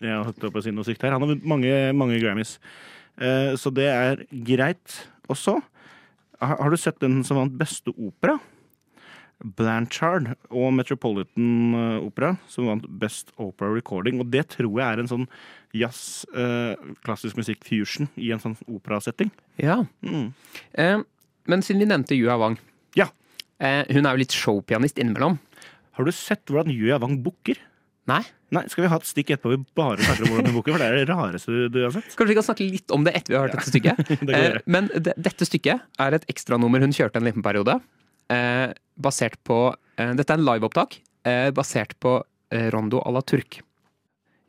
Jeg 0.03 0.11
har 0.11 0.25
holdt 0.27 0.41
på 0.41 0.59
å 0.59 0.63
si 0.65 0.73
noe 0.75 0.87
sykt 0.87 1.05
her. 1.05 1.13
Han 1.15 1.23
har 1.23 1.31
vunnet 1.31 1.47
mange, 1.47 1.71
mange 1.95 2.19
Grammys. 2.19 2.57
Eh, 3.21 3.53
så 3.59 3.71
det 3.71 3.87
er 3.87 4.25
greit. 4.45 4.99
Og 5.29 5.39
så 5.39 5.59
har 6.41 6.59
har 6.59 6.69
du 6.73 6.77
sett 6.77 6.99
den 6.99 7.21
som 7.23 7.39
vant 7.39 7.55
beste 7.55 7.93
opera? 7.95 8.35
Blanchard 9.43 10.31
og 10.49 10.71
Metropolitan 10.77 11.75
eh, 11.75 12.05
Opera, 12.05 12.35
som 12.49 12.69
vant 12.69 12.85
Best 13.01 13.33
Opera 13.41 13.71
Recording. 13.75 14.19
Og 14.23 14.29
det 14.31 14.45
tror 14.55 14.79
jeg 14.79 14.85
er 14.87 15.01
en 15.03 15.11
sånn 15.11 15.25
jazz, 15.75 16.23
eh, 16.35 16.75
klassisk 17.05 17.37
musikk-fusion 17.39 18.07
i 18.17 18.31
en 18.31 18.39
sånn 18.41 18.55
operasetting. 18.71 19.31
Ja. 19.61 19.81
Mm. 20.05 20.29
Eh, 20.79 21.03
men 21.51 21.61
siden 21.65 21.83
vi 21.83 21.89
nevnte 21.91 22.15
Yua 22.17 22.37
Wang 22.41 22.55
Ja. 22.97 23.09
eh, 23.59 23.83
Hun 23.91 24.05
er 24.05 24.15
jo 24.15 24.23
litt 24.23 24.33
showpianist 24.33 24.97
innimellom. 24.97 25.37
Har 25.95 26.05
du 26.05 26.11
sett 26.11 26.45
hvordan 26.47 26.71
Yua 26.73 26.99
Wang 26.99 27.21
booker? 27.23 27.59
Nei? 28.07 28.21
Nei, 28.53 28.61
Skal 28.69 28.83
vi 28.85 28.89
ha 28.91 28.95
et 28.99 29.07
stikk 29.09 29.31
etterpå 29.33 29.51
vi 29.55 29.65
bare 29.75 29.97
snakker 29.97 30.27
om 30.27 30.31
hvordan 30.35 30.45
hun 30.51 30.55
booker? 30.59 30.75
For 30.75 30.79
det 30.79 30.87
er 30.87 30.97
det 31.01 31.09
rareste 31.09 31.51
du, 31.51 31.69
du 31.73 31.79
har 31.83 31.91
sett. 31.91 32.11
Kanskje 32.15 32.27
vi 32.31 32.35
kan 32.37 32.45
snakke 32.45 32.67
litt 32.71 32.91
om 32.93 33.03
det 33.03 33.15
etter 33.17 33.33
vi 33.33 33.37
har 33.39 33.47
hørt 33.47 33.55
dette 33.57 33.71
stykket. 33.71 34.11
Det 34.29 34.35
Eh, 34.37 34.57
men 34.69 34.87
dette 34.93 35.47
stykket 35.49 35.81
er 35.99 36.13
et 36.13 36.25
ekstranummer 36.31 36.79
hun 36.85 36.93
kjørte 36.95 37.17
en 37.19 37.25
liten 37.27 37.43
periode. 37.43 37.79
Eh, 38.33 38.71
basert 38.97 39.35
på 39.45 39.57
eh, 39.99 40.13
Dette 40.17 40.33
er 40.33 40.39
en 40.39 40.45
liveopptak 40.47 40.95
eh, 41.27 41.51
basert 41.53 41.93
på 42.01 42.15
eh, 42.51 42.69
Rondo 42.73 43.01
à 43.05 43.11
la 43.13 43.21
Turk. 43.21 43.59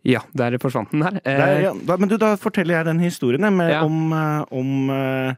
Ja, 0.06 0.20
der 0.38 0.54
forsvant 0.62 0.92
den 0.94 1.02
her. 1.02 1.16
Eh, 1.26 1.38
Nei, 1.40 1.62
ja, 1.64 1.72
da, 1.88 1.96
men 1.98 2.08
du, 2.08 2.14
da 2.20 2.34
forteller 2.38 2.78
jeg 2.78 2.86
den 2.88 3.00
historien 3.02 3.42
med, 3.56 3.72
Ja. 3.74 3.82
om, 3.84 4.12
eh, 4.14 4.44
om 4.54 4.90
eh, 4.94 5.34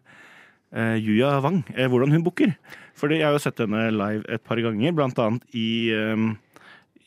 eh, 0.76 0.96
Yuya 1.00 1.38
Wang. 1.40 1.62
hvordan 1.72 2.12
hun 2.12 2.22
booker. 2.26 2.52
Fordi 2.98 3.20
jeg 3.20 3.24
har 3.26 3.32
jo 3.32 3.40
sett 3.42 3.58
henne 3.62 3.88
live 3.94 4.24
et 4.28 4.44
par 4.44 4.60
ganger, 4.60 4.92
blant 4.92 5.18
annet 5.18 5.42
i, 5.56 5.88
eh, 5.94 6.26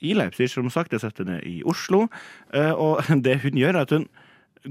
i 0.02 0.16
Leipzig, 0.18 0.50
som 0.50 0.70
sagt. 0.74 0.92
Jeg 0.92 1.02
har 1.02 1.12
sett 1.12 1.22
henne 1.22 1.40
i 1.46 1.62
Oslo. 1.64 2.08
og 2.76 3.04
det 3.24 3.42
hun 3.44 3.60
gjør, 3.62 3.76
er 3.78 3.82
at 3.86 3.94
hun 3.94 4.08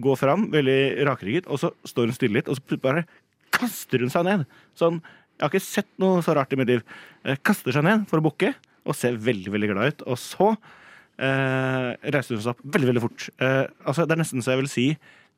går 0.01 0.17
fram, 0.19 0.51
veldig 0.51 1.07
rakrygget, 1.07 1.47
og 1.47 1.59
så 1.63 1.71
står 1.87 2.11
hun 2.11 2.15
stille 2.15 2.35
litt, 2.41 2.49
og 2.49 2.57
så 2.59 2.77
bare 2.83 3.07
kaster 3.55 4.03
hun 4.03 4.11
seg 4.11 4.25
ned. 4.27 4.45
Sånn 4.79 5.01
Jeg 5.41 5.47
har 5.47 5.55
ikke 5.55 5.65
sett 5.65 5.89
noe 6.03 6.21
så 6.21 6.35
rart 6.37 6.53
i 6.53 6.59
mitt 6.61 6.69
liv. 6.69 6.85
Eh, 7.25 7.39
kaster 7.41 7.73
seg 7.73 7.87
ned 7.87 8.05
for 8.11 8.21
å 8.21 8.27
bukke 8.27 8.53
og 8.85 8.97
ser 8.97 9.17
veldig, 9.17 9.49
veldig 9.55 9.71
glad 9.71 9.95
ut. 9.95 10.03
Og 10.13 10.19
så 10.21 10.51
eh, 10.53 11.91
reiser 12.13 12.37
hun 12.37 12.45
seg 12.45 12.53
opp 12.53 12.61
veldig, 12.77 12.91
veldig 12.93 13.05
fort. 13.07 13.29
Eh, 13.41 13.65
altså, 13.89 14.05
det 14.05 14.17
er 14.17 14.21
nesten 14.21 14.45
så 14.45 14.53
jeg 14.53 14.63
vil 14.63 14.73
si 14.73 14.87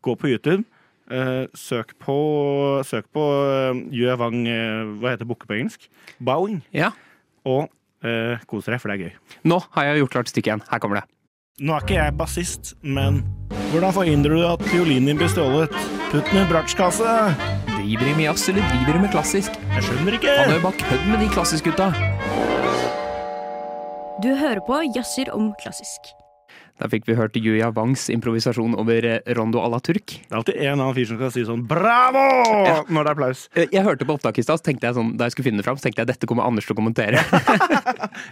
gå 0.02 0.16
på 0.18 0.32
YouTube. 0.32 0.64
eh, 1.12 1.46
søk 1.54 1.94
på, 2.02 2.16
søk 2.86 3.06
på 3.12 3.22
uh, 3.22 3.78
Yue 3.92 4.14
Wang 4.16 4.46
eh, 4.48 4.86
Hva 5.02 5.12
heter 5.12 5.28
bukke 5.28 5.46
på 5.46 5.58
engelsk? 5.58 5.88
Bowing. 6.18 6.62
ja. 6.72 6.92
Og 7.44 7.66
uh, 8.06 8.38
kos 8.46 8.66
dere, 8.66 8.78
for 8.78 8.90
det 8.90 8.98
er 8.98 9.08
gøy. 9.08 9.38
Nå 9.50 9.58
har 9.74 9.88
jeg 9.88 10.04
gjort 10.04 10.14
klart 10.14 10.30
stykket 10.30 10.50
igjen. 10.52 10.64
Her 10.70 10.82
kommer 10.82 11.00
det. 11.00 11.06
Nå 11.62 11.74
er 11.74 11.84
ikke 11.84 11.98
jeg 11.98 12.16
bassist, 12.18 12.72
men 12.82 13.20
hvordan 13.74 13.94
forhindrer 13.98 14.38
du 14.38 14.46
at 14.46 14.64
fiolinen 14.70 15.10
din 15.10 15.20
blir 15.20 15.30
stjålet? 15.30 15.74
Putt 16.14 16.30
den 16.30 16.42
i 16.42 16.48
bratsjkasse! 16.50 17.71
Driver 17.82 18.04
de 18.04 18.14
med 18.16 18.24
jazz, 18.24 18.48
eller 18.48 18.62
driver 18.70 18.92
de 18.92 19.00
med 19.02 19.10
klassisk? 19.10 19.50
Jeg 19.74 19.82
skjønner 19.82 20.14
ikke! 20.14 20.30
Han 20.38 20.50
er 20.52 20.58
jo 20.60 20.62
bare 20.62 20.78
kødd 20.78 21.06
med 21.10 21.18
de 21.18 21.28
klassisk-gutta. 21.34 21.88
Du 24.22 24.28
hører 24.38 24.60
på 24.66 24.76
Jazzer 24.94 25.32
om 25.34 25.48
klassisk. 25.58 26.12
Der 26.82 26.90
fikk 26.90 27.04
vi 27.06 27.14
hørt 27.14 27.36
Yuya 27.38 27.68
Wangs 27.76 28.08
improvisasjon 28.10 28.74
over 28.80 29.04
eh, 29.06 29.20
Rondo 29.38 29.60
à 29.62 29.68
la 29.70 29.78
Turk. 29.78 30.16
Det 30.18 30.32
er 30.32 30.38
alltid 30.40 30.56
en 30.66 30.80
annen 30.80 30.94
fyr 30.96 31.06
som 31.06 31.18
skal 31.20 31.30
si 31.30 31.44
sånn 31.46 31.62
'bravo!' 31.68 32.66
Ja. 32.66 32.82
når 32.90 33.04
det 33.04 33.10
er 33.10 33.14
applaus. 33.14 33.42
Eh, 33.54 33.66
Jeg 33.70 33.84
hørte 33.86 34.04
på 34.08 34.16
opptaket 34.18 34.42
i 34.42 34.42
stad, 34.42 34.58
så 34.58 34.94
sånn, 34.98 35.16
da 35.16 35.24
jeg 35.28 35.32
skulle 35.36 35.46
finne 35.46 35.62
det 35.62 35.64
fram, 35.68 35.76
så 35.78 35.86
tenkte 35.86 36.02
jeg 36.02 36.08
dette 36.10 36.26
kommer 36.26 36.42
Anders 36.44 36.66
til 36.66 36.74
å 36.74 36.80
kommentere. 36.80 37.22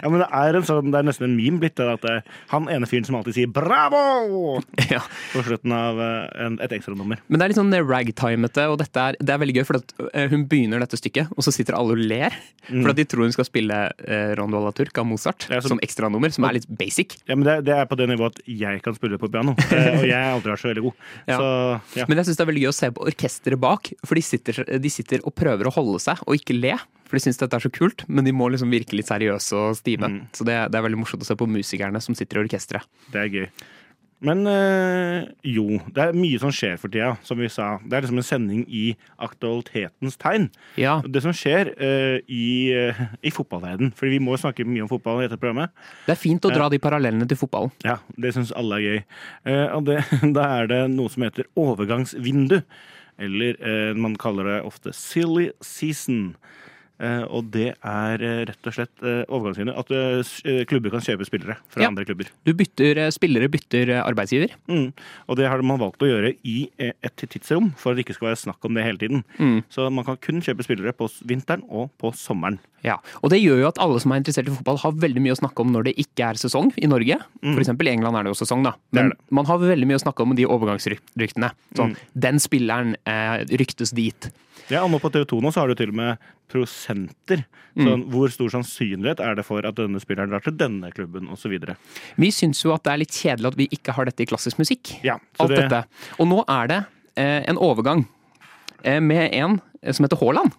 Ja, 0.03 0.09
men 0.09 0.21
det 0.21 0.27
er, 0.33 0.57
en 0.57 0.65
sånn, 0.67 0.91
det 0.93 0.99
er 0.99 1.05
nesten 1.07 1.25
en 1.29 1.37
meme 1.37 1.59
blitt, 1.61 1.75
det 1.79 1.87
at 1.89 2.03
det, 2.05 2.17
han 2.51 2.67
ene 2.73 2.87
fyren 2.89 3.05
som 3.07 3.17
alltid 3.17 3.35
sier 3.37 3.47
'bravo!' 3.49 4.61
ja. 4.95 5.01
på 5.33 5.43
slutten 5.47 5.73
av 5.73 6.01
eh, 6.01 6.47
en, 6.47 6.59
et 6.61 6.73
ekstranummer. 6.75 7.21
Men 7.29 7.39
det 7.39 7.45
er 7.47 7.53
litt 7.53 7.61
sånn 7.61 7.73
ragtimete, 7.89 8.67
og 8.69 8.79
dette 8.83 8.97
er, 9.01 9.17
det 9.21 9.31
er 9.35 9.39
veldig 9.39 9.57
gøy, 9.61 9.65
for 9.69 9.79
at 9.81 9.95
eh, 10.13 10.27
hun 10.33 10.47
begynner 10.51 10.83
dette 10.83 10.99
stykket, 10.99 11.31
og 11.37 11.47
så 11.47 11.53
sitter 11.55 11.79
alle 11.79 11.95
og 11.95 12.03
ler. 12.03 12.35
For 12.71 12.91
at 12.93 12.99
de 12.99 13.05
tror 13.09 13.25
hun 13.29 13.33
skal 13.35 13.47
spille 13.49 13.79
eh, 14.05 14.35
Rondo 14.39 14.59
à 14.61 14.65
la 14.69 14.73
Turk 14.77 14.99
av 14.99 15.07
Mozart 15.07 15.47
Ja, 15.51 15.61
som- 15.61 15.71
som 15.77 15.81
ekstranummer, 15.85 16.33
som 16.35 16.45
er 16.49 16.59
litt 16.59 16.67
basic. 16.69 17.17
Ja, 17.29 17.37
men 17.37 17.45
det, 17.47 17.61
det 17.69 17.75
er 17.77 17.87
på 17.87 17.97
det 17.97 18.09
nivået 18.11 18.40
at 18.41 18.49
jeg 18.51 18.83
kan 18.85 18.97
spille 18.97 19.19
på 19.21 19.31
piano, 19.31 19.55
eh, 19.71 19.91
og 20.01 20.07
jeg 20.09 20.17
har 20.17 20.37
aldri 20.37 20.53
vært 20.53 20.63
så 20.63 20.71
veldig 20.73 20.87
god. 20.87 21.05
Ja. 21.31 21.37
Så 21.37 22.01
ja. 22.01 22.07
Men 22.09 22.21
jeg 22.21 22.29
syns 22.29 22.39
det 22.39 22.45
er 22.45 22.49
veldig 22.51 22.63
gøy 22.65 22.71
å 22.71 22.77
se 22.77 22.89
på 22.95 23.05
orkesteret 23.11 23.61
bak, 23.63 23.93
for 24.07 24.19
de 24.19 24.25
sitter, 24.25 24.63
de 24.83 24.93
sitter 24.93 25.23
og 25.29 25.35
prøver 25.37 25.69
å 25.69 25.75
holde 25.75 26.01
seg 26.03 26.23
og 26.27 26.39
ikke 26.39 26.57
le. 26.57 26.75
For 27.11 27.19
de 27.19 27.25
syns 27.25 27.41
dette 27.41 27.59
er 27.59 27.65
så 27.65 27.73
kult, 27.75 28.05
men 28.07 28.27
de 28.27 28.33
må 28.35 28.47
liksom 28.53 28.71
virke 28.71 28.95
litt 28.95 29.09
seriøse 29.11 29.59
og 29.59 29.77
stive. 29.79 30.07
Mm. 30.07 30.21
Så 30.37 30.47
det, 30.47 30.57
det 30.71 30.79
er 30.79 30.87
veldig 30.87 31.01
morsomt 31.01 31.25
å 31.25 31.29
se 31.29 31.35
på 31.39 31.49
musikerne 31.51 32.03
som 32.03 32.15
sitter 32.19 32.39
i 32.39 32.45
orkesteret. 32.45 32.87
Det 33.11 33.25
er 33.25 33.33
gøy. 33.35 33.49
Men 34.21 34.45
øh, 34.47 35.25
jo, 35.49 35.79
det 35.97 36.03
er 36.03 36.17
mye 36.17 36.39
som 36.43 36.53
skjer 36.53 36.77
for 36.81 36.93
tida, 36.93 37.15
som 37.25 37.41
vi 37.41 37.49
sa. 37.53 37.79
Det 37.81 37.97
er 37.97 38.05
liksom 38.05 38.21
en 38.21 38.27
sending 38.27 38.63
i 38.69 38.93
aktualitetens 39.23 40.19
tegn. 40.21 40.51
Ja, 40.81 40.99
Det 41.01 41.23
som 41.25 41.33
skjer 41.37 41.73
øh, 41.73 42.21
i, 42.29 42.73
øh, 42.77 43.01
i 43.25 43.33
fotballverden, 43.33 43.95
for 43.97 44.13
vi 44.13 44.21
må 44.21 44.37
snakke 44.37 44.67
mye 44.69 44.85
om 44.85 44.93
fotball 44.93 45.23
i 45.23 45.27
dette 45.29 45.41
programmet. 45.41 45.73
det 46.07 46.13
er 46.13 46.21
fint 46.21 46.45
å 46.45 46.53
dra 46.53 46.69
de 46.69 46.79
parallellene 46.79 47.29
til 47.29 47.41
fotballen. 47.41 47.73
Ja, 47.85 47.97
det 48.21 48.35
syns 48.37 48.53
alle 48.53 48.77
er 48.77 48.87
gøy. 48.87 49.03
Uh, 49.49 49.69
og 49.79 49.87
det, 49.89 50.03
da 50.37 50.49
er 50.61 50.69
det 50.69 50.83
noe 50.93 51.13
som 51.13 51.25
heter 51.25 51.49
overgangsvindu. 51.57 52.61
Eller 53.21 53.59
man 54.01 54.15
kaller 54.17 54.47
det 54.49 54.61
ofte 54.65 54.95
silly 54.97 55.51
season. 55.61 56.37
Eh, 57.01 57.23
og 57.33 57.51
det 57.51 57.71
er 57.83 58.21
eh, 58.23 58.45
rett 58.45 58.67
og 58.69 58.75
slett 58.77 59.03
eh. 59.03 59.73
At 59.81 59.91
s- 60.21 60.43
eh, 60.45 60.65
klubber 60.69 60.91
kan 60.93 61.01
kjøpe 61.01 61.25
spillere 61.25 61.57
fra 61.73 61.83
Ja. 61.83 61.89
andre 61.89 62.05
klubber. 62.05 62.29
Du 62.45 62.53
bytter 62.53 63.11
spillere, 63.11 63.49
bytter 63.49 64.03
arbeidsgiver. 64.05 64.51
Mm. 64.69 64.93
Og 65.29 65.37
det 65.37 65.49
har 65.49 65.63
man 65.63 65.79
valgt 65.81 66.01
å 66.05 66.09
gjøre 66.11 66.37
i 66.45 66.69
et 66.79 67.17
tidsrom, 67.17 67.73
for 67.77 67.93
at 67.93 67.97
det 67.97 68.05
ikke 68.07 68.15
skal 68.19 68.29
være 68.29 68.43
snakk 68.45 68.65
om 68.69 68.75
det 68.75 68.85
hele 68.85 68.99
tiden. 68.99 69.25
Mm. 69.39 69.63
Så 69.71 69.91
man 69.91 70.05
kan 70.05 70.17
kun 70.19 70.41
kjøpe 70.43 70.63
spillere 70.67 70.93
på 70.93 71.09
vinteren 71.25 71.63
og 71.71 71.91
på 71.99 72.13
sommeren. 72.13 72.59
Ja, 72.85 72.97
og 73.23 73.29
det 73.31 73.43
gjør 73.43 73.61
jo 73.61 73.69
at 73.69 73.79
alle 73.79 73.99
som 74.01 74.13
er 74.13 74.21
interessert 74.23 74.49
i 74.49 74.55
fotball 74.57 74.79
har 74.81 74.93
veldig 74.93 75.21
mye 75.21 75.33
å 75.37 75.41
snakke 75.41 75.61
om 75.61 75.73
når 75.73 75.85
det 75.91 75.97
ikke 76.01 76.31
er 76.31 76.35
sesong 76.41 76.73
i 76.81 76.87
Norge. 76.89 77.19
For 77.43 77.61
eksempel 77.61 77.89
i 77.89 77.93
England 77.93 78.17
er 78.17 78.23
det 78.25 78.33
jo 78.33 78.45
sesong, 78.45 78.63
da. 78.65 78.73
Men 78.93 79.11
Det 79.11 79.17
det. 79.19 79.27
Man 79.37 79.45
har 79.47 79.59
veldig 79.59 79.87
mye 79.87 79.99
å 80.01 80.05
snakke 80.05 80.21
om 80.25 80.35
de 80.35 80.47
overgangsryktene. 80.47 81.51
Sånn, 81.75 81.91
Mm. 81.93 81.97
den 82.19 82.37
spilleren 82.39 82.97
eh, 83.07 83.45
ryktes 83.57 83.93
dit. 83.95 84.31
Ja, 84.71 84.85
og 84.85 84.91
nå 84.93 85.01
på 85.03 85.11
TV 85.11 85.25
2 85.27 85.41
nå 85.43 85.51
så 85.53 85.63
har 85.65 85.71
du 85.73 85.75
til 85.79 85.91
og 85.93 85.99
med 85.99 86.21
prosenter. 86.51 87.43
Mm. 87.75 87.87
Sånn, 87.87 88.05
Hvor 88.13 88.33
stor 88.35 88.53
sannsynlighet 88.55 89.21
er 89.25 89.35
det 89.39 89.45
for 89.47 89.67
at 89.67 89.77
denne 89.79 90.01
spilleren 90.03 90.31
drar 90.33 90.43
til 90.45 90.57
denne 90.59 90.91
klubben, 90.95 91.29
osv. 91.31 91.57
Vi 92.19 92.31
syns 92.35 92.63
jo 92.65 92.73
at 92.75 92.85
det 92.87 92.93
er 92.95 93.03
litt 93.03 93.15
kjedelig 93.15 93.53
at 93.53 93.59
vi 93.59 93.69
ikke 93.75 93.95
har 93.97 94.09
dette 94.11 94.25
i 94.25 94.31
klassisk 94.31 94.59
musikk. 94.63 94.95
Ja, 95.07 95.19
så 95.39 95.47
Alt 95.47 95.55
det- 95.57 95.69
dette. 95.69 95.85
Og 96.19 96.29
nå 96.31 96.43
er 96.49 96.67
det 96.71 96.81
eh, 97.17 97.45
en 97.51 97.59
overgang 97.59 98.07
eh, 98.85 99.01
med 99.01 99.35
en 99.35 99.61
eh, 99.83 99.93
som 99.93 100.05
heter 100.07 100.19
Haaland. 100.23 100.53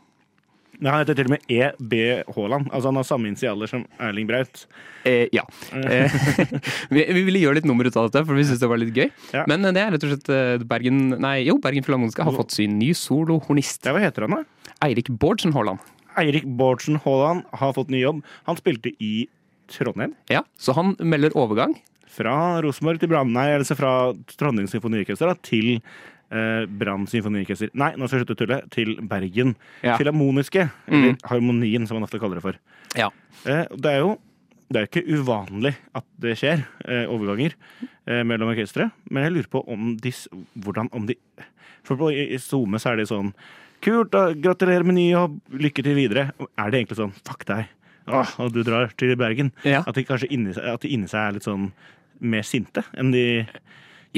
Nei, 0.81 0.89
Han 0.89 1.03
heter 1.03 1.17
til 1.19 1.27
og 1.29 1.33
med 1.35 1.51
EB 1.53 1.93
Haaland. 2.33 2.71
Altså 2.71 2.89
Han 2.89 2.97
har 2.97 3.05
samme 3.05 3.29
initialer 3.29 3.69
som 3.69 3.83
Erling 4.01 4.29
Braut. 4.29 4.63
Eh, 5.05 5.27
ja. 5.33 5.43
Eh, 5.77 6.15
vi, 6.93 7.03
vi 7.05 7.23
ville 7.27 7.43
gjøre 7.43 7.59
litt 7.59 7.67
nummer 7.69 7.85
ut 7.85 7.97
av 7.97 8.09
dette, 8.09 8.23
for 8.25 8.37
vi 8.37 8.45
syntes 8.47 8.63
det 8.63 8.69
var 8.71 8.81
litt 8.81 8.97
gøy. 8.97 9.11
Ja. 9.35 9.45
Men 9.49 9.67
eh, 9.69 9.75
det 9.77 9.83
er 9.83 9.93
rett 9.95 10.07
og 10.07 10.13
slett 10.15 10.31
eh, 10.33 10.65
Bergen 10.71 11.03
Nei, 11.21 11.35
jo, 11.45 11.59
Bergen 11.61 11.85
Filharmoniske 11.85 12.25
har 12.25 12.37
fått 12.37 12.57
sin 12.57 12.79
ny 12.81 12.91
solohornist. 12.97 13.85
Ja, 13.85 13.93
hva 13.93 14.01
heter 14.01 14.25
han, 14.25 14.41
da? 14.41 14.73
Eirik 14.87 15.11
Bårdsen 15.21 15.53
Haaland. 15.53 15.85
Eirik 16.19 16.49
Bårdsen 16.59 16.97
Haaland 17.05 17.45
har 17.61 17.77
fått 17.77 17.93
ny 17.93 18.01
jobb. 18.01 18.25
Han 18.49 18.57
spilte 18.59 18.93
i 18.97 19.27
Trondheim. 19.71 20.17
Ja, 20.33 20.41
så 20.59 20.73
han 20.75 20.95
melder 20.99 21.37
overgang. 21.37 21.77
Fra 22.11 22.33
Rosenborg 22.65 22.99
til 22.99 23.11
Brann, 23.13 23.29
nei, 23.31 23.51
altså 23.55 23.77
fra 23.79 23.91
Trondheim 24.33 24.67
Symfoniorkester 24.67 25.31
til 25.47 25.77
eh, 26.31 26.65
Brann 26.65 27.05
Symfoniorkester. 27.11 27.69
Nei, 27.77 27.91
nå 27.99 28.07
skal 28.07 28.19
jeg 28.21 28.25
slutte 28.27 28.37
å 28.37 28.41
tulle. 28.45 28.59
Til 28.73 28.95
Bergen 29.07 29.55
Ja. 29.83 29.97
Filharmoniske. 29.99 30.69
Eller 30.87 31.15
Harmonien, 31.29 31.87
som 31.87 31.97
man 31.99 32.07
ofte 32.07 32.19
kaller 32.19 32.39
det 32.39 32.45
for. 32.47 32.59
Ja. 32.97 33.09
Eh, 33.45 33.65
det 33.75 33.85
er 33.97 33.99
jo 34.05 34.17
det 34.71 34.79
er 34.79 34.85
jo 34.85 34.89
ikke 35.01 35.17
uvanlig 35.19 35.73
at 35.99 36.05
det 36.23 36.37
skjer, 36.39 36.61
eh, 36.87 37.03
overganger 37.11 37.51
eh, 38.07 38.21
mellom 38.23 38.53
orkestre. 38.53 38.85
Men 39.11 39.25
jeg 39.25 39.33
lurer 39.33 39.49
på 39.51 39.65
om 39.67 39.97
de 39.99 40.09
s- 40.15 40.29
hvordan 40.57 40.87
om 40.95 41.05
de 41.09 41.17
For 41.83 41.97
på, 41.97 42.11
i, 42.13 42.29
i 42.35 42.37
SoMe 42.37 42.79
så 42.79 42.91
er 42.93 43.01
det 43.01 43.07
sånn 43.09 43.33
Kult, 43.81 44.11
da, 44.13 44.27
gratulerer 44.37 44.85
med 44.85 44.93
ny 44.95 45.07
jobb, 45.11 45.39
lykke 45.57 45.81
til 45.83 45.95
videre. 45.97 46.27
Er 46.55 46.69
det 46.71 46.79
egentlig 46.85 46.99
sånn 47.01 47.11
fuck 47.25 47.43
deg, 47.49 47.65
Åh, 48.07 48.35
og 48.39 48.53
du 48.53 48.61
drar 48.63 48.91
til 48.95 49.15
Bergen? 49.17 49.51
Ja. 49.65 49.81
At 49.87 49.95
de 49.97 50.03
kanskje 50.05 50.29
inni 50.31 50.53
seg, 50.53 50.63
at 50.69 50.81
de 50.85 50.91
inni 50.93 51.09
seg 51.09 51.19
er 51.19 51.33
litt 51.39 51.47
sånn 51.47 51.71
mer 52.21 52.43
sinte 52.45 52.83
enn 52.95 53.09
de 53.11 53.23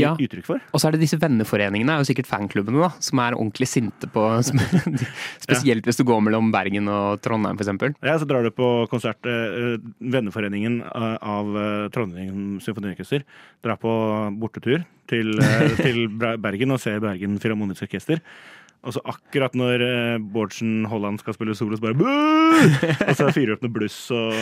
Ja. 0.01 0.13
uttrykk 0.17 0.45
for? 0.47 0.61
Og 0.73 0.81
så 0.81 0.87
er 0.87 0.95
det 0.95 1.01
disse 1.03 1.19
venneforeningene, 1.21 1.93
er 1.93 2.01
jo 2.01 2.07
sikkert 2.09 2.25
fanklubbene, 2.29 2.81
da, 2.81 2.89
som 3.03 3.19
er 3.21 3.35
ordentlig 3.37 3.67
sinte 3.69 4.07
på 4.09 4.23
som- 4.47 4.59
Spesielt 5.43 5.85
hvis 5.85 5.99
du 5.99 6.03
går 6.07 6.21
mellom 6.25 6.49
Bergen 6.53 6.87
og 6.89 7.21
Trondheim, 7.21 7.57
f.eks. 7.59 7.95
Ja, 8.01 8.17
så 8.17 8.25
drar 8.29 8.43
du 8.43 8.49
på 8.55 8.71
konsert 8.89 9.21
eh, 9.29 9.77
Venneforeningen 10.01 10.81
eh, 10.87 11.17
av 11.21 11.53
eh, 11.57 11.89
Trondheim 11.93 12.57
Symfoniorkester. 12.63 13.23
Drar 13.63 13.77
på 13.81 13.93
bortetur 14.41 14.83
til, 15.11 15.35
eh, 15.39 15.77
til 15.85 16.07
Bergen 16.17 16.73
og 16.73 16.81
ser 16.81 16.99
Bergen 17.03 17.37
Filharmoniske 17.43 17.85
Orkester. 17.89 18.21
Og 18.83 18.91
så 18.91 18.99
akkurat 19.07 19.53
når 19.55 19.81
eh, 19.85 20.15
Bårdsen 20.33 20.83
Holland 20.91 21.21
skal 21.21 21.35
spille 21.37 21.53
solo, 21.55 21.77
så 21.79 21.85
bare 21.85 22.15
Og 23.07 23.15
så 23.15 23.29
fyrer 23.31 23.55
opp 23.55 23.63
noe 23.63 23.71
bluss 23.71 23.95
og 24.11 24.33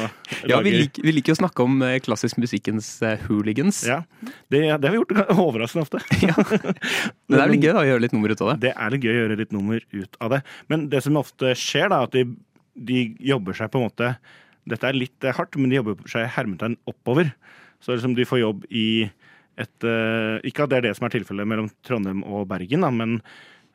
Ja, 0.49 0.57
vi 0.65 0.73
lik, 0.73 0.97
vi 1.03 1.13
liker 1.13 1.35
å 1.35 1.39
snakke 1.43 1.65
om 1.67 1.77
eh, 1.85 1.99
klassisk 2.01 2.39
musikkens 2.41 2.89
eh, 3.05 3.21
hooligans. 3.27 3.83
Ja, 3.85 3.99
det, 4.49 4.63
det 4.65 4.89
har 4.89 4.95
vi 4.95 4.97
gjort 4.97 5.13
overraskende 5.45 5.85
ofte. 5.85 6.01
Men 7.29 7.37
det 7.37 7.43
er 7.43 7.53
vel 7.53 7.59
gøy 7.59 7.69
da, 7.69 7.83
å 7.83 7.87
gjøre 7.91 8.05
litt 8.07 8.17
nummer 8.17 8.33
ut 8.33 8.41
av 8.41 8.51
det. 8.51 8.57
Det 8.65 8.73
er 8.73 8.95
litt 8.95 9.05
gøy 9.05 9.13
å 9.13 9.19
gjøre 9.19 9.39
litt 9.43 9.55
nummer 9.55 9.85
ut 9.93 10.19
av 10.25 10.33
det. 10.33 10.41
Men 10.73 10.89
det 10.95 11.03
som 11.05 11.21
ofte 11.21 11.53
skjer, 11.61 11.93
da, 11.93 12.01
at 12.09 12.17
de, 12.17 12.25
de 12.89 13.05
jobber 13.31 13.61
seg 13.61 13.69
på 13.73 13.81
en 13.81 13.89
måte 13.89 14.15
Dette 14.69 14.85
er 14.85 14.97
litt 14.97 15.25
hardt, 15.37 15.57
men 15.57 15.71
de 15.71 15.79
jobber 15.79 16.01
seg 16.09 16.27
hermetegn 16.33 16.79
oppover. 16.89 17.31
Så 17.81 17.93
liksom 17.93 18.17
de 18.17 18.25
får 18.29 18.41
jobb 18.41 18.65
i 18.69 18.87
et 19.61 19.87
Ikke 20.47 20.63
at 20.63 20.71
det 20.71 20.77
er 20.77 20.85
det 20.85 20.91
som 20.97 21.05
er 21.05 21.13
tilfellet 21.13 21.49
mellom 21.49 21.67
Trondheim 21.85 22.21
og 22.23 22.45
Bergen, 22.49 22.85
da, 22.85 22.91
men 22.93 23.19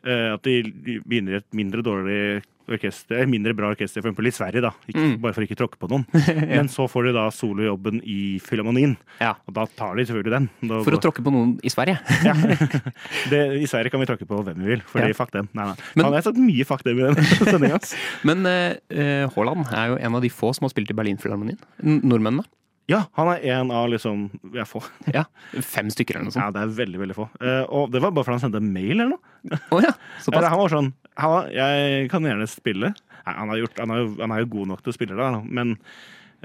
at 0.06 0.42
de 0.46 1.00
begynner 1.06 1.40
et 1.40 1.46
mindre 1.56 1.82
dårlig 1.82 2.42
orkester, 2.66 3.20
eh, 3.20 3.26
mindre 3.30 3.52
bra 3.54 3.68
orkester, 3.70 4.02
for 4.02 4.10
eksempel 4.10 4.26
i 4.26 4.32
Sverige, 4.34 4.60
da. 4.64 4.72
Ikke, 4.90 5.04
Bare 5.22 5.34
for 5.36 5.44
ikke 5.46 5.54
tråkke 5.58 5.78
på 5.78 5.86
noen. 5.92 6.02
Men 6.50 6.66
så 6.72 6.88
får 6.90 7.06
de 7.06 7.12
da 7.14 7.28
solojobben 7.30 8.00
i 8.02 8.38
Filharmonien, 8.42 8.96
Ja. 9.22 9.36
og 9.46 9.54
da 9.54 9.66
tar 9.78 9.94
de 9.94 10.02
selvfølgelig 10.08 10.34
den. 10.34 10.48
Da 10.72 10.80
For 10.82 10.96
å 10.96 11.00
tråkke 11.04 11.22
på 11.22 11.30
noen 11.34 11.52
i 11.62 11.70
Sverige. 11.70 11.98
det, 13.30 13.40
I 13.62 13.68
Sverige 13.70 13.92
kan 13.94 14.02
vi 14.02 14.08
tråkke 14.10 14.26
på 14.28 14.40
hvem 14.42 14.58
vi 14.64 14.72
vil, 14.74 14.82
fordi 14.90 15.12
Ja. 15.12 15.18
fuck 15.18 15.30
dem. 15.34 15.48
Nei, 15.54 15.68
nei. 15.70 15.76
Men- 15.94 16.04
Han 16.08 16.14
har 16.18 16.22
sagt 16.26 16.38
mye 16.42 16.66
fuck 16.66 16.82
dem 16.82 16.98
i 16.98 17.06
den 17.06 17.22
sendinga. 17.52 17.78
Men 18.26 18.42
Haaland 18.46 18.82
uh, 18.90 19.30
Haaland 19.36 19.72
er 19.72 19.86
jo 19.94 19.96
en 20.02 20.14
av 20.18 20.22
de 20.22 20.28
få 20.34 20.52
som 20.54 20.66
har 20.66 20.74
spilt 20.74 20.90
i 20.90 20.94
Berlinfilharmonien. 20.98 21.58
Nordmennene. 21.82 22.44
Ja, 22.86 23.00
han 23.18 23.28
er 23.32 23.42
en 23.56 23.70
av 23.74 23.88
liksom 23.90 24.28
er 24.54 24.66
få. 24.68 24.80
Ja, 25.16 25.24
Fem 25.64 25.88
stykker 25.90 26.16
eller 26.18 26.28
noe 26.28 26.34
sånt. 26.36 26.44
Ja, 26.44 26.52
det 26.54 26.62
er 26.62 26.74
veldig, 26.76 27.00
veldig 27.02 27.16
få. 27.16 27.26
Eh, 27.42 27.64
og 27.74 27.90
det 27.94 28.02
var 28.04 28.12
bare 28.14 28.28
fordi 28.28 28.38
han 28.38 28.44
sendte 28.44 28.60
en 28.62 28.70
mail 28.74 28.94
eller 28.94 29.16
noe. 29.16 29.58
Å 29.74 29.80
ja, 29.82 29.90
Eller, 29.90 30.22
såpass. 30.22 30.46
han 30.52 30.60
var 30.60 30.72
sånn 30.74 30.92
Halla, 31.16 31.40
Jeg 31.54 32.10
kan 32.12 32.26
gjerne 32.26 32.46
spille. 32.50 32.92
Nei, 32.92 33.34
han, 33.34 33.50
har 33.50 33.58
gjort, 33.62 33.80
han, 33.82 33.94
er 33.94 34.02
jo, 34.04 34.08
han 34.20 34.34
er 34.36 34.42
jo 34.44 34.50
god 34.52 34.70
nok 34.70 34.84
til 34.84 34.92
å 34.92 34.96
spille 34.96 35.16
der, 35.18 35.34
da, 35.34 35.40
men 35.58 35.74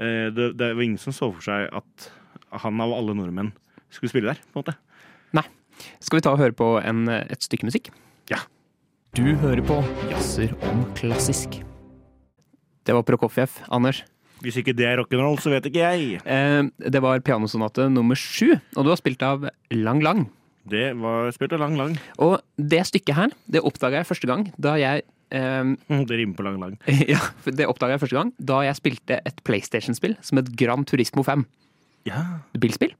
eh, 0.02 0.28
det, 0.34 0.48
det 0.58 0.72
var 0.74 0.82
ingen 0.82 0.98
som 0.98 1.14
så 1.14 1.28
for 1.30 1.44
seg 1.46 1.68
at 1.78 2.08
han 2.64 2.82
av 2.82 2.94
alle 2.96 3.14
nordmenn 3.16 3.52
skulle 3.92 4.10
spille 4.10 4.32
der, 4.32 4.40
på 4.50 4.58
en 4.58 4.64
måte. 4.64 4.74
Nei. 5.38 5.44
Skal 6.02 6.18
vi 6.18 6.24
ta 6.26 6.32
og 6.34 6.40
høre 6.42 6.56
på 6.58 6.72
en, 6.82 7.04
et 7.08 7.46
stykke 7.46 7.68
musikk? 7.68 7.92
Ja. 8.32 8.40
Du 9.14 9.22
hører 9.44 9.62
på 9.66 9.78
Jazzer 10.10 10.54
om 10.70 10.82
klassisk. 10.98 11.60
Det 12.82 12.96
var 12.96 13.04
Prokofjev, 13.06 13.60
Anders. 13.70 14.02
Hvis 14.42 14.56
ikke 14.58 14.74
det 14.74 14.86
er 14.88 14.98
rock'n'roll, 15.00 15.38
så 15.40 15.52
vet 15.52 15.66
ikke 15.70 15.82
jeg. 15.84 16.20
Eh, 16.26 16.62
det 16.90 17.02
var 17.04 17.20
pianosonate 17.24 17.88
nummer 17.92 18.18
sju, 18.18 18.52
og 18.76 18.84
du 18.86 18.90
har 18.90 18.98
spilt 19.00 19.22
av 19.26 19.48
Lang 19.70 20.02
Lang. 20.02 20.24
Det 20.68 20.92
var 20.94 21.30
spilt 21.34 21.52
av 21.56 21.58
lang, 21.64 21.74
lang. 21.74 21.94
Og 22.22 22.36
det 22.54 22.84
stykket 22.86 23.16
her, 23.18 23.32
det 23.50 23.62
oppdaga 23.66 23.98
jeg 23.98 24.06
første 24.12 24.28
gang 24.30 24.44
da 24.62 24.76
jeg 24.78 25.02
Mm, 25.32 25.78
Det 26.06 26.12
rimer 26.20 26.36
på 26.36 26.44
lang, 26.44 26.58
lang. 26.60 26.74
Ja, 27.08 27.16
det 27.48 27.64
oppdaga 27.64 27.94
jeg 27.96 28.02
første 28.02 28.18
gang 28.18 28.32
da 28.36 28.58
jeg 28.66 28.76
spilte 28.76 29.16
et 29.24 29.38
PlayStation-spill 29.48 30.18
som 30.20 30.36
het 30.36 30.50
Gran 30.60 30.84
Turismo 30.84 31.24
5. 31.24 31.46
Ja, 32.04 32.20
Bilspill. 32.52 32.92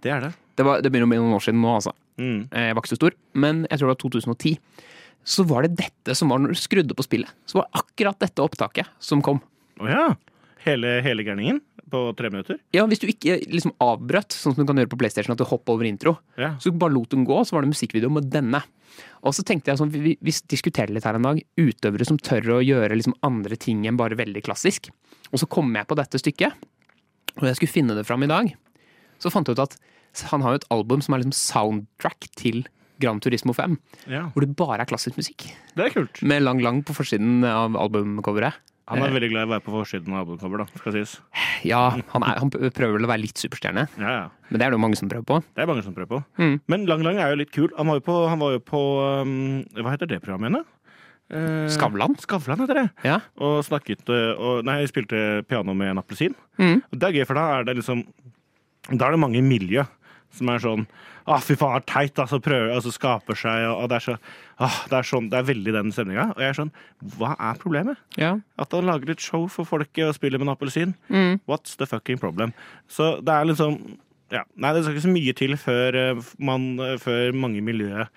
det 0.00 0.14
er 0.14 0.24
det. 0.24 0.30
Det, 0.56 0.64
var, 0.64 0.80
det 0.80 0.88
begynner 0.90 1.10
å 1.10 1.12
bli 1.12 1.18
noen 1.20 1.36
år 1.36 1.44
siden 1.44 1.60
nå, 1.60 1.74
altså. 1.76 1.92
Mm. 2.16 2.48
Eh, 2.50 2.66
Jeg 2.70 2.74
var 2.74 2.80
ikke 2.82 2.92
så 2.94 2.98
stor, 3.02 3.18
men 3.36 3.66
jeg 3.68 3.78
tror 3.82 3.92
det 3.92 3.92
var 3.92 4.00
2010. 4.00 4.56
Så 5.36 5.44
var 5.52 5.62
det 5.68 5.76
dette 5.76 6.16
som 6.16 6.32
var 6.32 6.40
når 6.40 6.56
du 6.56 6.60
skrudde 6.62 6.96
på 6.96 7.04
spillet. 7.04 7.30
Så 7.46 7.60
var 7.60 7.68
akkurat 7.82 8.18
dette 8.24 8.42
opptaket 8.42 8.88
som 8.98 9.20
kom. 9.22 9.42
Oh, 9.78 9.86
ja. 9.92 10.08
Hele, 10.62 11.00
hele 11.02 11.24
gærningen 11.26 11.60
på 11.92 12.00
tre 12.16 12.30
minutter? 12.32 12.58
Ja, 12.72 12.84
Hvis 12.88 13.00
du 13.02 13.08
ikke 13.10 13.36
liksom 13.50 13.74
avbrøt, 13.82 14.32
sånn 14.32 14.54
som 14.54 14.62
du 14.62 14.68
kan 14.68 14.78
gjøre 14.78 14.90
på 14.92 14.98
PlayStation, 15.00 15.34
at 15.34 15.40
du 15.40 15.44
hopper 15.48 15.74
over 15.74 15.88
intro, 15.88 16.16
Ja. 16.38 16.54
så 16.62 16.70
bare 16.72 16.94
lot 16.94 17.10
den 17.10 17.26
gå, 17.26 17.40
så 17.44 17.56
var 17.56 17.62
det 17.66 17.72
musikkvideo 17.74 18.10
med 18.10 18.30
denne. 18.30 18.62
Og 19.22 19.34
så 19.34 19.42
tenkte 19.44 19.72
jeg 19.72 19.78
sånn, 19.80 19.90
vi, 19.90 20.16
vi 20.20 20.34
diskuterte 20.48 20.92
litt 20.94 21.04
her 21.04 21.18
en 21.18 21.22
dag, 21.26 21.40
utøvere 21.58 22.06
som 22.06 22.18
tør 22.18 22.58
å 22.58 22.60
gjøre 22.64 22.94
liksom 22.96 23.14
andre 23.22 23.56
ting 23.56 23.84
enn 23.86 23.96
bare 24.00 24.16
veldig 24.18 24.42
klassisk. 24.44 24.88
Og 25.32 25.40
så 25.42 25.48
kom 25.48 25.72
jeg 25.74 25.88
på 25.88 25.96
dette 25.98 26.20
stykket, 26.20 26.52
og 27.40 27.48
jeg 27.48 27.56
skulle 27.58 27.72
finne 27.74 27.96
det 27.96 28.06
fram 28.06 28.22
i 28.22 28.30
dag. 28.30 28.52
Så 29.22 29.30
fant 29.32 29.48
jeg 29.48 29.56
ut 29.56 29.64
at 29.66 29.76
han 30.30 30.42
har 30.44 30.52
jo 30.54 30.60
et 30.60 30.68
album 30.74 31.00
som 31.04 31.14
er 31.14 31.22
liksom 31.22 31.36
soundtrack 31.36 32.28
til 32.36 32.64
Gran 33.02 33.18
Turismo 33.22 33.54
5, 33.56 33.78
ja. 34.12 34.26
hvor 34.30 34.44
det 34.44 34.54
bare 34.54 34.82
er 34.84 34.88
klassisk 34.90 35.16
musikk. 35.18 35.48
Det 35.74 35.86
er 35.88 35.94
kult. 35.94 36.20
Med 36.22 36.44
Lang 36.44 36.60
Lang 36.62 36.82
på 36.86 36.94
forsiden 36.94 37.40
av 37.48 37.74
albumcoveret. 37.80 38.60
Han 38.90 38.98
er 39.04 39.12
veldig 39.14 39.28
glad 39.30 39.44
i 39.44 39.46
å 39.46 39.52
være 39.52 39.62
på 39.64 39.72
forsiden 39.76 40.14
av 40.14 40.24
albumcover, 40.24 40.64
da, 40.64 40.80
skal 40.80 40.94
sies. 40.96 41.14
Ja, 41.62 41.82
han, 41.94 42.24
er, 42.26 42.40
han 42.42 42.50
prøver 42.50 42.96
vel 42.96 43.06
å 43.06 43.10
være 43.12 43.22
litt 43.22 43.38
superstjerne, 43.38 43.86
Ja, 44.02 44.12
ja. 44.16 44.24
men 44.50 44.58
det 44.58 44.66
er 44.66 44.74
det 44.74 44.78
jo 44.78 44.82
mange 44.82 44.98
som 44.98 45.10
prøver 45.12 45.26
på. 45.28 45.38
Det 45.54 45.62
er 45.62 45.70
mange 45.70 45.84
som 45.86 45.94
prøver 45.94 46.10
på. 46.10 46.20
Mm. 46.42 46.56
Men 46.72 46.86
Lang 46.90 47.04
Lang 47.06 47.20
er 47.22 47.30
jo 47.32 47.38
litt 47.44 47.52
kul. 47.54 47.70
Han 47.78 47.92
var 47.92 48.00
jo 48.00 48.04
på, 48.08 48.16
han 48.28 48.42
var 48.42 48.56
jo 48.56 48.62
på 48.66 48.80
um, 49.22 49.36
Hva 49.78 49.94
heter 49.94 50.10
det 50.10 50.18
programmet 50.24 50.58
da? 50.58 50.64
Eh, 51.32 51.68
Skavlan? 51.72 52.18
Skavlan 52.20 52.60
heter 52.60 52.82
det. 52.82 52.86
Ja. 53.06 53.20
Og 53.40 53.62
snakket 53.64 54.10
eh, 54.12 54.34
og, 54.34 54.66
Nei, 54.68 54.80
jeg 54.82 54.90
spilte 54.92 55.22
piano 55.48 55.72
med 55.78 55.94
en 55.94 56.02
appelsin. 56.02 56.34
Mm. 56.60 56.82
Det 56.92 57.08
er 57.08 57.20
gøy, 57.20 57.26
for 57.30 57.38
da 57.38 57.46
er 57.60 57.68
det 57.70 57.78
liksom 57.78 58.02
Da 58.90 59.06
er 59.06 59.14
det 59.14 59.22
mange 59.22 59.38
i 59.40 59.46
miljø 59.46 59.86
som 60.32 60.48
er 60.52 60.62
sånn 60.64 60.86
ah, 61.26 61.38
fy 61.44 61.54
faen, 61.54 61.84
teit, 61.86 62.16
altså, 62.18 62.40
prøver, 62.42 62.72
altså 62.74 62.90
skaper 62.94 63.36
seg, 63.38 63.66
og, 63.68 63.84
og 63.84 63.90
det 63.92 63.98
er 64.00 64.04
så 64.06 64.14
ah, 64.58 64.78
det, 64.90 64.96
er 64.98 65.06
sånn, 65.06 65.28
det 65.30 65.38
er 65.38 65.46
veldig 65.52 65.74
den 65.76 65.92
stemninga. 65.94 66.28
Og 66.34 66.40
jeg 66.42 66.50
er 66.50 66.58
sånn 66.58 66.72
Hva 67.18 67.34
er 67.38 67.60
problemet? 67.62 68.00
Ja. 68.18 68.32
At 68.58 68.74
han 68.74 68.88
lager 68.88 69.12
litt 69.12 69.22
show 69.22 69.46
for 69.52 69.68
folket 69.68 70.08
og 70.08 70.16
spiller 70.18 70.40
med 70.42 70.48
en 70.48 70.54
appelsin. 70.56 70.96
Mm. 71.12 71.38
What's 71.50 71.76
the 71.78 71.86
fucking 71.86 72.18
problem? 72.22 72.54
Så 72.90 73.14
det 73.22 73.36
er 73.36 73.46
liksom 73.52 73.78
ja, 74.32 74.42
Nei, 74.56 74.72
det 74.72 74.82
skal 74.86 74.96
ikke 74.96 75.04
så 75.04 75.12
mye 75.12 75.32
til 75.36 75.56
før, 75.60 75.96
eh, 76.00 76.28
man, 76.40 76.62
eh, 76.80 76.94
før 77.02 77.34
mange 77.36 77.60
i 77.60 77.64
miljøet, 77.66 78.08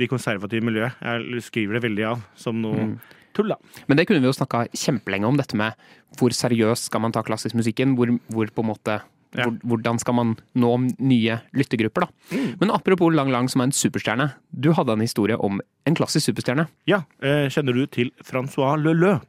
de 0.00 0.06
konservative 0.08 0.64
miljøet, 0.64 0.94
jeg 1.04 1.42
skriver 1.44 1.76
det 1.76 1.82
veldig 1.84 2.06
av 2.08 2.22
som 2.40 2.56
noe 2.62 2.86
Mm. 2.86 2.94
tull. 3.36 3.52
Men 3.88 3.98
det 3.98 4.06
kunne 4.08 4.22
vi 4.24 4.30
jo 4.30 4.32
snakka 4.32 4.62
kjempelenge 4.72 5.28
om, 5.28 5.36
dette 5.36 5.56
med 5.56 5.76
hvor 6.16 6.32
seriøst 6.32 6.88
skal 6.88 7.04
man 7.04 7.12
ta 7.12 7.20
klassisk 7.22 7.54
musikken? 7.54 7.92
Hvor, 7.96 8.08
hvor 8.32 8.48
på 8.48 8.64
en 8.64 8.70
måte 8.72 8.96
Ja. 9.34 9.46
Hvordan 9.64 9.98
skal 10.02 10.14
man 10.18 10.34
nå 10.60 10.70
nye 11.00 11.38
lyttergrupper, 11.56 12.04
da? 12.04 12.36
Mm. 12.36 12.48
Men 12.60 12.70
apropos 12.74 13.14
Lang 13.14 13.30
Lang, 13.32 13.48
som 13.48 13.62
er 13.64 13.70
en 13.70 13.72
superstjerne. 13.76 14.26
Du 14.52 14.72
hadde 14.76 14.92
en 14.92 15.00
historie 15.04 15.38
om 15.40 15.60
en 15.88 15.96
klassisk 15.96 16.28
superstjerne. 16.30 16.66
Ja, 16.90 17.02
eh, 17.24 17.46
kjenner 17.48 17.72
du 17.72 17.86
til 17.86 18.10
Francois 18.22 18.76
Leleu? 18.82 19.20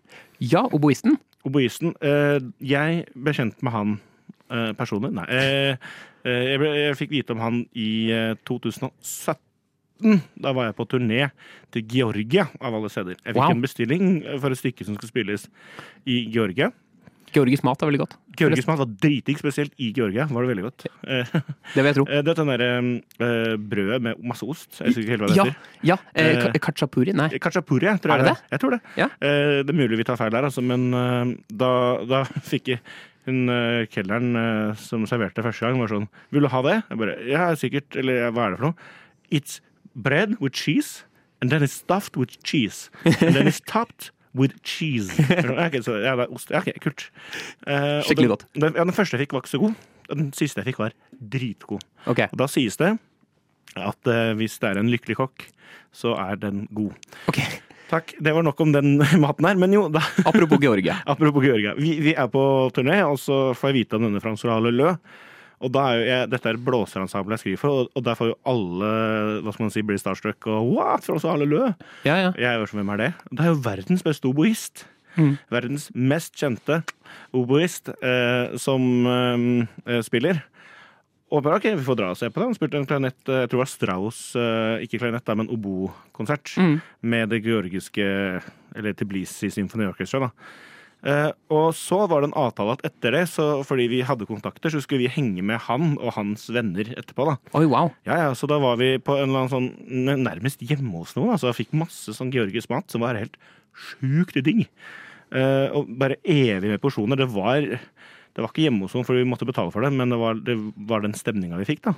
Ja, 0.43 0.65
oboisten. 0.75 1.15
Oboisten. 1.47 1.95
Eh, 2.03 2.39
jeg 2.59 3.05
ble 3.15 3.33
kjent 3.35 3.63
med 3.63 3.71
han 3.75 3.95
eh, 4.51 4.73
personlig. 4.75 5.13
Nei. 5.15 5.25
Jeg, 6.23 6.59
ble, 6.59 6.69
jeg 6.75 6.95
fikk 6.99 7.11
vite 7.15 7.33
om 7.35 7.41
han 7.43 7.63
i 7.75 7.89
eh, 8.15 8.35
2017. 8.47 9.39
Da 10.43 10.51
var 10.55 10.67
jeg 10.67 10.75
på 10.75 10.85
turné 10.91 11.29
til 11.71 11.83
Georgia, 11.87 12.49
av 12.59 12.75
alle 12.75 12.89
steder. 12.91 13.15
Jeg 13.23 13.35
fikk 13.35 13.39
Wow. 13.39 13.51
en 13.55 13.63
bestilling 13.63 14.07
for 14.41 14.51
et 14.51 14.59
stykke 14.59 14.83
som 14.87 14.95
skulle 14.97 15.11
spilles 15.13 15.45
i 16.09 16.25
Georgia. 16.33 16.71
Georgisk 17.33 17.63
mat 17.65 17.81
er 17.81 17.89
veldig 17.89 17.99
godt. 18.03 18.13
Georgisk 18.39 18.67
mat 18.69 18.79
var 18.81 18.89
dritdigg, 19.03 19.37
spesielt 19.41 19.73
i 19.81 19.91
Georgia. 19.95 20.25
var 20.29 20.45
det 20.45 20.49
veldig 20.53 20.63
godt. 20.67 20.85
Det 21.03 21.75
vil 21.75 21.89
jeg 21.89 21.95
tro. 21.97 22.05
eh, 22.09 22.21
det 22.25 22.33
er 22.33 22.39
den 22.39 22.51
derre 22.51 22.69
eh, 23.27 23.55
brødet 23.57 24.01
med 24.05 24.21
masse 24.23 24.45
ost. 24.45 24.79
Jeg 24.79 24.87
husker 24.91 25.01
ikke 25.03 25.13
helt 25.15 25.23
hva 25.25 25.29
det 25.31 25.37
Ja, 25.37 25.45
heter. 25.45 25.71
ja 25.91 25.97
eh, 26.15 26.45
Eh, 26.53 26.59
Kachapuri? 26.61 27.13
Nei. 27.17 27.29
Kachapuri, 27.41 27.89
tror 28.03 28.13
jeg 28.15 28.23
det 28.25 28.29
det? 28.33 28.37
Jeg 28.55 28.59
tror 28.63 28.75
det. 28.77 28.81
Ja. 28.97 29.07
Det 29.19 29.69
er 29.73 29.79
mulig 29.81 29.97
vi 29.97 30.05
tar 30.07 30.17
feil 30.21 30.31
der, 30.33 30.43
altså, 30.49 30.61
men 30.63 30.91
da, 31.49 31.71
da 32.09 32.23
fikk 32.51 32.73
jeg 32.75 32.81
hun 33.25 33.47
kelneren 33.87 34.75
som 34.75 35.05
serverte 35.07 35.43
første 35.45 35.63
gang, 35.63 35.77
var 35.79 35.87
sånn 35.93 36.09
Vil 36.35 36.43
du 36.43 36.49
ha 36.51 36.61
det? 36.65 36.73
Jeg 36.89 36.97
bare 36.99 37.13
Ja, 37.29 37.45
sikkert. 37.55 37.95
Eller 37.95 38.29
hva 38.35 38.47
er 38.49 38.55
det 38.55 38.59
for 38.59 38.65
noe? 38.71 38.75
It's 39.31 39.61
bread 39.95 40.35
with 40.41 40.53
cheese, 40.53 41.05
and 41.41 41.49
then 41.49 41.63
it's 41.63 41.71
stuffed 41.79 42.17
with 42.17 42.35
cheese. 42.43 42.89
And 43.05 43.33
then 43.35 43.47
it's 43.47 43.61
topped 43.65 44.11
with 44.37 44.57
cheese. 44.65 45.13
Okay, 45.13 45.55
ok, 45.67 45.79
så, 45.85 45.97
ja, 46.01 46.15
det 46.19 46.27
er 46.27 46.35
ost. 46.35 46.53
Ja, 46.53 46.61
ok, 46.63 46.71
kult. 46.83 47.07
Eh, 47.67 47.99
og 47.99 48.07
Skikkelig 48.07 48.27
den, 48.29 48.33
godt. 48.35 48.45
Den, 48.57 48.77
ja, 48.77 48.85
den 48.87 48.95
første 48.97 49.17
jeg 49.17 49.25
fikk, 49.27 49.35
var 49.37 49.43
ikke 49.45 49.53
så 49.53 49.61
god. 49.63 49.75
Den 50.09 50.31
siste 50.37 50.61
jeg 50.61 50.71
fikk, 50.71 50.79
var 50.83 50.95
dritgod. 51.35 51.83
Ok. 52.09 52.25
Og 52.31 52.39
da 52.41 52.47
sies 52.51 52.79
det 52.81 52.95
at 53.73 54.09
eh, 54.09 54.31
hvis 54.37 54.57
det 54.61 54.69
er 54.69 54.81
en 54.81 54.89
lykkelig 54.93 55.17
kokk, 55.21 55.45
så 55.93 56.15
er 56.21 56.41
den 56.41 56.65
god. 56.73 56.97
ok. 57.31 57.43
Takk. 57.93 58.15
Det 58.25 58.31
var 58.33 58.41
nok 58.45 58.61
om 58.63 58.71
den 58.73 58.95
maten 59.23 59.45
her. 59.45 59.59
Men 59.59 59.73
jo, 59.75 59.85
da, 59.93 60.01
Apropos 60.25 60.57
Georgia. 60.61 60.97
apropos 61.13 61.45
Georgia. 61.45 61.75
Vi, 61.77 61.99
vi 62.01 62.15
er 62.17 62.29
på 62.31 62.43
turné, 62.73 63.03
og 63.05 63.19
så 63.21 63.51
får 63.57 63.69
jeg 63.69 63.83
vite 63.83 63.99
om 63.99 64.07
denne 64.07 64.21
Francois 64.23 64.63
Leleu. 64.65 64.95
Og 65.63 65.73
da 65.73 65.83
er 65.89 65.99
jo 65.99 66.07
jeg, 66.07 66.29
Dette 66.33 66.49
er 66.49 66.57
et 66.57 66.65
blåserensemble 66.65 67.37
jeg 67.37 67.43
skriver 67.43 67.61
for, 67.61 67.83
og, 67.83 67.91
og 67.93 68.05
der 68.07 68.17
får 68.19 68.31
jo 68.31 68.39
alle 68.49 68.93
hva 69.43 69.53
skal 69.53 69.67
man 69.67 69.75
si, 69.75 69.83
bli 69.85 69.99
starstruck. 70.01 70.49
Og 70.49 70.73
what, 70.73 71.05
For 71.05 71.29
alle 71.31 71.49
lø! 71.49 71.61
Ja, 72.07 72.17
ja. 72.17 72.31
Jeg 72.39 72.59
jo 72.59 72.71
som 72.71 72.81
hvem 72.81 72.95
er 72.95 73.03
det? 73.03 73.11
Det 73.31 73.45
er 73.45 73.53
jo 73.53 73.61
verdens 73.63 74.03
beste 74.05 74.29
oboist. 74.31 74.87
Mm. 75.13 75.35
Verdens 75.53 75.91
mest 75.93 76.33
kjente 76.39 76.81
oboist 77.37 77.91
eh, 77.93 78.55
som 78.61 79.05
eh, 79.05 80.01
spiller. 80.05 80.41
Og 81.33 81.41
bare, 81.41 81.57
ok, 81.57 81.71
vi 81.79 81.85
får 81.87 81.97
dra 81.97 82.11
og 82.13 82.19
se 82.19 82.29
på 82.29 82.39
det. 82.39 82.49
Han 82.51 82.57
spilte 82.57 82.77
en 82.77 82.85
klarinett, 82.89 83.17
eh, 83.25 83.43
jeg 83.43 83.49
tror 83.49 83.57
det 83.57 83.63
var 83.63 83.71
Strauss, 83.71 84.19
eh, 84.37 84.83
ikke 84.85 84.99
klarinett, 85.01 85.31
men 85.39 85.49
obo-konsert. 85.49 86.53
Mm. 86.61 86.75
Med 87.01 87.29
det 87.33 87.41
georgiske, 87.45 88.05
eller 88.75 88.93
Orchestra. 89.89 90.19
da. 90.19 90.29
Og 91.03 91.73
så 91.75 91.97
var 92.07 92.21
det 92.23 92.29
en 92.29 92.37
avtale 92.39 92.77
at 92.77 92.83
etter 92.87 93.11
det, 93.17 93.23
så, 93.27 93.47
fordi 93.67 93.89
vi 93.91 94.01
hadde 94.07 94.27
kontakter, 94.29 94.71
så 94.71 94.79
skulle 94.83 95.03
vi 95.03 95.11
henge 95.11 95.43
med 95.43 95.59
han 95.65 95.97
og 95.99 96.13
hans 96.15 96.45
venner 96.55 96.87
etterpå. 96.95 97.25
da. 97.27 97.35
Oi, 97.59 97.65
wow. 97.67 97.91
Ja, 98.07 98.21
ja, 98.21 98.29
Så 98.39 98.47
da 98.47 98.59
var 98.63 98.77
vi 98.79 98.93
på 99.03 99.17
en 99.19 99.27
eller 99.29 99.43
annen 99.43 99.51
sånn 99.51 100.23
nærmest 100.23 100.63
hjemme 100.63 101.01
hos 101.01 101.15
noen. 101.17 101.33
altså 101.35 101.51
fikk 101.57 101.73
masse 101.75 102.15
sånn 102.15 102.31
georgisk 102.31 102.71
mat 102.71 102.87
som 102.93 103.03
var 103.03 103.19
helt 103.19 103.35
sjukt 103.73 104.39
digg. 104.45 104.67
Eh, 105.33 105.67
og 105.75 105.89
bare 105.99 106.19
evig 106.23 106.69
med 106.71 106.81
porsjoner. 106.83 107.17
Det 107.19 107.27
var, 107.33 107.65
det 107.65 108.39
var 108.43 108.51
ikke 108.53 108.67
hjemme 108.67 108.85
hos 108.87 108.93
noen, 108.95 109.05
for 109.07 109.17
vi 109.17 109.25
måtte 109.27 109.47
betale 109.49 109.73
for 109.73 109.81
det, 109.83 109.91
men 109.97 110.13
det 110.13 110.19
var, 110.21 110.39
det 110.39 110.55
var 110.87 111.03
den 111.03 111.17
stemninga 111.17 111.57
vi 111.59 111.67
fikk. 111.67 111.83
da. 111.89 111.95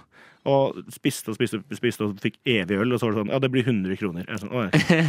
Og 0.49 0.77
spiste 0.93 1.29
og 1.33 1.37
spiste, 1.37 1.59
spiste 1.77 2.05
og 2.05 2.17
fikk 2.21 2.39
evig 2.45 2.77
øl, 2.79 2.93
og 2.93 3.01
så 3.01 3.07
var 3.09 3.15
det 3.15 3.21
sånn 3.23 3.31
Ja, 3.33 3.39
det 3.43 3.51
blir 3.53 3.65
100 3.69 3.97
kroner. 4.01 4.25
Er 4.29 4.41
Sånn. 4.41 4.51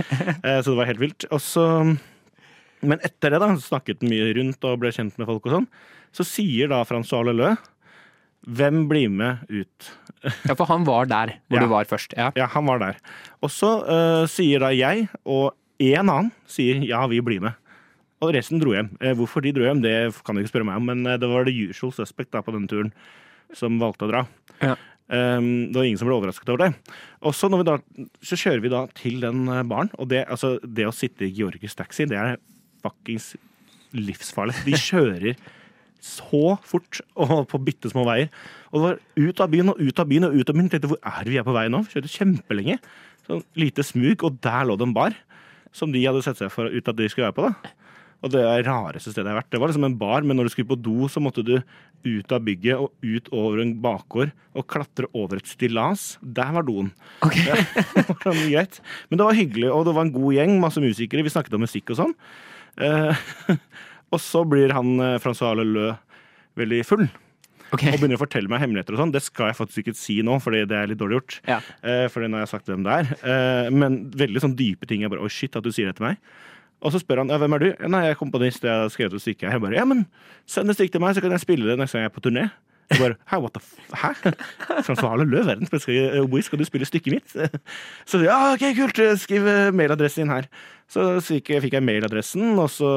Eh, 0.47 0.61
så 0.61 0.73
det 0.73 0.79
var 0.81 0.89
helt 0.91 1.01
vilt. 1.03 1.27
Og 1.31 1.41
så 1.45 1.65
men 2.89 3.03
etter 3.07 3.35
det, 3.35 3.41
da, 3.43 3.49
snakket 3.61 4.05
mye 4.07 4.31
rundt 4.39 4.65
og 4.69 4.81
ble 4.83 4.93
kjent 4.95 5.17
med 5.21 5.29
folk 5.29 5.47
og 5.49 5.57
sånn, 5.59 5.67
så 6.17 6.25
sier 6.27 6.71
da 6.73 6.83
Francois 6.89 7.27
Leleu 7.29 7.57
Hvem 8.47 8.85
blir 8.87 9.11
med 9.11 9.43
ut? 9.51 9.87
Ja, 10.47 10.55
for 10.55 10.69
han 10.71 10.85
var 10.87 11.09
der 11.11 11.33
hvor 11.51 11.59
Ja. 11.59 11.65
du 11.65 11.71
var 11.73 11.87
først. 11.91 12.13
Ja. 12.15 12.29
Ja, 12.39 12.47
han 12.53 12.67
var 12.69 12.79
der. 12.79 12.99
Og 13.43 13.51
så 13.51 13.71
uh, 13.83 14.27
sier 14.31 14.63
da 14.63 14.69
jeg 14.71 15.09
og 15.27 15.57
en 15.83 16.07
annen 16.13 16.29
sier 16.47 16.79
ja, 16.87 17.01
vi 17.11 17.19
blir 17.27 17.43
med. 17.43 17.57
Og 18.23 18.31
resten 18.37 18.61
dro 18.63 18.71
hjem. 18.73 18.93
Eh, 19.01 19.17
hvorfor 19.19 19.43
de 19.43 19.51
dro 19.53 19.67
hjem, 19.67 19.83
det 19.83 19.97
kan 20.25 20.37
du 20.37 20.41
ikke 20.45 20.53
spørre 20.55 20.69
meg 20.69 20.79
om, 20.79 20.87
men 20.89 21.03
eh, 21.11 21.19
det 21.21 21.29
var 21.29 21.45
the 21.45 21.53
usual 21.69 21.91
suspect 21.93 22.31
da 22.33 22.41
på 22.47 22.55
denne 22.55 22.71
turen 22.71 22.93
som 23.53 23.81
valgte 23.83 24.07
å 24.07 24.13
dra. 24.13 24.23
Ja. 24.63 24.77
Um, 25.07 25.69
det 25.71 25.77
var 25.77 25.85
ingen 25.87 25.99
som 26.01 26.09
ble 26.09 26.17
overrasket 26.17 26.49
over 26.51 26.65
det. 26.65 26.97
Og 27.23 27.35
så, 27.37 27.51
da, 27.67 27.77
så 28.25 28.39
kjører 28.41 28.63
vi 28.65 28.71
da 28.73 28.87
til 28.97 29.21
den 29.23 29.45
baren, 29.69 29.91
og 29.99 30.09
det, 30.11 30.23
altså, 30.33 30.57
det 30.65 30.87
å 30.89 30.95
sitte 30.97 31.27
i 31.29 31.35
Georgisk 31.35 31.77
taxi, 31.83 32.07
det 32.11 32.17
er 32.19 32.39
fuckings 32.87 33.35
livsfarlig. 33.97 34.57
De 34.67 34.79
kjører 34.79 35.39
så 36.07 36.57
fort 36.67 37.01
og 37.19 37.47
på 37.51 37.61
bitte 37.67 37.91
små 37.91 38.05
veier. 38.07 38.31
Og 38.71 38.79
det 38.79 38.85
var 38.87 39.01
ut 39.27 39.43
av 39.43 39.53
byen 39.53 39.73
og 39.73 39.81
ut 39.81 40.03
av 40.03 40.11
byen 40.11 40.29
og 40.29 40.37
ut 40.37 40.51
av 40.53 40.59
byen. 40.59 40.71
Tenkte, 40.73 40.91
hvor 40.93 41.01
er 41.03 41.25
det 41.25 41.35
vi 41.35 41.41
er 41.41 41.47
på 41.47 41.55
vei 41.57 41.67
nå? 41.73 41.83
Kjørte 41.91 42.13
kjempelenge. 42.13 42.79
Sånn 43.27 43.43
lite 43.59 43.85
smug, 43.87 44.23
og 44.27 44.39
der 44.45 44.69
lå 44.69 44.77
det 44.79 44.87
en 44.87 44.95
bar 44.97 45.17
som 45.77 45.91
de 45.93 46.05
hadde 46.05 46.23
sett 46.25 46.39
seg 46.41 46.53
for 46.53 46.71
ut 46.71 46.89
at 46.89 46.97
de 46.97 47.09
skulle 47.11 47.29
være 47.29 47.37
på. 47.37 47.51
da. 47.51 47.75
Og 48.25 48.33
det 48.33 48.41
er 48.43 48.65
rareste 48.65 49.13
stedet 49.13 49.29
jeg 49.29 49.35
har 49.35 49.43
vært. 49.43 49.51
Det 49.53 49.61
var 49.61 49.71
liksom 49.71 49.87
en 49.91 49.99
bar, 50.01 50.25
men 50.25 50.39
når 50.39 50.49
du 50.49 50.55
skulle 50.55 50.71
på 50.71 50.79
do, 50.81 51.09
så 51.13 51.21
måtte 51.23 51.45
du 51.45 51.59
ut 52.07 52.33
av 52.33 52.45
bygget 52.47 52.81
og 52.81 52.93
ut 53.05 53.29
over 53.35 53.61
en 53.63 53.75
bakgård 53.83 54.33
og 54.57 54.67
klatre 54.71 55.11
over 55.17 55.41
et 55.41 55.51
stillas. 55.51 56.15
Der 56.23 56.55
var 56.57 56.65
doen. 56.67 56.93
Ok. 57.27 57.37
Det 57.45 58.07
var. 58.07 58.81
Men 59.11 59.19
det 59.19 59.27
var 59.27 59.37
hyggelig, 59.37 59.69
og 59.73 59.85
det 59.87 59.95
var 59.97 60.07
en 60.07 60.15
god 60.15 60.37
gjeng. 60.39 60.57
Masse 60.63 60.83
musikere. 60.83 61.25
Vi 61.27 61.33
snakket 61.35 61.59
om 61.59 61.65
musikk 61.67 61.93
og 61.93 62.01
sånn. 62.01 62.15
Eh, 62.83 63.23
og 64.13 64.21
så 64.23 64.43
blir 64.49 64.75
han 64.77 64.97
eh, 65.01 65.19
Francois 65.23 65.57
Leleu 65.59 65.95
veldig 66.57 66.83
full 66.89 67.09
Okay. 67.75 67.91
og 67.91 67.99
begynner 67.99 68.15
å 68.15 68.21
fortelle 68.21 68.47
meg 68.47 68.61
hemmeligheter 68.63 68.95
og 68.95 69.01
sånn. 69.01 69.11
Det 69.11 69.25
skal 69.27 69.51
jeg 69.51 69.57
faktisk 69.59 69.81
ikke 69.83 69.99
si 69.99 70.21
nå, 70.25 70.37
fordi 70.39 70.61
det 70.71 70.77
er 70.79 70.87
litt 70.87 71.01
dårlig 71.01 71.17
gjort. 71.19 71.39
Ja. 71.51 71.57
Eh, 71.83 72.05
fordi 72.13 72.29
nå 72.31 72.39
har 72.39 72.45
jeg 72.45 72.53
sagt 72.53 72.71
hvem 72.71 72.85
det 72.87 72.93
er. 72.95 73.09
Eh, 73.27 73.71
men 73.75 73.97
veldig 74.15 74.43
sånn 74.45 74.55
dype 74.59 74.87
ting. 74.87 75.03
Jeg 75.03 75.11
bare 75.11 75.25
oh 75.27 75.33
shit, 75.33 75.59
at 75.59 75.67
du 75.67 75.73
sier 75.75 75.91
det 75.91 75.97
til 75.99 76.07
meg. 76.07 76.21
Og 76.87 76.93
så 76.95 77.01
spør 77.03 77.25
han 77.25 77.33
ja, 77.33 77.41
hvem 77.43 77.57
er 77.57 77.65
du? 77.65 77.69
Nei, 77.91 78.05
jeg 78.07 78.15
er 78.15 78.21
komponist, 78.21 78.63
jeg 78.69 78.71
har 78.85 78.93
skrevet 78.93 79.19
et 79.19 79.25
stykke. 79.25 79.51
Jeg 79.51 79.63
bare 79.65 79.79
ja, 79.81 79.87
men 79.89 80.05
send 80.47 80.71
et 80.71 80.79
stykke 80.79 80.95
til 80.95 81.03
meg, 81.03 81.17
så 81.17 81.25
kan 81.25 81.35
jeg 81.35 81.43
spille 81.43 81.67
det 81.67 81.79
neste 81.81 81.99
gang 81.99 82.07
jeg 82.07 82.13
er 82.13 82.17
på 82.17 82.25
turné. 82.29 82.47
Jeg 82.93 83.01
bare, 83.03 83.17
Hæ, 83.27 83.41
what 83.43 83.57
the 83.57 83.63
f... 83.63 83.73
Hæ? 83.99 84.13
Francois 84.87 85.19
Leleu, 85.19 85.43
verdens 85.47 85.73
beste 85.73 85.97
oboist, 86.21 86.51
skal 86.51 86.61
du 86.61 86.67
spille 86.69 86.87
stykket 86.87 87.17
mitt? 87.17 87.35
Så 88.07 88.21
ja, 88.23 88.37
ok, 88.53 88.63
kult, 88.79 89.01
skriv 89.19 89.49
eh, 89.51 89.73
mailadressen 89.75 90.27
din 90.27 90.35
her. 90.37 90.47
Så 90.91 91.17
fikk 91.25 91.51
jeg, 91.51 91.65
fikk 91.65 91.79
jeg 91.79 91.87
mailadressen, 91.87 92.53
og 92.63 92.71
så 92.71 92.91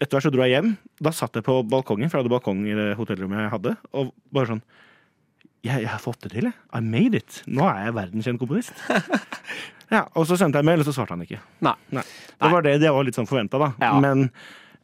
etter 0.00 0.16
hvert 0.16 0.26
så 0.26 0.32
dro 0.32 0.44
jeg 0.44 0.56
hjem. 0.56 0.74
Da 1.04 1.12
satt 1.14 1.36
jeg 1.36 1.46
på 1.46 1.60
balkongen, 1.68 2.10
for 2.10 2.18
jeg 2.18 2.26
hadde 2.26 2.34
balkong 2.34 2.66
i 2.68 2.76
det 2.76 2.90
hotellrommet 2.98 3.46
jeg 3.46 3.54
hadde, 3.54 3.76
og 3.96 4.12
bare 4.34 4.52
sånn 4.54 4.64
jeg, 5.66 5.82
jeg 5.82 5.90
har 5.90 6.02
fått 6.02 6.26
det 6.26 6.32
til, 6.36 6.46
jeg. 6.48 6.56
I 6.76 6.82
made 6.84 7.18
it. 7.18 7.40
Nå 7.50 7.64
er 7.66 7.88
jeg 7.88 7.96
verdenskjent 7.96 8.40
komponist. 8.42 8.76
ja, 9.94 10.04
Og 10.14 10.28
så 10.28 10.38
sendte 10.38 10.60
jeg 10.60 10.68
mail, 10.68 10.82
og 10.82 10.88
så 10.88 10.94
svarte 10.94 11.16
han 11.16 11.24
ikke. 11.24 11.40
Nei. 11.64 11.74
Nei. 11.96 12.04
Det 12.36 12.52
var 12.52 12.66
det 12.66 12.76
det 12.84 12.92
var 12.94 13.06
litt 13.08 13.18
sånn 13.18 13.28
forventa, 13.28 13.58
da. 13.62 13.72
Ja. 13.82 13.96
Men 14.02 14.28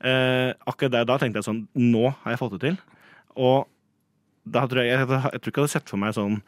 eh, 0.00 0.50
akkurat 0.66 0.96
der 0.96 1.06
da 1.08 1.18
tenkte 1.22 1.38
jeg 1.38 1.46
sånn 1.46 1.62
Nå 1.78 2.08
har 2.24 2.34
jeg 2.34 2.40
fått 2.40 2.56
det 2.56 2.62
til. 2.64 2.80
Og 3.38 3.68
da 4.44 4.66
tror 4.66 4.82
jeg, 4.82 4.90
jeg, 4.98 5.08
jeg 5.08 5.40
tror 5.40 5.52
ikke 5.52 5.60
jeg 5.60 5.66
hadde 5.68 5.74
sett 5.76 5.90
for 5.92 6.02
meg 6.02 6.14
sånn 6.16 6.42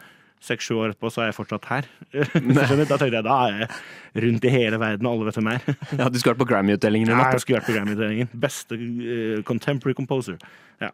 seks-sju 0.45 0.74
år 0.76 0.92
etterpå, 0.92 1.11
så 1.12 1.22
er 1.22 1.30
jeg 1.30 1.36
fortsatt 1.38 1.68
her. 1.70 1.86
Da 2.59 2.66
tenkte 2.99 3.09
jeg 3.09 3.24
da 3.24 3.36
er 3.47 3.61
jeg 3.62 4.24
rundt 4.26 4.45
i 4.45 4.53
hele 4.53 4.80
verden, 4.82 5.07
og 5.09 5.16
alle 5.16 5.30
vet 5.30 5.38
hvem 5.38 5.51
jeg 5.53 5.62
er. 5.62 5.78
Ja, 6.03 6.09
du 6.11 6.18
skulle 6.20 6.34
vært 6.34 6.42
på 6.42 6.49
Grammy-utdelingen 6.51 7.09
i 7.09 7.14
Ja, 7.14 7.30
jeg 7.32 7.45
skulle 7.45 7.61
vært 7.62 7.70
på 7.70 7.76
Grammy-utdelingen. 7.78 8.30
Beste 8.45 8.76
uh, 8.76 9.40
contemporary 9.49 9.97
composer. 9.97 10.36
Ja. 10.82 10.90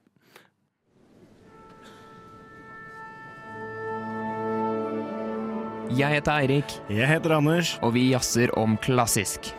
Jeg 5.91 6.21
heter 6.21 6.37
Eirik, 6.39 6.77
Jeg 6.89 7.09
heter 7.11 7.35
Anders. 7.35 7.79
og 7.83 7.97
vi 7.97 8.11
jazzer 8.13 8.53
om 8.59 8.77
klassisk. 8.79 9.51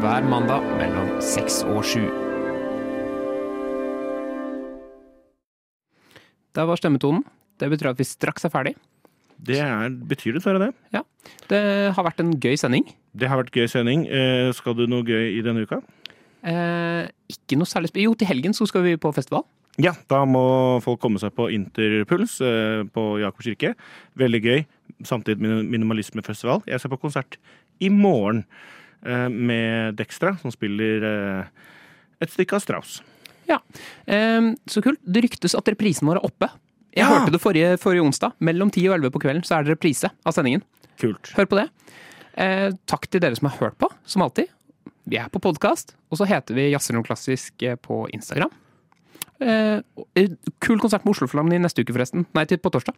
Hver 0.00 0.24
mandag 0.28 0.64
mellom 0.78 1.18
seks 1.20 1.60
og 1.68 1.84
sju. 1.84 2.06
Der 6.56 6.66
var 6.68 6.78
stemmetonen. 6.80 7.24
Det 7.60 7.68
betyr 7.72 7.90
at 7.92 7.98
vi 8.00 8.04
straks 8.08 8.44
er 8.48 8.52
ferdig. 8.52 8.74
Det 9.36 9.58
er, 9.60 9.90
betyr 10.08 10.32
det, 10.36 10.42
tror 10.44 10.56
jeg 10.56 10.72
det. 10.72 11.02
Det 11.50 11.60
har 11.92 12.04
vært 12.06 12.20
en 12.24 12.32
gøy 12.40 12.56
sending. 12.60 12.86
Det 13.16 13.28
har 13.28 13.36
vært 13.42 13.52
gøy 13.52 13.68
sending. 13.68 14.06
Eh, 14.08 14.48
skal 14.56 14.76
du 14.78 14.86
noe 14.88 15.04
gøy 15.04 15.36
i 15.36 15.42
denne 15.44 15.64
uka? 15.68 15.82
Eh, 16.46 17.08
ikke 17.32 17.58
noe 17.58 17.68
særlig 17.68 17.90
Jo, 18.00 18.14
til 18.14 18.28
helgen 18.30 18.54
så 18.56 18.66
skal 18.68 18.84
vi 18.86 18.96
på 19.00 19.12
festival. 19.16 19.44
Ja, 19.76 19.92
da 20.08 20.22
må 20.24 20.80
folk 20.80 21.00
komme 21.02 21.20
seg 21.20 21.34
på 21.36 21.50
Interpuls 21.52 22.38
eh, 22.40 22.84
på 22.88 23.04
Jakob 23.20 23.44
kirke. 23.44 23.74
Veldig 24.16 24.40
gøy. 24.46 24.64
Samtidig 25.04 25.42
min- 25.44 25.68
minimalismefestival. 25.74 26.62
Jeg 26.66 26.80
skal 26.80 26.94
på 26.94 27.00
konsert 27.02 27.36
i 27.84 27.90
morgen 27.92 28.46
eh, 29.04 29.28
med 29.28 29.96
Dextra, 30.00 30.32
som 30.40 30.50
spiller 30.54 31.04
eh, 31.04 31.44
et 32.24 32.32
stykke 32.32 32.56
av 32.56 32.64
Strauss. 32.64 33.02
Ja, 33.48 33.60
Ehm, 34.06 34.56
Så 34.66 34.82
kult. 34.82 34.98
Det 35.04 35.22
ryktes 35.24 35.54
at 35.58 35.68
reprisen 35.68 36.06
vår 36.08 36.16
er 36.20 36.24
oppe. 36.26 36.48
Jeg 36.96 37.04
Ja! 37.04 37.08
hørte 37.12 37.32
det 37.32 37.40
forrige, 37.40 37.76
forrige 37.78 38.02
onsdag. 38.02 38.32
Mellom 38.40 38.70
10 38.70 38.88
og 38.88 38.94
11 38.98 39.10
på 39.12 39.20
kvelden 39.20 39.44
så 39.44 39.58
er 39.58 39.64
det 39.64 39.74
reprise 39.76 40.10
av 40.24 40.32
sendingen. 40.32 40.62
Kult. 40.98 41.32
Hør 41.36 41.46
på 41.46 41.56
det. 41.60 41.68
Eh, 42.36 42.70
takk 42.86 43.06
til 43.10 43.20
dere 43.20 43.36
som 43.36 43.48
har 43.48 43.58
hørt 43.58 43.78
på, 43.78 43.88
som 44.06 44.22
alltid. 44.22 44.48
Vi 45.08 45.16
er 45.18 45.28
på 45.28 45.38
podkast, 45.40 45.94
og 46.10 46.18
så 46.18 46.26
heter 46.26 46.54
vi 46.54 46.70
Jazzer 46.72 46.94
noe 46.94 47.04
klassisk 47.04 47.62
eh, 47.62 47.76
på 47.76 48.08
Instagram. 48.12 48.50
Eh, 49.40 49.80
eh, 50.16 50.28
kul 50.60 50.78
konsert 50.80 51.04
med 51.04 51.12
Osloflammen 51.14 51.52
i 51.52 51.58
neste 51.60 51.84
uke, 51.84 51.92
forresten. 51.92 52.24
Nei, 52.34 52.44
til 52.46 52.58
på 52.58 52.70
torsdag. 52.72 52.94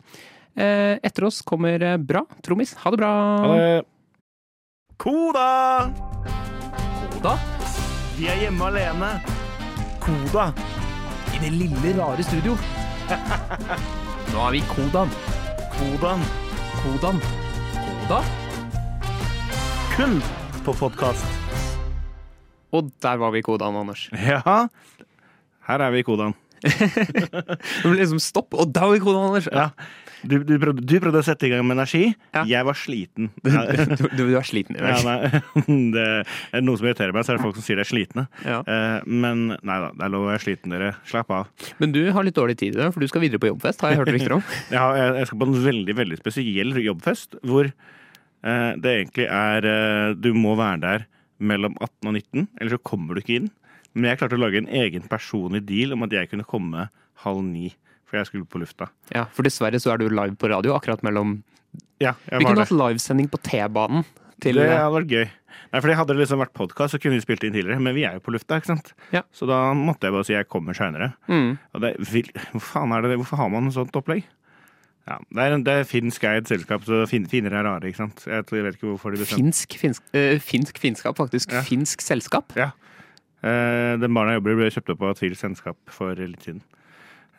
Eh, 0.57 0.99
etter 1.03 1.25
oss 1.27 1.43
kommer 1.43 1.83
eh, 1.83 1.97
Bra 1.99 2.23
Trommis. 2.43 2.75
Ha 2.85 2.91
det 2.95 2.99
bra. 2.99 3.11
Ha 3.43 3.55
det. 3.57 3.85
Koda! 4.97 5.91
Koda. 7.13 7.37
Vi 8.19 8.27
er 8.31 8.41
hjemme 8.47 8.71
alene. 8.71 9.38
Koda. 10.09 10.53
I 11.37 11.39
det 11.43 11.51
lille, 11.53 11.91
rare 11.99 12.25
studio. 12.25 12.55
Nå 14.33 14.45
er 14.47 14.55
vi 14.55 14.63
Kodan. 14.71 15.11
Kodan. 15.75 16.23
Kodan. 16.79 17.19
Koda. 17.75 18.21
Kun 19.93 20.17
på 20.65 20.73
podkast. 20.81 21.29
Og 22.73 22.89
der 23.05 23.21
var 23.21 23.35
vi 23.37 23.43
i 23.43 23.45
Kodan, 23.45 23.77
Anders. 23.77 24.07
Ja. 24.17 24.41
Her 25.69 25.85
er 25.85 25.93
vi 25.93 26.01
i 26.01 26.09
Kodaen. 26.09 26.33
Det 26.65 27.85
ble 27.85 27.99
liksom 28.01 28.23
stopp, 28.23 28.57
og 28.57 28.73
da 28.73 28.89
var 28.89 28.97
vi 28.97 29.03
i 29.03 29.05
Kodan, 29.05 29.29
Anders. 29.29 29.53
Ja. 29.53 29.69
Du, 30.23 30.35
du, 30.43 30.55
prøvde, 30.59 30.83
du 30.83 30.95
prøvde 31.03 31.21
å 31.21 31.27
sette 31.27 31.47
i 31.47 31.51
gang 31.53 31.63
med 31.67 31.77
energi. 31.77 32.11
Ja. 32.35 32.43
Jeg 32.49 32.67
var 32.69 32.79
sliten. 32.79 33.31
Du, 33.99 34.07
du, 34.15 34.23
er 34.39 34.47
sliten 34.47 34.79
i 34.79 34.81
Ja, 34.83 34.97
dag. 35.03 35.35
Ja, 35.35 35.43
det 35.95 36.07
er 36.59 36.65
noe 36.65 36.79
som 36.81 36.89
irriterer 36.89 37.15
meg, 37.15 37.27
så 37.27 37.35
er 37.35 37.39
det 37.39 37.45
folk 37.45 37.59
som 37.59 37.67
sier 37.67 37.79
de 37.79 37.85
er 37.85 37.91
slitne. 37.91 38.25
Ja. 38.47 38.61
Eh, 38.63 39.07
men 39.07 39.47
nei 39.57 39.79
da, 39.85 39.91
det 39.95 40.07
er 40.07 40.15
lov 40.15 40.27
å 40.27 40.31
være 40.33 40.43
sliten, 40.43 40.75
dere. 40.75 40.95
Slapp 41.09 41.31
av. 41.35 41.51
Men 41.83 41.95
du 41.95 42.01
har 42.15 42.27
litt 42.27 42.39
dårlig 42.39 42.59
tid 42.61 42.77
i 42.77 42.81
dag, 42.81 42.95
for 42.95 43.05
du 43.05 43.11
skal 43.11 43.25
videre 43.25 43.43
på 43.43 43.51
jobbfest, 43.53 43.85
har 43.85 43.95
jeg 43.95 44.03
hørt 44.03 44.13
rykter 44.15 44.37
om. 44.39 44.45
Jeg 44.75 45.07
jeg 45.19 45.29
skal 45.31 45.41
på 45.41 45.49
en 45.49 45.61
veldig 45.65 45.95
veldig 45.99 46.19
spesiell 46.21 46.75
jobbfest, 46.83 47.39
hvor 47.47 47.69
eh, 47.69 48.73
det 48.79 48.93
egentlig 48.95 49.27
er 49.31 49.67
eh, 49.69 50.17
Du 50.19 50.31
må 50.37 50.55
være 50.59 50.83
der 50.85 51.07
mellom 51.39 51.77
18 51.79 52.11
og 52.11 52.15
19, 52.19 52.49
eller 52.59 52.75
så 52.75 52.83
kommer 52.91 53.15
du 53.15 53.23
ikke 53.23 53.39
inn. 53.41 53.51
Men 53.95 54.11
jeg 54.11 54.21
klarte 54.21 54.39
å 54.39 54.43
lage 54.43 54.61
en 54.61 54.71
egen 54.81 55.07
personlig 55.11 55.65
deal 55.69 55.95
om 55.95 56.05
at 56.07 56.15
jeg 56.15 56.31
kunne 56.31 56.47
komme 56.47 56.89
halv 57.25 57.43
ni. 57.47 57.73
For 58.09 58.17
jeg 58.17 58.27
skulle 58.31 58.49
på 58.49 58.61
lufta. 58.63 58.89
Ja, 59.15 59.27
For 59.37 59.45
dessverre 59.45 59.77
så 59.83 59.93
er 59.93 60.01
du 60.01 60.09
live 60.09 60.37
på 60.41 60.49
radio 60.49 60.73
akkurat 60.79 61.03
mellom 61.05 61.43
Ja, 62.01 62.15
jeg 62.25 62.39
var 62.39 62.41
Vi 62.41 62.45
kunne 62.49 62.65
hatt 62.65 62.73
livesending 62.79 63.29
på 63.29 63.41
T-banen 63.45 64.05
til 64.41 64.55
Det 64.57 64.69
hadde 64.71 64.95
vært 64.95 65.13
gøy. 65.13 65.27
Nei, 65.69 65.81
for 65.83 65.93
Hadde 65.99 66.15
det 66.15 66.23
liksom 66.23 66.41
vært 66.41 66.55
podkast, 66.57 66.95
så 66.95 67.01
kunne 67.03 67.19
vi 67.19 67.25
spilt 67.27 67.43
inn 67.45 67.53
tidligere. 67.53 67.81
Men 67.83 67.93
vi 67.95 68.05
er 68.09 68.15
jo 68.17 68.21
på 68.25 68.33
lufta, 68.33 68.57
ikke 68.57 68.71
sant? 68.71 68.93
Ja. 69.13 69.21
Så 69.35 69.45
da 69.51 69.75
måtte 69.77 70.09
jeg 70.09 70.15
bare 70.15 70.25
si 70.25 70.33
jeg 70.33 70.49
kommer 70.49 70.73
seinere. 70.79 71.11
mm. 71.29 71.59
Og 71.75 71.81
det 71.85 71.97
vil- 72.09 72.33
Hvor 72.55 72.61
faen 72.63 73.03
det 73.03 73.11
det? 73.11 73.19
Hvorfor 73.21 73.37
har 73.37 73.51
man 73.51 73.65
en 73.69 73.73
sånt 73.73 73.93
opplegg? 73.93 74.25
Ja, 75.09 75.19
det 75.33 75.41
er, 75.45 75.57
det 75.65 75.75
er 75.75 75.85
finsk 75.89 76.25
eid 76.29 76.49
selskap, 76.49 76.83
så 76.85 77.07
fin, 77.09 77.25
finere 77.27 77.57
er 77.61 77.65
rare, 77.65 77.81
ikke 77.89 77.97
sant? 77.97 78.25
Jeg, 78.29 78.45
jeg 78.53 78.65
vet 78.65 78.75
ikke 78.77 78.91
hvorfor 78.93 79.13
de 79.15 79.21
bestemte 79.23 79.41
Finsk, 79.41 79.77
finsk, 79.81 80.03
øh, 80.15 80.39
finsk 80.39 80.79
finskap, 80.79 81.17
faktisk. 81.17 81.53
Ja. 81.53 81.63
Finsk 81.65 82.01
selskap. 82.05 82.53
Ja. 82.57 82.71
Eh, 83.43 83.97
den 84.01 84.13
barna 84.13 84.35
jeg 84.35 84.41
jobber 84.43 84.53
i, 84.53 84.59
ble 84.61 84.71
kjøpt 84.75 84.91
opp 84.93 85.03
av 85.07 85.15
et 85.15 85.23
finsk 85.23 85.41
selskap 85.41 85.77
for 85.95 86.15
litt 86.15 86.45
siden. 86.45 86.61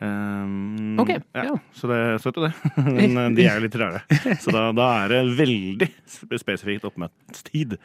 Um, 0.00 0.96
Ok, 1.00 1.10
ja. 1.36 1.52
Så 1.76 1.88
det 1.90 1.96
er 1.96 2.32
du 2.32 2.40
det. 2.46 2.52
Men 2.96 3.16
eh, 3.20 3.28
de 3.36 3.44
er 3.48 3.58
jo 3.58 3.64
litt 3.66 3.76
rare. 3.80 4.00
Så 4.44 4.52
da, 4.54 4.70
da 4.76 4.86
er 5.04 5.12
det 5.12 5.18
veldig 5.38 5.88
sp- 6.08 6.38
spesifikt 6.40 6.86
oppmøtstid 6.88 7.76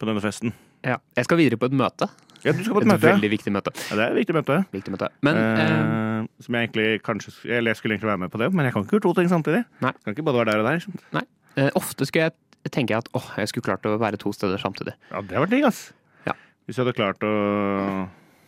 på 0.00 0.08
denne 0.08 0.22
festen. 0.24 0.52
Ja. 0.86 0.96
Jeg 1.18 1.28
skal 1.28 1.38
videre 1.38 1.58
på 1.60 1.68
et 1.70 1.76
møte. 1.78 2.08
Ja, 2.42 2.54
du 2.56 2.62
skal 2.64 2.72
på 2.78 2.80
Et 2.80 2.86
et 2.88 2.92
møte. 2.94 3.04
veldig 3.06 3.30
viktig 3.34 3.52
møte. 3.52 3.72
Ja, 3.90 3.96
det 3.98 4.04
er 4.06 4.14
et 4.14 4.18
viktig 4.22 4.34
møte. 4.38 4.56
Viktig 4.72 4.94
møte. 4.94 5.10
Men 5.26 5.38
eh, 5.38 6.28
som 6.42 6.56
jeg 6.56 6.70
egentlig 6.70 6.86
kanskje 7.04 7.34
Eller 7.44 7.70
jeg 7.74 7.80
skulle 7.82 7.94
egentlig 7.98 8.08
være 8.10 8.22
med 8.24 8.32
på 8.32 8.40
det, 8.40 8.48
men 8.56 8.64
jeg 8.66 8.72
kan 8.74 8.86
ikke 8.86 8.96
gjøre 8.96 9.06
to 9.08 9.12
ting 9.20 9.28
samtidig. 9.30 9.62
Nei. 9.84 9.92
Kan 10.04 10.16
ikke 10.16 10.24
både 10.26 10.40
være 10.42 10.54
der 10.54 10.62
og 10.64 10.70
der. 10.70 10.80
ikke 10.80 11.04
Nei. 11.18 11.24
eh, 11.60 11.70
ofte 11.78 12.08
skulle 12.08 12.30
jeg 12.30 12.72
tenke 12.74 12.96
at 12.96 13.06
åh, 13.16 13.28
jeg 13.40 13.52
skulle 13.52 13.66
klart 13.70 13.86
å 13.88 13.94
være 14.00 14.18
to 14.20 14.32
steder 14.36 14.58
samtidig. 14.60 14.96
Ja, 15.12 15.20
det 15.22 15.38
var 15.44 15.52
digg, 15.52 15.68
ass. 15.68 15.84
Ja. 16.26 16.34
Hvis 16.66 16.76
jeg 16.80 16.84
hadde 16.86 16.96
klart 16.98 17.22
å 17.28 17.34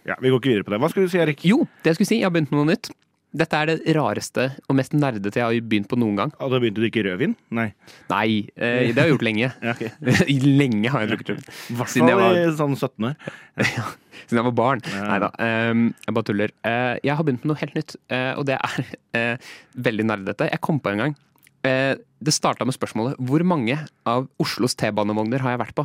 Ja, 0.08 0.16
vi 0.18 0.32
går 0.32 0.40
ikke 0.40 0.50
videre 0.56 0.66
på 0.66 0.72
det. 0.74 0.80
Hva 0.82 0.88
skulle 0.90 1.06
du 1.06 1.12
si, 1.12 1.20
Erik? 1.22 1.44
Jo, 1.46 1.60
det 1.84 1.92
jeg 1.92 2.00
skulle 2.00 2.10
si, 2.10 2.18
jeg 2.18 2.26
har 2.26 2.34
begynt 2.34 2.50
med 2.50 2.58
noe 2.64 2.72
nytt. 2.72 2.90
Dette 3.32 3.56
er 3.56 3.70
det 3.70 3.94
rareste 3.96 4.44
og 4.68 4.76
mest 4.76 4.92
nerdete 4.92 5.40
jeg 5.40 5.46
har 5.46 5.64
begynt 5.64 5.88
på 5.88 5.96
noen 5.96 6.18
gang. 6.18 6.32
Og 6.36 6.52
da 6.52 6.58
begynte 6.60 6.82
du 6.82 6.88
ikke 6.88 7.04
rødvin? 7.06 7.32
Nei. 7.56 7.70
Nei, 8.10 8.26
eh, 8.56 8.90
det 8.92 8.98
har 9.00 9.08
jeg 9.08 9.14
gjort 9.14 9.24
lenge. 9.24 9.48
Ja, 9.64 9.72
okay. 9.72 10.36
lenge 10.60 10.92
har 10.92 11.04
jeg 11.04 11.12
drukket 11.14 11.32
rødvin. 11.32 11.48
I 11.72 11.76
hvert 11.78 11.92
Siden 11.94 12.10
jeg 12.12 12.18
fall 12.20 12.36
var- 12.36 12.40
i 12.42 12.52
sånn 12.58 12.76
17 12.76 13.08
år. 13.08 13.16
ja, 13.78 13.86
Siden 14.26 14.40
jeg 14.42 14.46
var 14.50 14.56
barn. 14.60 14.84
Ja. 14.92 15.02
Nei 15.08 15.18
da, 15.24 15.30
jeg 15.40 16.16
bare 16.18 16.28
tuller. 16.28 16.54
Uh, 16.60 16.94
jeg 17.00 17.16
har 17.16 17.24
begynt 17.28 17.46
med 17.46 17.52
noe 17.54 17.60
helt 17.62 17.78
nytt, 17.78 17.96
uh, 18.12 18.32
og 18.36 18.44
det 18.50 18.58
er 18.58 18.92
uh, 19.16 19.50
veldig 19.88 20.08
nerdete. 20.12 20.50
Jeg 20.52 20.64
kom 20.68 20.82
på 20.82 20.92
en 20.92 21.06
gang. 21.06 21.18
Det 21.62 22.32
starta 22.34 22.66
med 22.66 22.74
spørsmålet 22.74 23.20
hvor 23.22 23.44
mange 23.46 23.76
av 24.08 24.24
Oslos 24.42 24.74
T-banevogner 24.74 25.44
har 25.44 25.54
jeg 25.54 25.60
vært 25.62 25.76
på? 25.78 25.84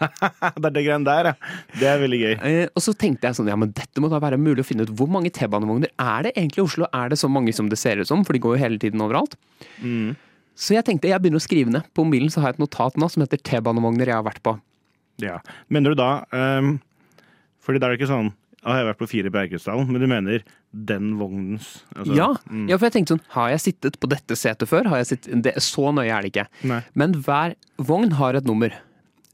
det 0.60 0.66
er 0.68 0.74
det 0.74 0.84
greiene 0.86 1.06
der, 1.06 1.30
ja. 1.30 1.52
Det 1.78 1.88
er 1.88 2.02
veldig 2.02 2.20
gøy. 2.22 2.34
Eh, 2.48 2.64
og 2.72 2.84
så 2.84 2.94
tenkte 2.98 3.28
jeg 3.28 3.38
sånn, 3.38 3.50
ja 3.52 3.58
men 3.58 3.72
dette 3.76 4.02
må 4.02 4.10
da 4.12 4.20
være 4.22 4.40
mulig 4.40 4.64
å 4.64 4.68
finne 4.68 4.86
ut. 4.86 4.92
Hvor 4.98 5.10
mange 5.12 5.32
T-banevogner 5.34 5.92
er 5.92 6.28
det 6.28 6.34
egentlig 6.34 6.62
i 6.62 6.66
Oslo? 6.66 6.88
Er 6.96 7.12
det 7.12 7.20
så 7.22 7.30
mange 7.32 7.54
som 7.56 7.70
det 7.72 7.80
ser 7.80 8.02
ut 8.02 8.10
som? 8.10 8.24
For 8.26 8.36
de 8.36 8.42
går 8.42 8.56
jo 8.56 8.64
hele 8.64 8.82
tiden 8.82 9.04
overalt. 9.04 9.36
Mm. 9.84 10.14
Så 10.58 10.76
jeg 10.76 10.86
tenkte 10.86 11.10
jeg 11.10 11.22
begynner 11.22 11.40
å 11.40 11.44
skrive 11.44 11.72
ned. 11.72 11.88
På 11.96 12.04
mobilen 12.06 12.32
så 12.32 12.42
har 12.42 12.52
jeg 12.52 12.60
et 12.60 12.66
notat 12.66 12.98
nå 13.00 13.08
som 13.12 13.24
heter 13.24 13.40
T-banevogner 13.40 14.12
jeg 14.12 14.18
har 14.18 14.26
vært 14.26 14.42
på. 14.44 14.56
Ja. 15.22 15.40
Mener 15.72 15.92
du 15.92 16.00
da 16.00 16.24
um, 16.32 16.78
Fordi 17.62 17.78
da 17.78 17.86
er 17.86 17.92
det 17.92 18.00
ikke 18.00 18.10
sånn 18.10 18.32
«Å, 18.62 18.76
jeg 18.76 18.78
har 18.78 18.88
vært 18.92 19.00
på 19.00 19.08
fire 19.10 19.26
i 19.26 19.34
Bergensdalen, 19.34 19.88
men 19.90 19.98
du 19.98 20.06
mener 20.06 20.44
den 20.70 21.16
vognens 21.18 21.80
altså, 21.96 22.14
ja, 22.14 22.28
mm. 22.46 22.68
ja, 22.70 22.76
for 22.76 22.86
jeg 22.86 22.94
tenkte 22.94 23.16
sånn, 23.16 23.24
har 23.34 23.48
jeg 23.50 23.62
sittet 23.64 23.96
på 23.98 24.10
dette 24.12 24.36
setet 24.38 24.70
før? 24.70 24.86
Har 24.92 25.00
jeg 25.00 25.08
sittet, 25.08 25.40
det, 25.42 25.52
så 25.66 25.90
nøye 25.90 26.06
er 26.14 26.22
det 26.22 26.30
ikke. 26.30 26.44
Nei. 26.70 26.78
Men 26.94 27.16
hver 27.26 27.56
vogn 27.82 28.14
har 28.20 28.38
et 28.38 28.46
nummer. 28.46 28.76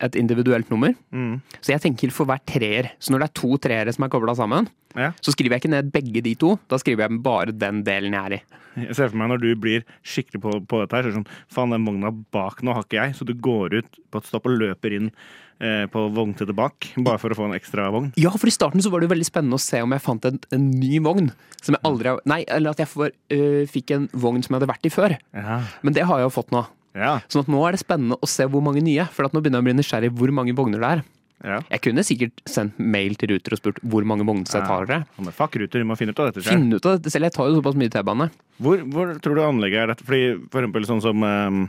Et 0.00 0.14
individuelt 0.20 0.68
nummer. 0.70 0.92
Mm. 1.10 1.40
Så 1.60 1.72
jeg 1.72 1.82
tenker 1.82 2.12
for 2.14 2.28
hver 2.30 2.38
treer. 2.46 2.92
Så 3.02 3.10
når 3.10 3.24
det 3.24 3.26
er 3.30 3.40
to 3.40 3.56
treere 3.58 3.92
som 3.94 4.04
er 4.06 4.12
kobla 4.12 4.34
sammen, 4.38 4.68
Ja. 4.94 5.10
så 5.20 5.32
skriver 5.34 5.56
jeg 5.56 5.64
ikke 5.64 5.72
ned 5.74 5.90
begge 5.92 6.22
de 6.22 6.34
to. 6.38 6.52
Da 6.70 6.78
skriver 6.78 7.08
jeg 7.08 7.22
bare 7.22 7.50
den 7.52 7.82
delen 7.82 8.14
jeg 8.14 8.24
er 8.24 8.36
i. 8.38 8.42
Jeg 8.86 8.94
ser 8.94 9.08
for 9.10 9.18
meg 9.18 9.32
når 9.32 9.40
du 9.42 9.48
blir 9.58 9.82
skikkelig 10.06 10.40
på, 10.44 10.52
på 10.70 10.80
dette 10.84 10.94
her, 10.94 11.08
så 11.10 11.16
sånn 11.18 11.26
Faen, 11.50 11.70
den 11.74 11.84
vogna 11.88 12.12
bak 12.30 12.62
nå 12.62 12.76
har 12.76 12.84
ikke 12.86 13.00
jeg. 13.02 13.16
Så 13.18 13.26
du 13.26 13.34
går 13.34 13.74
ut 13.80 13.98
på 14.12 14.22
et 14.22 14.28
stopp 14.30 14.46
og 14.46 14.54
løper 14.60 14.94
inn 14.94 15.10
eh, 15.58 15.86
på 15.90 16.04
vognsetet 16.14 16.54
bak, 16.54 16.92
bare 17.02 17.18
for 17.18 17.34
å 17.34 17.38
få 17.40 17.48
en 17.50 17.56
ekstra 17.58 17.88
vogn. 17.90 18.12
Ja, 18.16 18.30
for 18.38 18.46
i 18.46 18.54
starten 18.54 18.78
så 18.84 18.92
var 18.94 19.02
det 19.02 19.10
veldig 19.10 19.26
spennende 19.26 19.58
å 19.58 19.62
se 19.66 19.82
om 19.82 19.90
jeg 19.96 20.04
fant 20.06 20.24
en, 20.30 20.38
en 20.54 20.70
ny 20.78 21.00
vogn. 21.02 21.32
Som 21.58 21.74
jeg 21.74 21.82
aldri 21.90 22.12
har 22.12 22.22
Nei, 22.30 22.44
eller 22.46 22.70
at 22.70 22.78
jeg 22.84 22.86
for, 22.92 23.10
øh, 23.34 23.64
fikk 23.66 23.90
en 23.96 24.06
vogn 24.14 24.44
som 24.46 24.54
jeg 24.54 24.60
hadde 24.60 24.70
vært 24.70 24.86
i 24.86 24.94
før. 24.94 25.16
Ja. 25.34 25.58
Men 25.82 25.98
det 25.98 26.06
har 26.06 26.22
jeg 26.22 26.28
jo 26.30 26.36
fått 26.38 26.54
nå. 26.54 26.62
Ja. 26.98 27.12
Sånn 27.30 27.44
at 27.46 27.52
nå 27.54 27.60
er 27.68 27.76
det 27.76 27.80
spennende 27.84 28.18
å 28.18 28.28
se 28.28 28.46
hvor 28.50 28.64
mange 28.64 28.82
nye. 28.84 29.06
For 29.14 29.28
at 29.28 29.32
nå 29.36 29.40
begynner 29.44 29.62
jeg 29.62 29.66
å 29.66 29.68
bli 29.70 29.76
nysgjerrig 29.78 30.10
hvor 30.18 30.34
mange 30.34 30.54
vogner 30.58 30.82
det 30.82 30.90
er. 30.98 31.02
ja. 31.46 31.58
Jeg 31.70 31.82
kunne 31.84 32.02
sikkert 32.06 32.40
sendt 32.50 32.78
mail 32.82 33.14
til 33.20 33.30
Ruter 33.36 33.54
og 33.54 33.60
spurt 33.60 33.78
hvor 33.86 34.02
mange 34.10 34.26
vognsett 34.26 34.66
har 34.66 34.88
dere. 34.90 35.04
Fuck 35.36 35.54
Ruter, 35.62 35.78
vi 35.84 35.86
må 35.86 35.94
finne 36.00 36.10
ut 36.10 36.18
av 36.24 36.32
dette 36.32 36.42
selv. 36.42 36.56
Finne 36.58 36.80
ut 36.80 36.86
av 36.90 36.98
dette 36.98 37.12
selv. 37.14 37.28
Jeg 37.28 37.36
tar 37.38 37.46
jo 37.52 37.60
såpass 37.60 37.78
mye 37.78 37.92
T-bane. 37.94 38.26
Hvor, 38.58 38.82
hvor 38.90 39.12
tror 39.22 39.38
du 39.38 39.42
anlegget 39.46 39.84
er 39.84 39.92
dette? 39.92 40.06
Fordi 40.08 40.24
for 40.50 40.64
eksempel 40.64 40.88
sånn 40.90 41.04
som 41.04 41.22
ehm, 41.22 41.60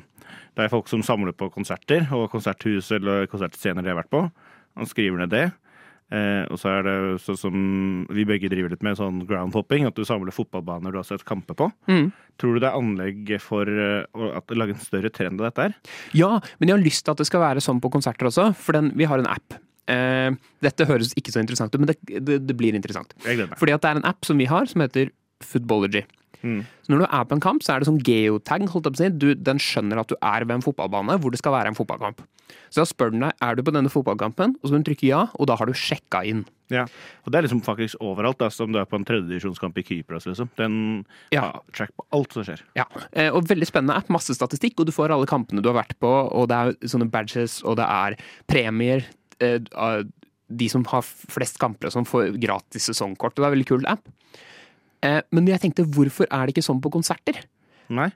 Det 0.57 0.65
er 0.65 0.71
folk 0.73 0.89
som 0.89 1.03
samler 1.05 1.31
på 1.37 1.51
konserter, 1.53 2.07
og 2.17 2.25
konserthus 2.33 2.89
eller 2.97 3.29
konsertscener 3.31 3.85
de 3.85 3.93
har 3.93 3.99
vært 4.01 4.09
på. 4.11 4.23
Han 4.79 4.89
skriver 4.89 5.21
ned 5.21 5.29
det. 5.31 5.45
Eh, 6.09 6.43
og 6.49 6.57
så 6.57 6.71
er 6.73 6.87
det 6.87 6.95
sånn 7.21 7.37
som 7.37 7.55
vi 8.09 8.25
begge 8.27 8.49
driver 8.49 8.73
litt 8.73 8.85
med, 8.85 8.97
sånn 8.97 9.21
groundhopping. 9.29 9.85
At 9.89 9.97
du 9.97 10.05
samler 10.07 10.33
fotballbaner 10.35 10.93
du 10.93 10.99
har 11.01 11.07
sett 11.07 11.25
kamper 11.27 11.57
på. 11.59 11.69
Mm. 11.91 12.09
Tror 12.41 12.55
du 12.55 12.63
det 12.63 12.69
er 12.71 12.79
anlegg 12.79 13.33
for 13.43 13.69
eh, 13.69 14.03
å 14.17 14.41
lage 14.57 14.75
en 14.75 14.83
større 14.83 15.13
trend 15.13 15.41
av 15.41 15.49
dette 15.49 15.67
her? 15.67 15.79
Ja, 16.17 16.31
men 16.57 16.71
jeg 16.71 16.77
har 16.77 16.85
lyst 16.85 17.05
til 17.05 17.13
at 17.13 17.21
det 17.21 17.29
skal 17.29 17.45
være 17.45 17.63
sånn 17.63 17.81
på 17.83 17.93
konserter 17.93 18.29
også, 18.31 18.51
for 18.57 18.79
den, 18.79 18.93
vi 18.97 19.09
har 19.09 19.21
en 19.21 19.29
app. 19.29 19.57
Eh, 19.89 20.29
dette 20.65 20.89
høres 20.89 21.15
ikke 21.17 21.33
så 21.33 21.43
interessant 21.43 21.73
ut, 21.73 21.81
men 21.81 21.93
det, 21.93 21.99
det, 22.21 22.41
det 22.45 22.57
blir 22.57 22.77
interessant. 22.77 23.13
Fordi 23.21 23.75
at 23.75 23.85
det 23.85 23.93
er 23.93 24.01
en 24.01 24.09
app 24.09 24.25
som 24.27 24.41
vi 24.41 24.49
har, 24.49 24.69
som 24.69 24.85
heter 24.85 25.13
Footballogy. 25.45 26.03
Mm. 26.43 26.61
Så 26.85 26.93
når 26.93 26.99
du 27.03 27.05
er 27.09 27.23
på 27.27 27.35
en 27.35 27.41
kamp, 27.43 27.63
så 27.65 27.73
er 27.75 27.79
det 27.83 27.87
sånn 27.89 28.01
geotag. 28.05 28.63
holdt 28.69 28.85
jeg 28.87 28.93
på 28.93 28.99
å 28.99 29.03
si. 29.03 29.09
Du, 29.19 29.33
den 29.35 29.59
skjønner 29.59 29.99
at 29.99 30.07
du 30.07 30.15
er 30.21 30.45
ved 30.45 30.55
en 30.59 30.61
fotballbane 30.65 31.17
hvor 31.19 31.31
det 31.31 31.39
skal 31.41 31.51
være 31.55 31.67
en 31.73 31.75
fotballkamp. 31.77 32.21
Så 32.73 32.81
da 32.81 32.85
spør 32.89 33.11
den 33.13 33.21
deg 33.25 33.33
er 33.45 33.55
du 33.55 33.61
på 33.65 33.73
denne 33.73 33.89
fotballkampen, 33.93 34.55
og 34.57 34.63
så 34.65 34.73
må 34.73 34.79
du 34.81 34.87
trykke 34.89 35.05
ja, 35.09 35.25
og 35.37 35.47
da 35.49 35.55
har 35.59 35.69
du 35.69 35.73
sjekka 35.77 36.23
inn. 36.25 36.45
Ja. 36.73 36.83
Og 37.25 37.31
det 37.33 37.37
er 37.39 37.45
liksom 37.47 37.61
faktisk 37.65 37.97
overalt, 38.01 38.39
da, 38.41 38.47
som 38.53 38.71
du 38.73 38.79
er 38.79 38.85
på 38.89 38.97
en 38.97 39.05
tredjedivisjonskamp 39.05 39.77
i 39.81 39.83
Kypros, 39.85 40.25
liksom. 40.29 40.49
Den 40.57 41.05
Ja. 41.33 41.41
har 41.41 41.61
track 41.73 41.91
på 41.97 42.05
alt 42.13 42.33
som 42.33 42.43
skjer. 42.45 42.61
Ja, 42.77 42.85
eh, 43.13 43.29
og 43.33 43.45
veldig 43.49 43.67
spennende 43.69 43.97
app. 43.97 44.09
Masse 44.09 44.33
statistikk, 44.37 44.79
og 44.79 44.85
du 44.89 44.91
får 44.93 45.11
alle 45.13 45.25
kampene 45.29 45.61
du 45.61 45.69
har 45.69 45.83
vært 45.83 45.97
på, 45.99 46.09
og 46.31 46.47
det 46.49 46.57
er 46.57 46.87
sånne 46.89 47.09
badges, 47.11 47.59
og 47.65 47.77
det 47.77 47.85
er 47.85 48.17
premier. 48.47 49.05
eh, 49.41 49.59
De 50.51 50.67
som 50.69 50.83
har 50.85 51.03
flest 51.03 51.59
kamper 51.61 51.85
og 51.87 51.93
sånn, 51.93 52.07
får 52.09 52.39
gratis 52.41 52.89
sesongkort, 52.89 53.37
og 53.37 53.43
det 53.43 53.45
er 53.45 53.51
en 53.51 53.57
veldig 53.57 53.67
kul 53.69 53.83
app. 53.85 54.07
Eh, 55.05 55.21
men 55.31 55.47
jeg 55.47 55.61
tenkte, 55.63 55.85
hvorfor 55.87 56.27
er 56.29 56.45
det 56.47 56.55
ikke 56.55 56.65
sånn 56.65 56.81
på 56.83 56.91
konserter? 56.93 57.41
Nei. 57.89 58.09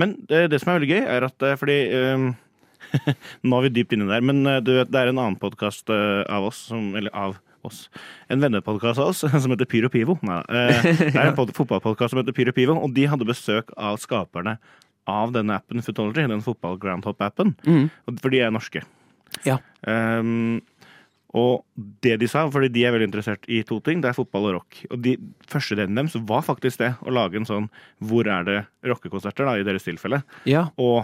Men 0.00 0.16
det, 0.28 0.48
det 0.50 0.58
som 0.62 0.72
er 0.72 0.80
veldig 0.80 0.90
gøy, 0.90 1.02
er 1.16 1.26
at 1.28 1.44
eh, 1.46 1.56
fordi 1.60 1.76
um, 2.14 2.28
Nå 3.46 3.58
er 3.58 3.66
vi 3.68 3.72
dypt 3.78 3.94
inne 3.96 4.08
der, 4.10 4.22
men 4.26 4.42
eh, 4.50 4.60
du 4.64 4.72
vet, 4.80 4.90
det 4.92 5.00
er 5.00 5.10
en 5.12 5.20
annen 5.22 5.38
podkast 5.40 5.90
av 5.94 6.48
oss, 6.50 6.64
som, 6.70 6.90
eller 6.98 7.14
av 7.16 7.36
oss, 7.64 7.86
en 8.28 8.42
vennepodkast 8.42 9.00
av 9.00 9.12
oss, 9.12 9.22
som 9.44 9.54
heter 9.54 9.68
Pyro 9.70 9.90
Pivo. 9.92 10.18
Nei, 10.26 10.40
eh, 10.50 10.88
det 11.00 11.12
er 11.14 11.30
en 11.30 11.38
pod- 11.38 11.54
fotballpodkast 11.56 12.12
som 12.14 12.20
heter 12.22 12.36
Pyro 12.36 12.52
Pivo, 12.56 12.76
og 12.82 12.92
de 12.96 13.06
hadde 13.10 13.28
besøk 13.28 13.72
av 13.78 13.96
skaperne 14.02 14.58
av 15.10 15.32
denne 15.34 15.58
appen 15.60 15.82
Footology, 15.84 16.22
den 16.30 16.40
fotball-groundhop-appen. 16.44 17.54
Mm. 17.68 17.88
For 18.22 18.32
de 18.32 18.38
er 18.40 18.52
norske. 18.54 18.80
Ja. 19.44 19.58
Um, 19.84 20.62
og 21.34 21.64
det 22.04 22.16
de 22.22 22.28
sa, 22.30 22.44
fordi 22.54 22.68
de 22.70 22.84
er 22.86 22.92
veldig 22.94 23.08
interessert 23.10 23.46
i 23.50 23.62
to 23.66 23.80
ting, 23.82 24.00
det 24.04 24.12
er 24.12 24.16
fotball 24.16 24.50
og 24.52 24.56
rock. 24.60 24.80
Og 24.94 25.00
de 25.02 25.16
første 25.50 25.74
delen 25.78 25.96
deres 25.98 26.14
var 26.28 26.44
faktisk 26.46 26.78
det, 26.84 26.92
å 27.02 27.10
lage 27.10 27.40
en 27.40 27.48
sånn 27.48 27.66
Hvor 27.98 28.28
er 28.30 28.44
det 28.46 28.58
rockekonserter, 28.86 29.48
da, 29.48 29.56
i 29.58 29.66
deres 29.66 29.82
tilfelle? 29.88 30.22
Ja, 30.46 30.68
Og 30.78 31.02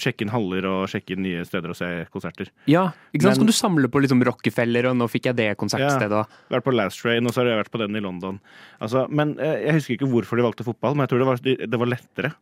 sjekke 0.00 0.24
inn 0.24 0.30
haller 0.32 0.64
og 0.64 0.84
sjekke 0.88 1.12
inn 1.12 1.20
nye 1.26 1.42
steder 1.44 1.74
og 1.74 1.76
se 1.76 1.88
konserter. 2.14 2.48
ja. 2.70 2.86
Ikke 3.12 3.26
sant? 3.26 3.36
Så 3.36 3.42
kan 3.42 3.50
du 3.50 3.52
samle 3.52 3.88
på 3.92 4.00
liksom 4.00 4.22
Rockefeller, 4.24 4.86
og 4.88 4.96
nå 4.96 5.06
fikk 5.12 5.26
jeg 5.28 5.36
det 5.36 5.48
konsertstedet. 5.60 6.22
Ja, 6.24 6.54
Vært 6.54 6.64
på 6.64 6.72
Last 6.72 7.02
Train, 7.02 7.26
og 7.26 7.34
så 7.34 7.42
har 7.42 7.50
jeg 7.50 7.60
vært 7.60 7.72
på 7.74 7.80
den 7.82 7.98
i 7.98 8.00
London. 8.00 8.38
Altså, 8.80 9.04
men 9.12 9.34
eh, 9.38 9.66
Jeg 9.66 9.76
husker 9.76 9.94
ikke 9.98 10.08
hvorfor 10.08 10.40
de 10.40 10.46
valgte 10.46 10.64
fotball, 10.64 10.96
men 10.96 11.04
jeg 11.04 11.12
tror 11.12 11.22
det 11.22 11.28
var, 11.28 11.42
det 11.74 11.80
var 11.84 11.90
lettere 11.92 12.32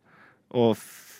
å, 0.55 0.69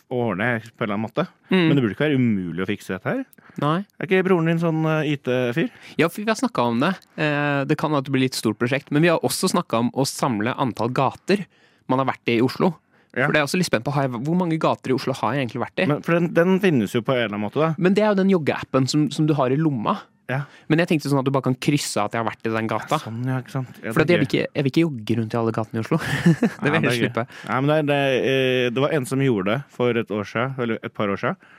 å 0.09 0.19
ordne 0.31 0.47
på 0.63 0.83
en 0.83 0.87
eller 0.87 0.95
annen 0.95 1.05
måte. 1.05 1.25
Mm. 1.51 1.61
Men 1.67 1.75
det 1.77 1.83
burde 1.83 1.95
ikke 1.95 2.07
være 2.07 2.19
umulig 2.19 2.63
å 2.65 2.69
fikse 2.69 2.95
dette 2.95 3.13
her. 3.13 3.23
Nei. 3.61 3.77
Er 3.99 4.07
ikke 4.07 4.25
broren 4.25 4.49
din 4.49 4.61
sånn 4.61 4.81
eh, 4.89 5.13
IT-fyr? 5.15 5.69
Ja, 5.99 6.09
for 6.09 6.21
vi 6.23 6.29
har 6.31 6.39
snakka 6.39 6.65
om 6.71 6.83
det. 6.83 6.93
Eh, 7.19 7.63
Det 7.69 7.77
kan 7.79 7.93
at 7.97 8.07
det 8.07 8.13
blir 8.15 8.25
litt 8.25 8.37
stort 8.37 8.59
prosjekt. 8.61 8.91
Men 8.95 9.05
vi 9.05 9.11
har 9.11 9.21
også 9.25 9.51
snakka 9.53 9.83
om 9.85 9.89
å 9.93 10.05
samle 10.07 10.55
antall 10.57 10.93
gater 10.95 11.45
man 11.89 12.01
har 12.01 12.09
vært 12.11 12.29
i 12.31 12.37
i 12.39 12.45
Oslo. 12.45 12.73
Ja. 13.17 13.25
For 13.25 13.33
det 13.33 13.39
er 13.41 13.47
også 13.47 13.57
litt 13.57 13.69
spent 13.69 13.85
på. 13.87 13.93
Hvor 13.93 14.37
mange 14.37 14.59
gater 14.61 14.91
i 14.91 14.95
Oslo 14.97 15.15
har 15.17 15.33
jeg 15.33 15.47
egentlig 15.47 15.63
vært 15.63 15.81
i? 15.81 15.87
Men, 15.89 15.95
Men, 15.97 16.03
for 16.05 16.17
den, 16.17 16.29
den 16.37 16.59
finnes 16.61 16.93
jo 16.93 17.01
på 17.01 17.15
en 17.15 17.23
eller 17.23 17.33
annen 17.33 17.45
måte, 17.47 17.59
da. 17.65 17.89
det 17.89 18.03
er 18.05 18.11
jo 18.13 18.19
den 18.21 18.33
joggeappen 18.33 18.89
som, 18.91 19.07
som 19.13 19.25
du 19.29 19.33
har 19.37 19.49
i 19.53 19.57
lomma. 19.57 19.97
Ja. 20.29 20.43
Men 20.69 20.83
jeg 20.83 20.91
tenkte 20.91 21.09
sånn 21.09 21.21
at 21.23 21.27
du 21.27 21.33
bare 21.33 21.47
kan 21.47 21.55
krysse 21.57 22.03
at 22.03 22.13
jeg 22.13 22.21
har 22.21 22.27
vært 22.27 22.45
i 22.45 22.51
den 22.53 22.69
gata. 22.69 22.99
Sånn, 23.01 23.23
ja, 23.25 23.39
ikke 23.41 23.55
sant. 23.55 23.79
Ja, 23.81 23.93
For 23.95 24.03
jeg, 24.05 24.21
vil 24.21 24.27
ikke, 24.27 24.43
jeg 24.45 24.65
vil 24.65 24.71
ikke 24.71 24.83
jogge 24.83 25.17
rundt 25.19 25.35
i 25.35 25.39
alle 25.39 25.53
gatene 25.55 25.81
i 25.81 25.83
Oslo. 25.83 25.99
det 26.37 26.69
vil 26.69 26.77
jeg 26.77 26.83
helst 26.85 27.01
slippe. 27.01 27.25
Nei, 27.49 27.59
men 27.65 27.71
det, 27.71 27.79
det, 27.89 27.99
eh, 28.29 28.67
det 28.75 28.83
var 28.85 28.93
en 28.95 29.09
som 29.09 29.23
gjorde 29.25 29.55
det 29.55 29.59
for 29.73 30.01
et 30.03 30.13
år 30.13 30.29
siden, 30.29 30.53
eller 30.61 30.81
et 30.85 30.95
par 30.95 31.09
år 31.09 31.21
siden. 31.23 31.49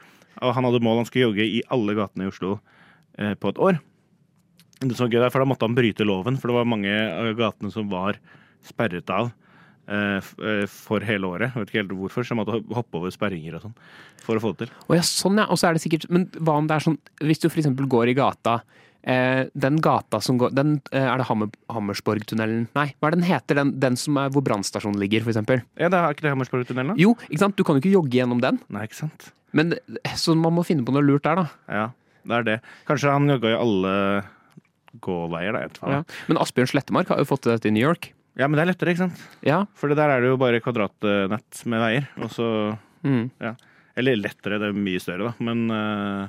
Og 0.40 0.54
han 0.56 0.68
hadde 0.68 0.82
mål 0.86 1.02
han 1.02 1.08
skulle 1.10 1.26
jogge 1.28 1.48
i 1.58 1.62
alle 1.74 1.96
gatene 1.98 2.28
i 2.28 2.30
Oslo 2.30 2.56
eh, 3.18 3.34
på 3.34 3.52
et 3.52 3.62
år. 3.68 3.80
Det 4.80 4.94
som 4.94 5.08
var 5.08 5.12
gøy 5.12 5.20
der, 5.20 5.32
for 5.34 5.42
Da 5.42 5.50
måtte 5.50 5.66
han 5.66 5.76
bryte 5.76 6.06
loven, 6.06 6.38
for 6.40 6.48
det 6.48 6.60
var 6.60 6.70
mange 6.70 6.94
av 6.94 7.34
gatene 7.36 7.74
som 7.74 7.90
var 7.90 8.22
sperret 8.64 9.10
av 9.12 9.34
for 10.70 11.02
hele 11.02 11.26
året. 11.26 11.50
Jeg 11.54 11.60
vet 11.64 11.70
ikke 11.72 11.80
helt 11.82 11.94
hvorfor, 11.98 12.22
så 12.26 12.34
jeg 12.34 12.38
måtte 12.38 12.54
ho- 12.58 12.74
hoppe 12.78 12.98
over 13.00 13.10
sperringer 13.10 13.56
og 13.58 13.64
sånn 13.64 13.74
for 14.22 14.38
å 14.38 14.42
få 14.44 14.52
det 14.54 14.66
til. 14.68 14.74
Oh, 14.88 14.94
ja, 14.94 15.02
sånn 15.02 15.40
ja. 15.42 15.46
Og 15.50 15.58
så 15.58 15.66
er 15.70 15.74
det 15.74 15.82
sikkert 15.82 16.04
Men 16.12 16.26
hva 16.38 16.58
om 16.60 16.66
det 16.70 16.76
er 16.76 16.84
sånn 16.84 16.98
Hvis 17.24 17.40
du 17.42 17.48
eksempel 17.48 17.88
går 17.90 18.10
i 18.12 18.14
gata 18.14 18.60
eh, 19.02 19.46
Den 19.56 19.80
gata 19.82 20.20
som 20.22 20.38
går 20.38 20.52
den, 20.54 20.74
eh, 20.92 21.06
Er 21.08 21.16
det 21.18 21.26
Hammer, 21.26 21.48
Hammersborgtunnelen? 21.72 22.68
Nei, 22.76 22.86
hva 23.00 23.08
er 23.10 23.16
den 23.16 23.24
heter? 23.26 23.58
Den, 23.62 23.72
den 23.80 23.96
som 23.96 24.18
er 24.20 24.28
hvor 24.30 24.44
brannstasjonen 24.46 25.00
ligger, 25.00 25.24
eksempel? 25.26 25.64
Ja, 25.80 25.88
det 25.90 25.98
er 25.98 26.14
ikke 26.14 26.26
det 26.28 26.34
Hammersborgtunnelen, 26.36 26.92
da? 26.94 27.00
Jo, 27.00 27.16
ikke 27.30 27.42
sant? 27.42 27.56
Du 27.58 27.64
kan 27.66 27.78
jo 27.78 27.82
ikke 27.82 27.94
jogge 27.96 28.20
gjennom 28.20 28.40
den. 28.44 28.60
Nei, 28.70 28.84
ikke 28.86 29.00
sant? 29.00 29.30
Men 29.56 29.72
eh, 29.74 30.14
Så 30.20 30.36
man 30.38 30.54
må 30.54 30.62
finne 30.68 30.84
på 30.86 30.92
noe 30.94 31.02
lurt 31.02 31.24
der, 31.26 31.40
da. 31.42 31.48
Ja, 31.80 31.88
det 32.28 32.36
er 32.42 32.46
det. 32.52 32.58
Kanskje 32.86 33.10
han 33.16 33.26
jogga 33.32 33.50
i 33.56 33.58
alle 33.58 33.94
gåveier, 35.00 35.54
da. 35.56 35.90
Ja. 35.96 36.00
Men 36.28 36.38
Asbjørn 36.42 36.68
Slettemark 36.74 37.08
har 37.12 37.20
jo 37.22 37.28
fått 37.32 37.44
til 37.46 37.54
dette 37.54 37.70
i 37.70 37.74
New 37.74 37.82
York. 37.86 38.12
Ja, 38.38 38.46
men 38.46 38.58
det 38.58 38.62
er 38.62 38.70
lettere, 38.70 38.94
ikke 38.94 39.06
sant? 39.08 39.24
Ja. 39.46 39.64
For 39.74 39.90
der 39.94 40.14
er 40.14 40.22
det 40.22 40.30
jo 40.30 40.38
bare 40.40 40.62
kvadratnett 40.62 41.64
med 41.66 41.82
veier. 41.82 42.06
Og 42.22 42.30
så 42.34 42.50
Mm. 43.00 43.30
Eller 43.96 44.20
lettere, 44.20 44.60
det 44.60 44.70
er 44.70 44.76
mye 44.76 45.00
større, 45.02 45.30
da. 45.30 45.34
Men 45.44 45.70
eh, 45.72 46.28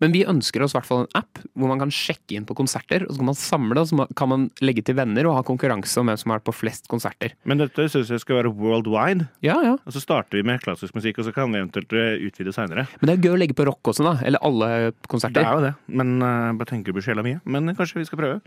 Men 0.00 0.14
vi 0.14 0.22
ønsker 0.24 0.62
oss 0.64 0.72
i 0.72 0.78
hvert 0.78 0.86
fall 0.88 1.02
en 1.02 1.18
app 1.18 1.42
hvor 1.52 1.68
man 1.68 1.82
kan 1.82 1.90
sjekke 1.92 2.32
inn 2.38 2.46
på 2.48 2.54
konserter. 2.56 3.02
Og 3.04 3.12
så 3.12 3.20
kan 3.20 3.28
man 3.28 3.36
samle, 3.36 3.82
og 3.82 3.90
så 3.90 4.06
kan 4.16 4.30
man 4.30 4.46
legge 4.64 4.84
til 4.86 4.96
venner 4.96 5.28
og 5.28 5.36
ha 5.36 5.42
konkurranse 5.44 6.00
om 6.00 6.08
hvem 6.08 6.16
som 6.16 6.32
har 6.32 6.40
vært 6.40 6.46
på 6.48 6.56
flest 6.56 6.88
konserter. 6.88 7.34
Men 7.44 7.60
dette 7.60 7.84
syns 7.92 8.08
jeg 8.08 8.22
skal 8.22 8.38
være 8.40 8.54
worldwide. 8.56 9.28
Ja, 9.44 9.58
ja. 9.66 9.74
Og 9.84 9.92
så 9.92 10.00
starter 10.00 10.40
vi 10.40 10.46
med 10.48 10.62
klassisk 10.64 10.96
musikk, 10.96 11.20
og 11.20 11.28
så 11.28 11.34
kan 11.36 11.52
vi 11.52 11.60
eventuelt 11.60 11.92
eh, 11.92 12.24
utvide 12.30 12.56
seinere. 12.56 12.86
Men 13.02 13.10
det 13.10 13.18
er 13.18 13.28
gøy 13.28 13.34
å 13.36 13.42
legge 13.42 13.58
på 13.58 13.68
rock 13.68 13.92
også, 13.92 14.06
da. 14.08 14.16
Eller 14.24 14.40
alle 14.48 14.70
konserter. 15.10 15.42
Det 15.42 15.50
er 15.50 15.60
jo 15.60 15.66
det. 15.68 15.74
Men 16.00 16.16
uh, 16.24 16.56
bare 16.56 16.72
tenker 16.72 16.96
du 16.96 17.04
sjela 17.04 17.26
mye. 17.26 17.42
Men 17.44 17.74
kanskje 17.76 18.00
vi 18.00 18.08
skal 18.08 18.22
prøve. 18.22 18.40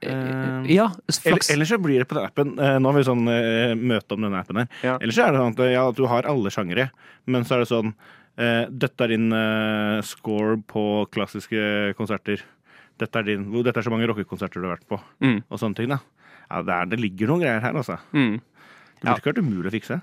Eh, 0.00 0.66
Ja, 0.74 0.88
flaks. 1.10 1.50
ellers 1.50 1.68
så 1.72 1.78
blir 1.82 1.98
det 1.98 2.08
på 2.08 2.14
den 2.18 2.26
appen 2.28 2.52
eh, 2.62 2.76
Nå 2.78 2.90
har 2.92 2.96
vi 2.98 3.06
sånn 3.08 3.24
eh, 3.32 3.74
møte 3.74 4.14
om 4.14 4.22
denne 4.22 4.38
appen 4.42 4.60
her. 4.62 4.68
Ja. 4.84 4.96
Ellers 5.02 5.16
så 5.18 5.24
er 5.26 5.32
det 5.34 5.40
sånn 5.42 5.56
at, 5.58 5.64
ja, 5.72 5.82
du 5.92 6.04
har 6.06 6.28
alle 6.30 6.50
sjangere, 6.54 6.90
men 7.26 7.42
så 7.48 7.56
er 7.58 7.64
det 7.64 7.70
sånn 7.72 7.94
Dette 8.38 9.02
er 9.02 9.10
din 9.10 9.32
score 10.06 10.60
på 10.70 10.82
klassiske 11.10 11.92
konserter. 11.98 12.44
Dette 13.02 13.18
er, 13.18 13.24
din, 13.26 13.48
dette 13.66 13.80
er 13.80 13.82
så 13.82 13.90
mange 13.90 14.06
rockekonserter 14.06 14.62
du 14.62 14.68
har 14.68 14.76
vært 14.76 14.86
på, 14.86 15.00
Mm. 15.20 15.40
og 15.50 15.58
sånne 15.58 15.74
ting. 15.74 15.88
da 15.90 15.98
ja, 16.48 16.62
det, 16.62 16.72
er, 16.76 16.86
det 16.86 17.00
ligger 17.02 17.26
noen 17.32 17.42
greier 17.42 17.60
her, 17.60 17.74
altså. 17.74 17.96
Mm. 18.14 18.38
Det 18.38 19.02
burde 19.02 19.18
ikke 19.18 19.32
vært 19.32 19.42
umulig 19.42 19.68
å 19.72 19.74
fikse. 19.74 19.98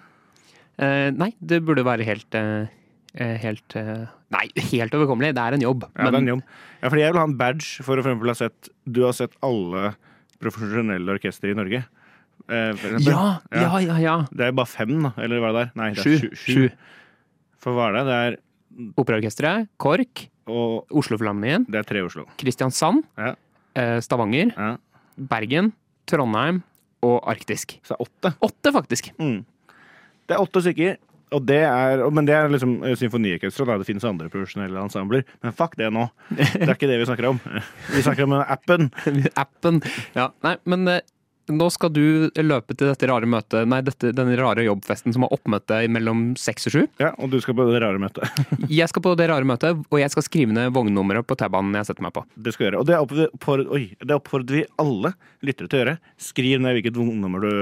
Uh, 0.76 1.09
nei, 1.15 1.32
det 1.39 1.61
burde 1.63 1.86
være 1.88 2.03
helt 2.03 2.36
eh, 2.36 2.67
Helt 3.16 3.76
eh, 3.80 4.05
Nei, 4.36 4.45
helt 4.74 4.95
overkommelig. 4.97 5.34
Det 5.38 5.43
er 5.43 5.55
en 5.55 5.63
jobb. 5.63 5.86
Ja, 5.95 6.09
det 6.09 6.18
er 6.18 6.24
en 6.24 6.32
jobb. 6.34 6.41
Ja, 6.82 6.89
fordi 6.89 7.03
jeg 7.05 7.13
vil 7.13 7.22
ha 7.22 7.28
en 7.30 7.38
badge 7.39 7.84
for 7.86 8.01
å 8.01 8.03
for 8.03 8.28
ha 8.28 8.36
sett 8.36 8.70
Du 8.84 9.03
har 9.05 9.13
sett 9.16 9.38
alle 9.45 9.93
profesjonelle 10.43 11.13
orkestre 11.16 11.53
i 11.53 11.57
Norge. 11.57 11.86
Eh, 12.51 12.84
ja, 13.05 13.39
ja, 13.55 13.80
ja, 13.82 13.95
ja. 14.03 14.16
Det 14.30 14.49
er 14.49 14.51
bare 14.57 14.70
fem, 14.70 14.97
da. 15.07 15.13
Eller 15.18 15.39
hva 15.41 15.49
er 15.49 15.55
det 15.55 15.61
der? 15.63 15.72
Nei, 15.80 15.88
det 15.95 16.03
er 16.03 16.20
sju. 16.20 16.36
Sju. 16.36 16.66
For 17.63 17.78
hva 17.78 17.88
er 17.89 17.95
det? 17.97 18.03
Det 18.09 18.18
er, 18.26 18.38
Operaorkesteret, 18.99 19.70
KORK, 19.80 20.26
og 20.51 20.91
Oslofilharmonien, 20.99 21.63
det 21.72 21.80
er 21.80 21.88
tre 21.88 22.01
Oslo. 22.03 22.26
Kristiansand, 22.38 23.05
Ja. 23.18 23.34
eh, 23.74 23.99
Stavanger, 24.03 24.51
Ja. 24.51 24.76
Bergen, 25.18 25.72
Trondheim 26.05 26.61
og 27.01 27.24
Arktisk. 27.24 27.80
Så 27.88 27.95
det 27.95 27.97
er 28.01 28.05
åtte. 28.05 28.34
Åtte, 28.43 28.74
faktisk. 28.76 29.11
Mm. 29.18 29.45
Det 30.28 30.36
er 30.36 30.43
åtte 30.43 30.61
stykker. 30.61 30.97
Og 31.36 31.43
det 31.47 31.61
er, 31.67 32.03
men 32.15 32.27
det 32.27 32.36
er 32.38 32.51
liksom 32.53 32.77
eh, 32.86 32.95
symfoniorkestre. 32.99 33.65
da. 33.67 33.79
Det 33.81 33.88
finnes 33.89 34.05
andre 34.07 34.29
profesjonelle 34.31 34.86
ensembler. 34.88 35.25
Men 35.43 35.55
fuck 35.57 35.75
det 35.79 35.89
nå. 35.93 36.07
Det 36.31 36.63
er 36.63 36.75
ikke 36.77 36.88
det 36.91 37.01
vi 37.01 37.09
snakker 37.09 37.31
om. 37.33 37.41
Vi 37.91 38.05
snakker 38.05 38.27
om 38.29 38.38
appen. 38.39 38.89
Appen. 39.45 39.81
Ja, 40.15 40.29
nei, 40.45 40.55
men 40.69 40.88
eh, 40.93 41.01
nå 41.51 41.67
skal 41.69 41.91
du 41.93 42.01
løpe 42.41 42.73
til 42.73 42.88
dette 42.89 43.05
rare 43.11 43.27
møtet, 43.29 43.67
nei, 43.69 43.77
dette, 43.86 44.09
denne 44.17 44.33
rare 44.39 44.63
jobbfesten 44.65 45.13
som 45.13 45.25
har 45.27 45.36
oppmøte 45.36 45.77
mellom 45.93 46.23
seks 46.41 46.65
og 46.71 46.73
sju. 46.73 46.79
Ja, 47.03 47.11
Og 47.21 47.29
du 47.29 47.38
skal 47.43 47.53
på 47.59 47.67
det 47.69 47.83
rare 47.83 47.99
møtet. 48.01 48.39
Jeg 48.79 48.89
skal 48.89 49.03
på 49.05 49.13
det 49.19 49.27
rare 49.29 49.45
møtet, 49.45 49.83
og 49.91 49.99
jeg 50.01 50.09
skal 50.13 50.25
skrive 50.25 50.55
ned 50.57 50.71
vognnummeret 50.73 51.27
på 51.29 51.38
T-banen 51.38 51.75
jeg 51.77 51.86
setter 51.91 52.07
meg 52.07 52.15
på. 52.15 52.23
Det 52.47 52.55
skal 52.55 52.69
gjøre. 52.71 52.79
Og 52.81 52.89
det 52.89 52.97
oppfordrer, 52.97 53.29
oppfordrer- 53.38 53.75
oi, 53.77 53.83
det 54.01 54.17
oppfordrer 54.17 54.57
vi 54.61 54.63
alle 54.81 55.13
lyttere 55.45 55.69
til 55.69 55.77
å 55.77 55.83
gjøre. 55.83 55.95
Skriv 56.31 56.63
ned 56.65 56.79
hvilket 56.79 56.97
vognnummer 56.97 57.45
du 57.45 57.53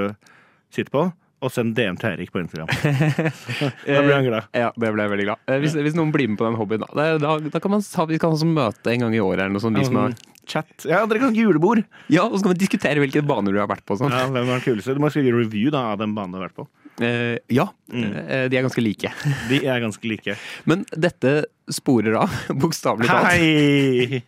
sitter 0.73 0.93
på, 0.95 1.03
og 1.43 1.51
send 1.53 1.73
DM 1.77 1.97
til 1.99 2.13
Erik 2.15 2.31
på 2.33 2.39
Instagram. 2.41 2.69
da 3.85 4.01
blir 4.03 4.13
han 4.15 4.27
glad. 4.27 4.47
Ja, 4.55 4.69
det 4.73 4.91
ble 4.95 5.05
jeg 5.05 5.11
veldig 5.13 5.25
glad. 5.27 5.41
Eh, 5.51 5.59
Hvis, 5.63 5.75
hvis 5.85 5.97
noen 5.97 6.13
blir 6.15 6.29
med 6.31 6.39
på 6.39 6.47
den 6.47 6.55
hobbyen, 6.59 6.85
da. 6.87 7.07
Da, 7.19 7.33
da 7.53 7.61
kan 7.63 7.73
man 7.75 7.83
ha, 7.83 8.05
vi 8.09 8.19
kan 8.21 8.33
ha 8.33 8.39
sånn 8.39 8.53
møte 8.55 8.93
en 8.93 9.05
gang 9.05 9.17
i 9.17 9.21
året 9.23 9.43
eller 9.45 9.55
noe 9.57 9.63
sånt. 9.63 9.77
De 9.79 9.85
som 9.87 9.99
har, 9.99 10.15
Chat. 10.43 10.71
Ja, 10.89 11.05
dere 11.07 11.21
kan 11.21 11.29
ha 11.31 11.39
julebord. 11.39 11.83
ja, 12.11 12.25
og 12.27 12.33
så 12.35 12.43
kan 12.47 12.51
vi 12.55 12.59
diskutere 12.65 12.99
hvilke 12.99 13.21
baner 13.23 13.55
du 13.55 13.59
har 13.61 13.69
vært 13.71 13.85
på. 13.87 13.95
Sånn. 13.99 14.11
Ja, 14.11 14.25
hvem 14.27 14.47
var 14.49 14.57
den 14.59 14.65
kuleste? 14.65 14.95
Du 14.97 14.99
må 15.03 15.11
skrive 15.13 15.31
review 15.37 15.71
da, 15.71 15.85
av 15.93 16.01
den 16.01 16.15
banen 16.17 16.35
du 16.35 16.39
har 16.41 16.49
vært 16.49 16.57
på. 16.59 16.65
Eh, 17.01 17.37
ja, 17.55 17.69
eh, 17.95 18.43
de 18.51 18.57
er 18.59 18.65
ganske 18.67 18.83
like. 18.83 19.09
De 19.49 19.61
er 19.65 19.79
ganske 19.81 20.05
like. 20.11 20.35
Men 20.69 20.83
dette 20.93 21.45
sporer 21.71 22.19
av, 22.25 22.35
bokstavelig 22.63 23.07
talt. 23.07 23.31
Hei! 23.31 24.19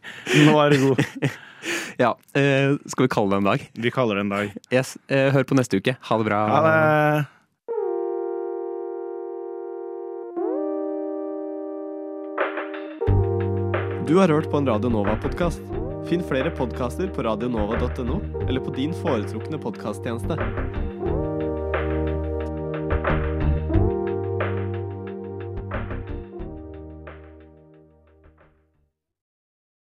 Nå 0.47 0.55
er 0.63 0.73
du 0.77 0.87
god. 0.87 1.03
Ja, 2.03 2.15
eh, 2.33 2.75
skal 2.85 3.07
vi 3.07 3.11
kalle 3.11 3.35
det 3.35 3.37
en 3.43 3.49
dag? 3.51 3.69
Vi 3.73 3.91
kaller 3.91 4.19
det 4.19 4.25
en 4.25 4.33
dag. 4.33 4.51
Yes, 4.73 4.97
eh, 5.07 5.31
hør 5.33 5.47
på 5.47 5.57
neste 5.57 5.79
uke. 5.79 5.95
Ha 5.99 6.17
det 6.19 6.27
bra. 6.27 6.41
Ha 6.51 6.61
det! 6.65 7.25
Du 14.05 14.19
har 14.19 14.29
hørt 14.29 14.51
på 14.51 14.57
en 14.61 14.67
Radio 14.69 14.91
Nova-podkast. 14.93 15.63
Finn 16.05 16.21
flere 16.21 16.51
podkaster 16.53 17.09
på 17.09 17.23
radionova.no 17.25 18.19
eller 18.45 18.61
på 18.61 18.75
din 18.75 18.93
foretrukne 18.93 19.57
podkasttjeneste. 19.57 20.37